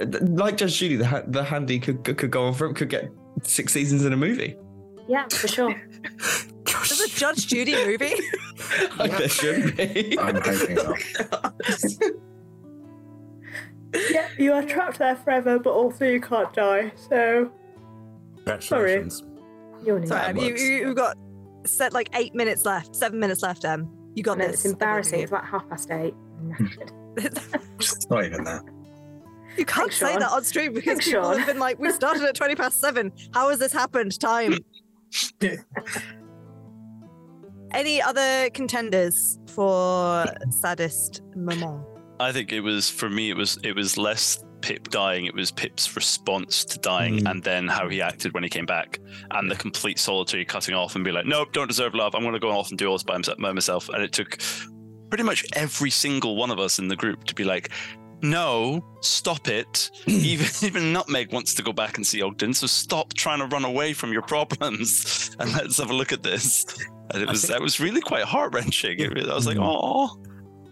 on. 0.00 0.36
like 0.36 0.56
Judge 0.56 0.78
Judy, 0.78 0.96
the 0.96 1.24
the 1.28 1.44
handy 1.44 1.78
could, 1.78 2.04
could 2.04 2.16
could 2.18 2.30
go 2.30 2.46
on 2.46 2.54
for 2.54 2.72
could 2.72 2.88
get 2.88 3.10
six 3.42 3.72
seasons 3.72 4.04
in 4.04 4.12
a 4.12 4.16
movie. 4.16 4.56
Yeah, 5.08 5.26
for 5.30 5.46
sure. 5.48 5.74
There's 6.64 7.00
a 7.00 7.08
Judge 7.08 7.46
Judy 7.46 7.74
movie. 7.84 8.14
Like 8.98 9.16
there 9.18 9.28
should 9.28 9.76
be. 9.76 10.18
I'm 10.18 10.36
hoping 10.36 10.78
so. 11.76 12.10
Yeah, 14.10 14.28
you 14.38 14.52
are 14.52 14.62
trapped 14.62 14.98
there 14.98 15.16
forever, 15.16 15.58
but 15.58 15.70
also 15.72 16.04
you 16.06 16.20
can't 16.20 16.52
die. 16.52 16.92
So 17.08 17.50
Congratulations. 18.44 19.22
you're 19.84 19.96
an 19.98 20.06
Sorry, 20.06 20.20
That 20.20 20.28
Em, 20.30 20.36
you, 20.36 20.50
works. 20.50 20.62
you, 20.62 20.68
you've 20.68 20.96
got 20.96 21.16
set 21.64 21.92
like 21.92 22.08
eight 22.14 22.34
minutes 22.34 22.64
left, 22.64 22.94
seven 22.96 23.18
minutes 23.18 23.42
left, 23.42 23.64
Em. 23.64 23.88
You 24.14 24.22
got 24.22 24.38
No, 24.38 24.46
this. 24.46 24.64
it's 24.64 24.72
embarrassing. 24.72 25.20
It's 25.20 25.32
like 25.32 25.44
half 25.44 25.68
past 25.68 25.90
eight. 25.90 26.14
It's 27.18 28.08
not 28.10 28.24
even 28.26 28.44
that. 28.44 28.62
you 29.56 29.64
can't 29.64 29.84
Thanks, 29.90 29.96
say 29.96 30.10
Sean. 30.12 30.20
that 30.20 30.30
on 30.32 30.44
stream 30.44 30.74
because 30.74 30.86
Thanks, 30.98 31.06
people 31.06 31.22
Sean. 31.22 31.38
have 31.38 31.46
been 31.46 31.58
like, 31.58 31.78
we 31.78 31.90
started 31.92 32.22
at 32.24 32.34
20 32.34 32.54
past 32.56 32.78
seven. 32.80 33.10
How 33.32 33.48
has 33.48 33.58
this 33.58 33.72
happened? 33.72 34.18
Time. 34.20 34.58
Any 37.72 38.00
other 38.02 38.50
contenders 38.50 39.38
for 39.48 40.26
saddest 40.50 41.22
moment? 41.34 41.84
I 42.20 42.32
think 42.32 42.52
it 42.52 42.60
was 42.60 42.88
for 42.90 43.08
me. 43.10 43.30
It 43.30 43.36
was 43.36 43.58
it 43.62 43.74
was 43.74 43.96
less 43.96 44.42
Pip 44.62 44.88
dying. 44.88 45.26
It 45.26 45.34
was 45.34 45.50
Pip's 45.50 45.94
response 45.94 46.64
to 46.64 46.78
dying, 46.78 47.18
Mm. 47.20 47.30
and 47.30 47.42
then 47.44 47.68
how 47.68 47.88
he 47.88 48.00
acted 48.02 48.32
when 48.32 48.42
he 48.42 48.48
came 48.48 48.66
back, 48.66 48.98
and 49.32 49.50
the 49.50 49.54
complete 49.54 49.98
solitary 49.98 50.44
cutting 50.44 50.74
off 50.74 50.94
and 50.96 51.04
be 51.04 51.12
like, 51.12 51.26
"Nope, 51.26 51.52
don't 51.52 51.68
deserve 51.68 51.94
love. 51.94 52.14
I'm 52.14 52.22
going 52.22 52.32
to 52.32 52.40
go 52.40 52.50
off 52.50 52.70
and 52.70 52.78
do 52.78 52.86
all 52.88 52.94
this 52.98 53.02
by, 53.04 53.18
myself." 53.52 53.88
And 53.90 54.02
it 54.02 54.12
took 54.12 54.38
pretty 55.10 55.24
much 55.24 55.44
every 55.54 55.90
single 55.90 56.36
one 56.36 56.50
of 56.50 56.58
us 56.58 56.78
in 56.78 56.88
the 56.88 56.96
group 56.96 57.24
to 57.24 57.34
be 57.34 57.44
like, 57.44 57.70
no, 58.22 58.82
stop 59.02 59.46
it. 59.46 59.90
even 60.06 60.46
even 60.66 60.92
Nutmeg 60.92 61.32
wants 61.32 61.54
to 61.54 61.62
go 61.62 61.72
back 61.72 61.98
and 61.98 62.06
see 62.06 62.22
Ogden, 62.22 62.54
so 62.54 62.66
stop 62.66 63.12
trying 63.14 63.38
to 63.40 63.46
run 63.46 63.64
away 63.64 63.92
from 63.92 64.10
your 64.12 64.22
problems 64.22 65.36
and 65.38 65.52
let's 65.52 65.76
have 65.76 65.90
a 65.90 65.94
look 65.94 66.12
at 66.12 66.22
this. 66.22 66.64
And 67.10 67.22
it 67.22 67.28
was 67.28 67.42
think- 67.42 67.52
that 67.52 67.60
was 67.60 67.78
really 67.78 68.00
quite 68.00 68.24
heart 68.24 68.54
wrenching. 68.54 69.00
I 69.02 69.34
was 69.34 69.46
like, 69.46 69.58
oh, 69.60 70.16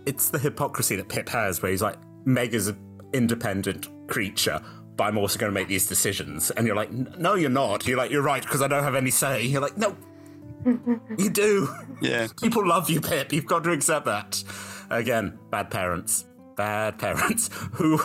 It's 0.06 0.30
the 0.30 0.38
hypocrisy 0.38 0.96
that 0.96 1.08
Pip 1.08 1.28
has, 1.30 1.62
where 1.62 1.70
he's 1.70 1.82
like, 1.82 1.96
Meg 2.24 2.54
is 2.54 2.68
an 2.68 2.78
independent 3.12 3.88
creature, 4.08 4.60
but 4.96 5.04
I'm 5.04 5.18
also 5.18 5.38
going 5.38 5.50
to 5.50 5.54
make 5.54 5.68
these 5.68 5.86
decisions. 5.86 6.50
And 6.50 6.66
you're 6.66 6.76
like, 6.76 6.92
no, 6.92 7.34
you're 7.34 7.50
not. 7.50 7.86
You're 7.86 7.98
like, 7.98 8.10
you're 8.10 8.22
right, 8.22 8.42
because 8.42 8.62
I 8.62 8.68
don't 8.68 8.84
have 8.84 8.94
any 8.94 9.10
say. 9.10 9.44
You're 9.44 9.60
like, 9.62 9.76
no, 9.76 9.96
you 11.18 11.30
do. 11.30 11.68
yeah. 12.00 12.28
People 12.40 12.66
love 12.66 12.88
you, 12.90 13.00
Pip. 13.00 13.32
You've 13.32 13.46
got 13.46 13.64
to 13.64 13.72
accept 13.72 14.06
that. 14.06 14.42
Again, 14.90 15.38
bad 15.50 15.70
parents. 15.70 16.26
Bad 16.56 16.98
parents 16.98 17.50
who 17.72 17.98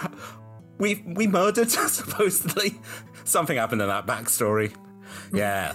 we 0.80 1.04
we 1.06 1.28
murdered 1.28 1.70
supposedly. 1.72 2.80
Something 3.24 3.58
happened 3.58 3.82
in 3.82 3.88
that 3.88 4.08
backstory. 4.08 4.74
Yeah, 5.32 5.74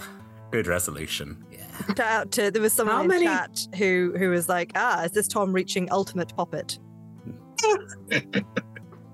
good 0.51 0.67
resolution. 0.67 1.44
Yeah. 1.79 1.85
Shout 1.95 1.99
out 1.99 2.31
to 2.33 2.51
there 2.51 2.61
was 2.61 2.73
someone 2.73 2.95
How 2.95 3.01
in 3.03 3.07
many- 3.07 3.25
chat 3.25 3.67
who 3.77 4.13
who 4.17 4.29
was 4.29 4.47
like, 4.49 4.71
ah, 4.75 5.03
is 5.03 5.11
this 5.11 5.27
Tom 5.27 5.51
reaching 5.53 5.87
ultimate 5.91 6.35
poppet? 6.35 6.77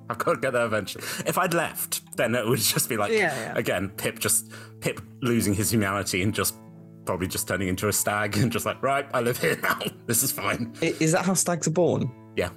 I've 0.09 0.17
got 0.17 0.33
to 0.33 0.39
get 0.41 0.51
there 0.53 0.65
eventually. 0.65 1.03
If 1.25 1.37
I'd 1.37 1.53
left, 1.53 2.01
then 2.17 2.35
it 2.35 2.45
would 2.45 2.59
just 2.59 2.89
be 2.89 2.97
like 2.97 3.11
Yeah, 3.11 3.33
yeah. 3.33 3.53
again, 3.55 3.89
Pip 3.89 4.19
just 4.19 4.51
Pip 4.81 4.99
losing 5.21 5.53
his 5.53 5.71
humanity 5.71 6.21
and 6.21 6.33
just 6.33 6.55
probably 7.05 7.27
just 7.27 7.47
turning 7.47 7.67
into 7.69 7.87
a 7.87 7.93
stag 7.93 8.37
and 8.37 8.51
just 8.51 8.65
like, 8.65 8.81
right, 8.83 9.07
I 9.13 9.21
live 9.21 9.37
here 9.39 9.57
now. 9.61 9.79
This 10.07 10.23
is 10.23 10.31
fine. 10.31 10.73
Is 10.81 11.13
that 11.13 11.23
how 11.25 11.33
stags 11.33 11.67
are 11.67 11.71
born? 11.71 12.11
Yeah. 12.35 12.49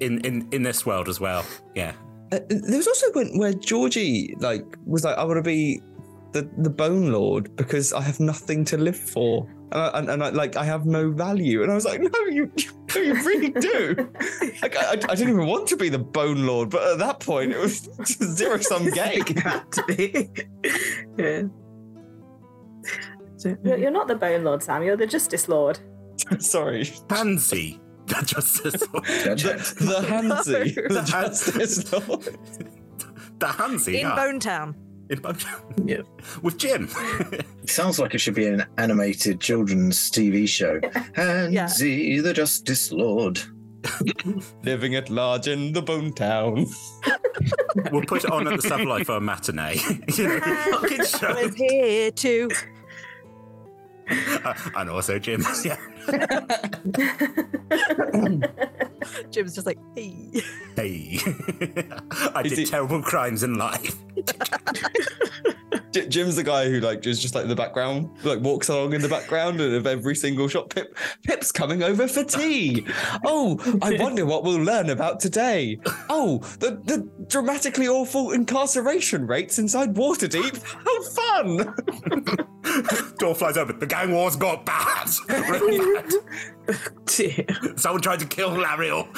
In 0.00 0.20
in 0.26 0.46
in 0.52 0.62
this 0.62 0.84
world 0.84 1.08
as 1.08 1.18
well. 1.20 1.44
Yeah. 1.74 1.94
Uh, 2.30 2.40
there 2.50 2.76
was 2.76 2.86
also 2.86 3.06
when 3.12 3.38
where 3.38 3.54
Georgie 3.54 4.34
like 4.38 4.64
was 4.84 5.04
like, 5.04 5.16
I 5.16 5.24
want 5.24 5.38
to 5.38 5.42
be 5.42 5.80
the 6.32 6.48
the 6.58 6.70
Bone 6.70 7.10
Lord 7.12 7.54
because 7.56 7.92
I 7.92 8.00
have 8.02 8.20
nothing 8.20 8.64
to 8.66 8.76
live 8.76 8.96
for, 8.96 9.46
and 9.72 9.80
I, 9.80 9.98
and, 9.98 10.10
and 10.10 10.22
I, 10.24 10.28
like 10.30 10.56
I 10.56 10.64
have 10.64 10.84
no 10.86 11.10
value. 11.10 11.62
And 11.62 11.72
I 11.72 11.74
was 11.74 11.84
like, 11.84 12.00
no, 12.00 12.10
you 12.26 12.50
no, 12.94 13.00
you 13.00 13.14
really 13.14 13.50
do. 13.50 13.94
like 14.62 14.76
I, 14.76 14.90
I 14.92 14.96
didn't 15.14 15.30
even 15.30 15.46
want 15.46 15.66
to 15.68 15.76
be 15.76 15.88
the 15.88 15.98
Bone 15.98 16.46
Lord, 16.46 16.70
but 16.70 16.82
at 16.92 16.98
that 16.98 17.20
point 17.20 17.52
it 17.52 17.58
was 17.58 17.88
zero 18.06 18.58
sum 18.58 18.84
game. 18.90 19.22
It 19.26 19.38
had 19.38 19.72
to 19.72 19.84
be. 19.84 20.30
yeah. 21.18 21.42
You're, 23.62 23.78
you're 23.78 23.90
not 23.90 24.08
the 24.08 24.16
Bone 24.16 24.44
Lord, 24.44 24.62
Sam. 24.62 24.82
You're 24.82 24.96
the 24.96 25.06
Justice 25.06 25.48
Lord. 25.48 25.78
Sorry, 26.40 26.90
Pansy. 27.08 27.80
The 28.06 28.22
Justice 28.24 28.82
Lord. 28.92 29.04
The, 29.04 29.32
it. 29.32 29.86
the 29.86 30.02
Hansi, 30.08 30.74
No. 30.88 30.94
the 30.94 31.02
Justice 31.02 31.92
Lord. 31.92 32.38
The 33.38 33.46
Hansi. 33.46 34.00
in 34.00 34.08
yeah. 34.08 34.16
Bone 34.16 34.40
Town. 34.40 34.74
In 35.10 35.20
Bone. 35.20 35.36
Yeah. 35.84 36.02
With 36.42 36.58
Jim. 36.58 36.88
It 37.32 37.70
sounds 37.70 37.98
like 37.98 38.14
it 38.14 38.18
should 38.18 38.34
be 38.34 38.46
an 38.46 38.66
animated 38.76 39.40
children's 39.40 40.10
TV 40.10 40.46
show. 40.48 40.80
Hansi, 41.14 42.20
the 42.20 42.32
Justice 42.32 42.92
Lord. 42.92 43.40
living 44.64 44.96
at 44.96 45.08
large 45.08 45.46
in 45.48 45.72
the 45.72 45.80
Bone 45.80 46.12
Town. 46.12 46.66
we'll 47.92 48.02
put 48.04 48.24
it 48.24 48.30
on 48.30 48.48
at 48.48 48.56
the 48.60 48.62
Savile 48.68 49.04
for 49.04 49.16
a 49.16 49.20
matinee. 49.20 49.78
you 50.16 50.28
know, 50.28 50.80
kids 50.88 51.10
show. 51.18 51.32
was 51.34 51.54
here 51.54 52.10
too. 52.10 52.50
Uh, 54.10 54.54
and 54.76 54.90
also 54.90 55.18
Jim. 55.18 55.44
Yeah. 55.64 55.76
Jim's 59.30 59.54
just 59.54 59.66
like, 59.66 59.78
hey. 59.94 60.42
Hey. 60.76 61.18
I 62.34 62.42
Is 62.44 62.50
did 62.52 62.58
it- 62.60 62.68
terrible 62.68 63.02
crimes 63.02 63.42
in 63.42 63.54
life. 63.54 63.94
J- 65.92 66.06
Jim's 66.08 66.36
the 66.36 66.42
guy 66.44 66.68
who 66.68 66.80
like 66.80 67.06
is 67.06 67.18
just 67.20 67.34
like 67.34 67.44
in 67.44 67.48
the 67.48 67.56
background, 67.56 68.10
like 68.22 68.40
walks 68.40 68.68
along 68.68 68.92
in 68.92 69.00
the 69.00 69.08
background 69.08 69.58
and 69.60 69.74
of 69.74 69.86
every 69.86 70.14
single 70.14 70.46
shot. 70.46 70.68
Pip, 70.68 70.94
Pip's 71.22 71.50
coming 71.50 71.82
over 71.82 72.06
for 72.06 72.22
tea. 72.24 72.84
Oh, 73.24 73.58
I 73.80 73.96
wonder 73.98 74.26
what 74.26 74.44
we'll 74.44 74.60
learn 74.62 74.90
about 74.90 75.18
today. 75.20 75.80
Oh, 76.10 76.38
the 76.60 76.72
the 76.84 77.08
dramatically 77.28 77.88
awful 77.88 78.32
incarceration 78.32 79.26
rates 79.26 79.58
inside 79.58 79.94
Waterdeep. 79.94 80.62
How 80.62 81.02
fun! 81.02 81.74
Door 83.18 83.34
flies 83.36 83.56
open. 83.56 83.78
The 83.78 83.86
gang 83.86 84.12
wars 84.12 84.36
got 84.36 84.66
bad. 84.66 85.08
Really 85.28 85.78
bad. 85.94 85.97
Dear. 87.06 87.44
Someone 87.76 88.02
tried 88.02 88.20
to 88.20 88.26
kill 88.26 88.50
Laeral. 88.50 89.08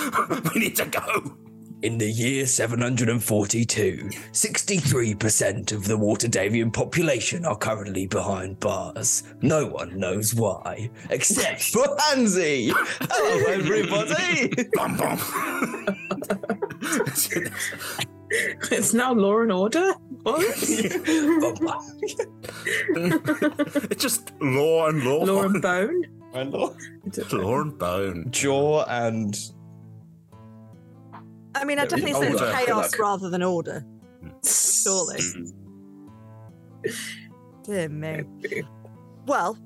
we 0.55 0.61
need 0.61 0.77
to 0.77 0.87
go. 0.87 1.37
In 1.83 1.97
the 1.97 2.11
year 2.11 2.45
742, 2.45 4.11
63% 4.33 5.73
of 5.73 5.85
the 5.87 5.97
Waterdhavian 5.97 6.71
population 6.71 7.47
are 7.47 7.57
currently 7.57 8.07
behind 8.07 8.61
bars. 8.61 9.23
No 9.41 9.67
one 9.67 9.99
knows 9.99 10.35
why, 10.35 10.91
except 11.09 11.63
for 11.63 11.87
Hansi. 11.99 12.71
Hello, 12.75 13.47
everybody. 13.55 14.53
Bum 14.75 14.99
bum. 14.99 15.19
It's 18.31 18.93
now 18.93 19.15
law 19.15 19.41
and 19.41 19.51
order. 19.51 19.95
What? 20.23 20.43
it's 23.91 24.03
just 24.03 24.33
law 24.41 24.89
and 24.89 25.03
law. 25.03 25.25
law 25.25 25.45
and 25.45 25.63
bone. 25.63 26.20
Law 26.35 27.61
and 27.61 27.79
bone. 27.79 28.27
Jaw 28.31 28.85
and 28.89 29.37
I 31.55 31.65
mean, 31.65 31.79
I 31.79 31.83
Yeah, 31.83 31.89
definitely 31.89 32.15
order, 32.15 32.39
sense 32.39 32.65
chaos 32.65 32.99
rather 32.99 33.29
than 33.31 33.43
order. 33.43 33.85
Surely. 34.45 35.19
Dear 37.65 37.89
me. 37.89 38.23
Well, 39.27 39.59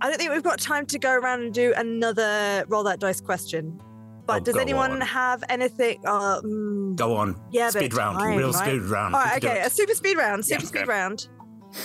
I 0.00 0.08
don't 0.08 0.18
think 0.18 0.30
we've 0.30 0.42
got 0.42 0.58
time 0.60 0.86
to 0.86 0.98
go 0.98 1.12
around 1.12 1.42
and 1.42 1.52
do 1.54 1.72
another 1.76 2.64
roll 2.68 2.82
that 2.84 3.00
dice 3.00 3.20
question. 3.20 3.80
But 4.26 4.42
Oh, 4.42 4.44
does 4.44 4.56
anyone 4.56 4.92
on. 4.92 5.00
have 5.00 5.42
anything? 5.48 5.98
Uh, 6.06 6.40
mm, 6.42 6.94
Go 6.96 7.16
on. 7.16 7.40
Yeah, 7.50 7.70
speed 7.70 7.94
round. 7.94 8.18
time, 8.18 8.36
Real 8.38 8.52
right? 8.52 8.68
speed 8.68 8.82
round. 8.82 9.14
all 9.14 9.20
We 9.22 9.24
right, 9.24 9.40
can 9.40 9.50
do 9.50 9.56
okay, 9.56 9.66
a 9.66 9.70
super 9.70 9.94
speed 9.94 10.16
round. 10.18 10.44
Super 10.44 10.60
Yeah, 10.62 10.68
speed 10.68 10.78
okay. 10.82 10.88
round. 10.88 11.28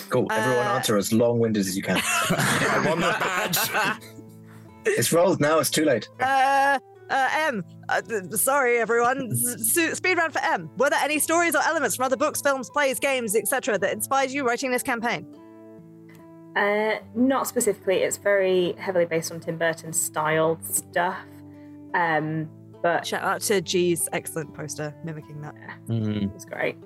Cool. 0.10 0.28
Everyone 0.32 0.68
Uh, 0.68 0.72
answer 0.76 0.98
as 0.98 1.12
long 1.14 1.40
winded 1.40 1.62
as 1.66 1.76
you 1.76 1.84
can. 1.84 1.98
I 2.30 2.84
won 2.88 3.00
that 3.02 3.20
badge. 3.20 4.00
it's 4.86 5.12
rolled 5.14 5.40
now, 5.40 5.60
it's 5.60 5.70
too 5.70 5.86
late. 5.86 6.08
Uh, 6.20 6.80
uh, 7.10 7.30
M. 7.34 7.64
Uh, 7.90 8.02
sorry, 8.32 8.78
everyone. 8.80 9.30
S- 9.32 9.98
speed 9.98 10.18
round 10.18 10.34
for 10.34 10.42
M. 10.44 10.70
Were 10.78 10.90
there 10.90 11.00
any 11.04 11.20
stories 11.20 11.54
or 11.56 11.62
elements 11.64 11.96
from 11.96 12.06
other 12.06 12.18
books, 12.18 12.42
films, 12.42 12.70
plays, 12.72 13.00
games, 13.00 13.36
etc., 13.36 13.78
that 13.78 13.94
inspired 13.94 14.32
you 14.32 14.44
writing 14.46 14.72
this 14.72 14.82
campaign? 14.84 15.26
Uh, 16.56 16.96
not 17.16 17.48
specifically. 17.48 17.98
It's 17.98 18.18
very 18.18 18.74
heavily 18.80 19.06
based 19.06 19.32
on 19.32 19.40
Tim 19.40 19.58
Burton 19.58 19.92
style 19.94 20.58
stuff. 20.64 21.18
Um, 21.94 22.50
but 22.82 23.06
Shout 23.06 23.24
out 23.24 23.42
to 23.42 23.62
G's 23.62 24.08
excellent 24.14 24.54
poster 24.54 24.96
mimicking 25.04 25.42
that. 25.42 25.54
it 25.90 26.34
was 26.34 26.46
great. 26.46 26.78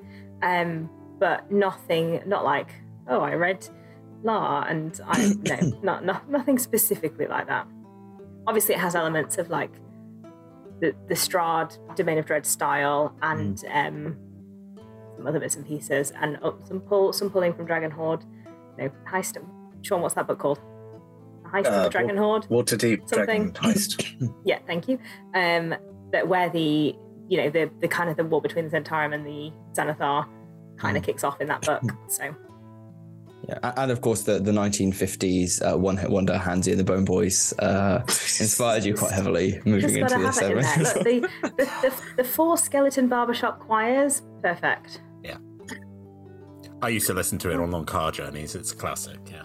Um, 0.42 0.90
but 1.20 1.52
nothing, 1.52 2.22
not 2.26 2.44
like, 2.46 2.70
oh, 3.10 3.22
I 3.22 3.34
read 3.34 3.68
La, 4.24 4.64
and 4.64 5.00
I, 5.06 5.34
no, 5.44 5.80
not, 5.82 6.06
not, 6.06 6.30
nothing 6.30 6.58
specifically 6.58 7.28
like 7.28 7.48
that. 7.48 7.68
Obviously, 8.48 8.76
it 8.76 8.80
has 8.80 8.96
elements 8.96 9.38
of 9.38 9.50
like 9.50 9.72
the, 10.82 10.96
the 11.08 11.16
Strahd 11.16 11.78
Domain 11.96 12.18
of 12.18 12.26
Dread 12.26 12.46
style 12.46 13.16
and 13.22 13.64
um, 13.72 14.18
some 15.18 15.28
other 15.28 15.40
bits 15.40 15.56
and 15.56 15.66
pieces, 15.66 16.12
and 16.20 16.40
oh, 16.42 16.58
some 16.64 16.80
pull, 16.80 17.14
some 17.14 17.30
pulling 17.30 17.54
from 17.54 17.66
Dragon 17.66 17.92
Horde. 17.92 18.24
No, 18.78 18.90
Heist. 19.10 19.38
Sean, 19.82 20.02
what's 20.02 20.16
that 20.16 20.28
book 20.28 20.40
called? 20.40 20.60
Heist 21.44 21.66
of 21.66 21.74
Uh, 21.74 21.84
the 21.84 21.90
Dragon 21.90 22.18
Horde. 22.18 22.44
Waterdeep 22.44 23.10
Something. 23.10 23.52
Dragon 23.52 23.54
Heist. 23.54 24.34
Yeah, 24.46 24.60
thank 24.68 24.88
you. 24.88 25.00
Um, 25.34 25.76
that 26.12 26.28
where 26.28 26.50
the 26.50 26.96
you 27.28 27.38
know 27.38 27.50
the 27.50 27.70
the 27.82 27.88
kind 27.88 28.10
of 28.10 28.18
the 28.18 28.26
war 28.26 28.42
between 28.42 28.68
the 28.68 28.80
Zhentarim 28.80 29.14
and 29.14 29.26
the 29.26 29.52
Xanathar 29.74 30.28
kind 30.78 30.98
of 30.98 31.04
kicks 31.04 31.24
off 31.24 31.40
in 31.42 31.48
that 31.48 31.62
book. 31.62 31.84
So 32.08 32.36
Yeah, 33.50 33.74
and 33.78 33.90
of 33.90 34.02
course 34.02 34.24
the, 34.24 34.38
the 34.38 34.52
1950s 34.52 35.62
uh, 35.62 35.76
one 35.76 35.98
hit 35.98 36.12
wonder 36.12 36.38
Hansi 36.38 36.70
and 36.70 36.80
the 36.80 36.84
Bone 36.84 37.04
Boys 37.04 37.52
uh, 37.58 38.02
inspired 38.08 38.84
you 38.84 38.94
quite 38.94 39.12
heavily 39.12 39.60
moving 39.66 39.98
into 39.98 40.20
the 40.20 40.32
have 40.32 40.38
it 40.38 40.52
in 40.52 40.64
70s. 40.64 40.78
Look, 40.78 41.04
the, 41.04 41.20
the, 41.58 41.66
the, 41.82 42.02
the 42.18 42.24
four 42.24 42.58
skeleton 42.58 43.08
barbershop 43.08 43.60
choirs, 43.60 44.22
perfect. 44.44 45.02
Yeah, 45.24 45.38
I 46.84 46.90
used 46.90 47.08
to 47.08 47.16
listen 47.16 47.40
to 47.40 47.50
it 47.50 47.60
on 47.60 47.72
long 47.72 47.86
car 47.86 48.12
journeys. 48.12 48.54
It's 48.54 48.72
a 48.72 48.76
classic. 48.76 49.18
Yeah. 49.32 49.42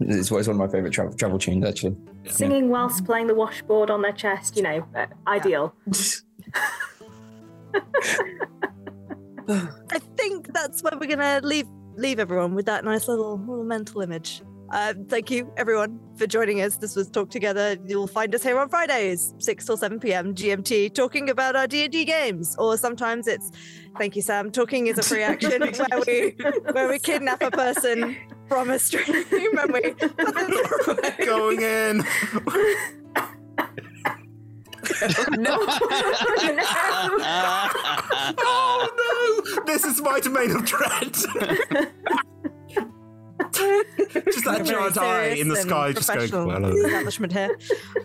it's, 0.00 0.30
it's 0.30 0.30
one 0.30 0.42
of 0.42 0.56
my 0.56 0.68
favorite 0.68 0.92
travel, 0.92 1.14
travel 1.14 1.38
tunes 1.38 1.64
actually. 1.64 1.96
Singing 2.28 2.68
whilst 2.68 3.06
playing 3.06 3.26
the 3.26 3.34
washboard 3.34 3.90
on 3.90 4.02
their 4.02 4.12
chest, 4.12 4.54
you 4.56 4.62
know, 4.62 4.86
uh, 4.94 5.06
ideal. 5.26 5.74
I 9.48 9.98
think 10.16 10.52
that's 10.52 10.82
where 10.82 10.92
we're 11.00 11.08
gonna 11.08 11.40
leave 11.42 11.66
leave 11.96 12.18
everyone 12.18 12.54
with 12.54 12.66
that 12.66 12.84
nice 12.84 13.08
little 13.08 13.38
little 13.38 13.64
mental 13.64 14.00
image. 14.00 14.42
Uh, 14.72 14.94
thank 15.08 15.30
you, 15.32 15.52
everyone, 15.56 15.98
for 16.16 16.28
joining 16.28 16.60
us. 16.60 16.76
This 16.76 16.94
was 16.94 17.10
Talk 17.10 17.28
Together. 17.28 17.76
You'll 17.86 18.06
find 18.06 18.32
us 18.34 18.42
here 18.44 18.56
on 18.56 18.68
Fridays, 18.68 19.34
6 19.38 19.68
or 19.68 19.76
7 19.76 19.98
p.m. 19.98 20.32
GMT, 20.32 20.94
talking 20.94 21.28
about 21.28 21.56
our 21.56 21.66
D&D 21.66 22.04
games. 22.04 22.54
Or 22.56 22.76
sometimes 22.76 23.26
it's, 23.26 23.50
thank 23.98 24.14
you, 24.14 24.22
Sam, 24.22 24.52
talking 24.52 24.86
is 24.86 24.96
a 24.96 25.02
free 25.02 25.24
action 25.24 25.60
where 25.88 26.00
we 26.06 26.36
where 26.70 26.88
we 26.88 27.00
kidnap 27.00 27.42
a 27.42 27.50
person 27.50 28.16
from 28.48 28.70
a 28.70 28.78
stream 28.78 29.04
and 29.58 29.72
we 29.72 29.90
Going 31.26 31.62
in. 31.62 32.04
no. 35.30 35.58
Oh 38.42 39.44
no! 39.56 39.64
This 39.64 39.84
is 39.84 40.00
my 40.00 40.20
domain 40.20 40.52
of 40.52 40.64
dread. 40.64 41.16
just 44.24 44.44
that 44.44 44.64
giant 44.64 44.98
eye 44.98 45.28
in 45.28 45.48
the 45.48 45.56
sky, 45.56 45.92
just 45.92 46.08
going. 46.30 46.46
Well, 46.46 46.64
establishment 46.64 47.32
here. 47.32 47.58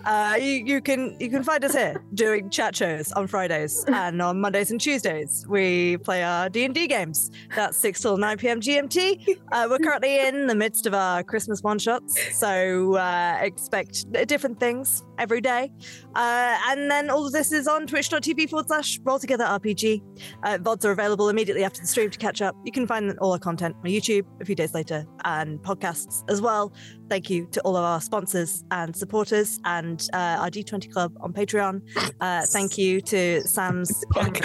Uh, 0.05 0.37
you, 0.39 0.63
you 0.65 0.81
can 0.81 1.15
you 1.19 1.29
can 1.29 1.43
find 1.43 1.63
us 1.63 1.73
here 1.73 2.03
doing 2.13 2.49
chat 2.49 2.75
shows 2.75 3.11
on 3.13 3.27
Fridays 3.27 3.85
and 3.87 4.21
on 4.21 4.39
Mondays 4.39 4.71
and 4.71 4.79
Tuesdays 4.79 5.45
we 5.49 5.97
play 5.97 6.23
our 6.23 6.49
D 6.49 6.65
and 6.65 6.73
D 6.73 6.87
games. 6.87 7.31
That's 7.55 7.77
six 7.77 8.01
till 8.01 8.17
nine 8.17 8.37
p.m. 8.37 8.59
GMT. 8.59 9.37
Uh, 9.51 9.67
we're 9.69 9.79
currently 9.79 10.27
in 10.27 10.47
the 10.47 10.55
midst 10.55 10.85
of 10.85 10.93
our 10.93 11.23
Christmas 11.23 11.61
one 11.61 11.79
shots, 11.79 12.37
so 12.37 12.95
uh, 12.95 13.37
expect 13.41 14.11
different 14.27 14.59
things 14.59 15.03
every 15.17 15.41
day. 15.41 15.71
Uh, 16.15 16.57
and 16.67 16.89
then 16.89 17.09
all 17.09 17.25
of 17.25 17.31
this 17.31 17.51
is 17.51 17.67
on 17.67 17.87
twitch.tv 17.87 18.49
forward 18.49 18.67
slash 18.67 18.99
roll 19.03 19.19
together 19.19 19.45
RPG. 19.45 20.01
Uh, 20.43 20.57
VODs 20.57 20.85
are 20.85 20.91
available 20.91 21.29
immediately 21.29 21.63
after 21.63 21.81
the 21.81 21.87
stream 21.87 22.09
to 22.09 22.17
catch 22.17 22.41
up. 22.41 22.55
You 22.63 22.71
can 22.71 22.87
find 22.87 23.17
all 23.19 23.31
our 23.31 23.39
content 23.39 23.75
on 23.77 23.83
YouTube 23.85 24.25
a 24.41 24.45
few 24.45 24.55
days 24.55 24.73
later 24.73 25.05
and 25.23 25.44
podcasts 25.59 26.23
as 26.29 26.41
well. 26.41 26.73
Thank 27.09 27.29
you 27.29 27.47
to 27.51 27.61
all 27.61 27.75
of 27.77 27.83
our 27.83 28.01
sponsors 28.01 28.63
and 28.71 28.95
supporters 28.95 29.59
and 29.65 30.07
uh, 30.13 30.37
our 30.39 30.49
D20 30.49 30.91
Club 30.91 31.13
on 31.21 31.33
Patreon. 31.33 31.81
Uh, 32.19 32.45
thank 32.47 32.77
you 32.77 33.01
to 33.01 33.41
Sam's. 33.47 34.03
I 34.15 34.29
didn't 34.29 34.43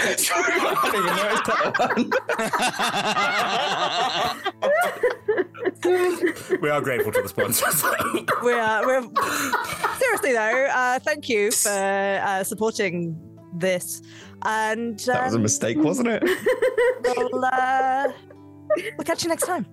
even 0.95 1.15
notice 1.15 1.41
that 1.47 1.77
one. 1.79 2.11
we 6.61 6.69
are 6.69 6.81
grateful 6.81 7.11
to 7.11 7.21
the 7.21 7.29
sponsors. 7.29 7.83
we're, 8.41 8.85
we're 8.85 9.01
seriously 9.99 10.33
though. 10.33 10.67
Uh, 10.71 10.99
thank 10.99 11.29
you 11.29 11.51
for 11.51 11.69
uh, 11.69 12.43
supporting 12.43 13.15
this, 13.53 14.01
and 14.43 14.99
That 14.99 15.25
was 15.25 15.33
a 15.33 15.37
um, 15.37 15.41
mistake, 15.43 15.77
wasn't 15.77 16.09
it? 16.09 16.23
we'll, 17.03 17.45
uh, 17.45 18.11
we'll 18.97 19.05
catch 19.05 19.23
you 19.23 19.29
next 19.29 19.45
time. 19.45 19.65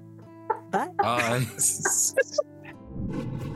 Bye. 0.71 1.47